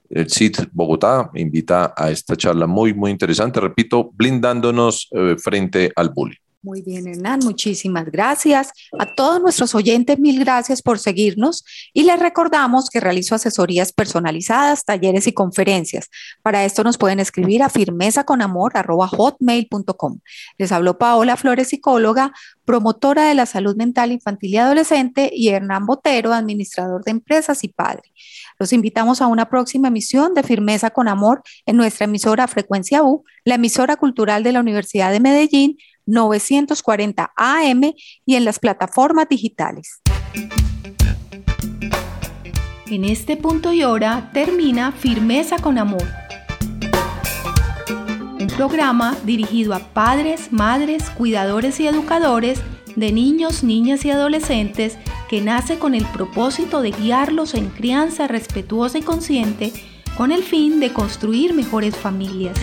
el 0.10 0.30
CIT 0.30 0.68
Bogotá 0.74 1.32
invita 1.36 1.94
a 1.96 2.12
esta 2.12 2.36
charla 2.36 2.68
muy, 2.68 2.94
muy 2.94 3.12
interesante, 3.12 3.62
repito, 3.62 4.12
blindándonos 4.14 5.08
eh, 5.12 5.36
frente 5.38 5.90
al 5.96 6.10
bullying. 6.10 6.41
Muy 6.64 6.84
bien, 6.84 7.08
Hernán, 7.08 7.40
muchísimas 7.44 8.06
gracias. 8.12 8.70
A 9.00 9.16
todos 9.16 9.42
nuestros 9.42 9.74
oyentes, 9.74 10.20
mil 10.20 10.40
gracias 10.40 10.84
por 10.84 11.00
seguirnos 11.00 11.66
y 11.92 12.04
les 12.04 12.20
recordamos 12.20 12.92
que 12.92 13.00
realizo 13.00 13.34
asesorías 13.34 13.92
personalizadas, 13.92 14.86
talleres 14.86 15.26
y 15.26 15.34
conferencias. 15.34 16.12
Para 16.44 16.64
esto 16.64 16.84
nos 16.84 17.00
pueden 17.00 17.20
escribir 17.20 17.64
a 17.64 17.70
firmezaconamor.hotmail.com. 17.70 20.20
Les 20.60 20.72
habló 20.72 21.00
Paola 21.00 21.36
Flores, 21.36 21.70
psicóloga, 21.70 22.32
promotora 22.64 23.26
de 23.26 23.34
la 23.34 23.48
salud 23.48 23.76
mental 23.76 24.12
infantil 24.12 24.54
y 24.54 24.58
adolescente, 24.58 25.32
y 25.34 25.50
Hernán 25.50 25.88
Botero, 25.88 26.32
administrador 26.32 27.04
de 27.04 27.10
empresas 27.10 27.64
y 27.64 27.70
padre. 27.70 28.04
Los 28.60 28.72
invitamos 28.72 29.24
a 29.24 29.26
una 29.26 29.50
próxima 29.50 29.88
emisión 29.88 30.36
de 30.36 30.44
Firmeza 30.44 30.92
con 30.92 31.08
Amor 31.08 31.42
en 31.66 31.76
nuestra 31.76 32.06
emisora 32.06 32.48
Frecuencia 32.48 33.02
U, 33.02 33.24
la 33.46 33.56
emisora 33.56 33.96
cultural 33.96 34.44
de 34.44 34.52
la 34.52 34.60
Universidad 34.60 35.12
de 35.12 35.20
Medellín 35.20 35.80
940 36.06 37.32
AM 37.36 37.94
y 38.26 38.36
en 38.36 38.46
las 38.46 38.60
plataformas 38.60 39.28
digitales. 39.30 40.02
En 42.88 43.06
este 43.06 43.38
punto 43.38 43.72
y 43.72 43.84
hora 43.84 44.32
termina 44.34 44.92
Firmeza 44.92 45.58
con 45.58 45.78
Amor. 45.78 46.04
Un 48.40 48.48
programa 48.48 49.16
dirigido 49.24 49.74
a 49.74 49.80
padres, 49.80 50.52
madres, 50.52 51.10
cuidadores 51.10 51.80
y 51.80 51.88
educadores 51.88 52.62
de 52.96 53.12
niños, 53.12 53.64
niñas 53.64 54.04
y 54.04 54.12
adolescentes 54.12 54.98
que 55.30 55.40
nace 55.42 55.80
con 55.80 55.96
el 55.96 56.06
propósito 56.08 56.82
de 56.82 56.92
guiarlos 56.92 57.54
en 57.54 57.70
crianza 57.70 58.28
respetuosa 58.28 58.98
y 58.98 59.02
consciente 59.02 59.72
con 60.18 60.34
el 60.34 60.44
fin 60.44 60.80
de 60.80 60.92
construir 60.92 61.54
mejores 61.54 61.96
familias. 61.96 62.58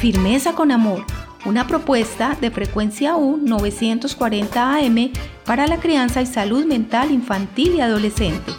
Firmeza 0.00 0.54
con 0.54 0.72
Amor, 0.72 1.04
una 1.44 1.66
propuesta 1.66 2.34
de 2.40 2.50
frecuencia 2.50 3.16
U 3.16 3.36
940 3.36 4.76
AM 4.76 5.12
para 5.44 5.66
la 5.66 5.76
crianza 5.76 6.22
y 6.22 6.26
salud 6.26 6.64
mental 6.64 7.10
infantil 7.10 7.74
y 7.74 7.82
adolescente. 7.82 8.50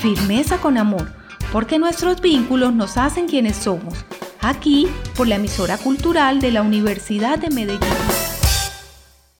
Firmeza 0.00 0.56
con 0.56 0.78
Amor, 0.78 1.12
porque 1.52 1.78
nuestros 1.78 2.22
vínculos 2.22 2.72
nos 2.72 2.96
hacen 2.96 3.28
quienes 3.28 3.56
somos. 3.56 3.92
Aquí 4.40 4.88
por 5.18 5.28
la 5.28 5.34
emisora 5.34 5.76
cultural 5.76 6.40
de 6.40 6.50
la 6.50 6.62
Universidad 6.62 7.38
de 7.38 7.50
Medellín. 7.50 8.21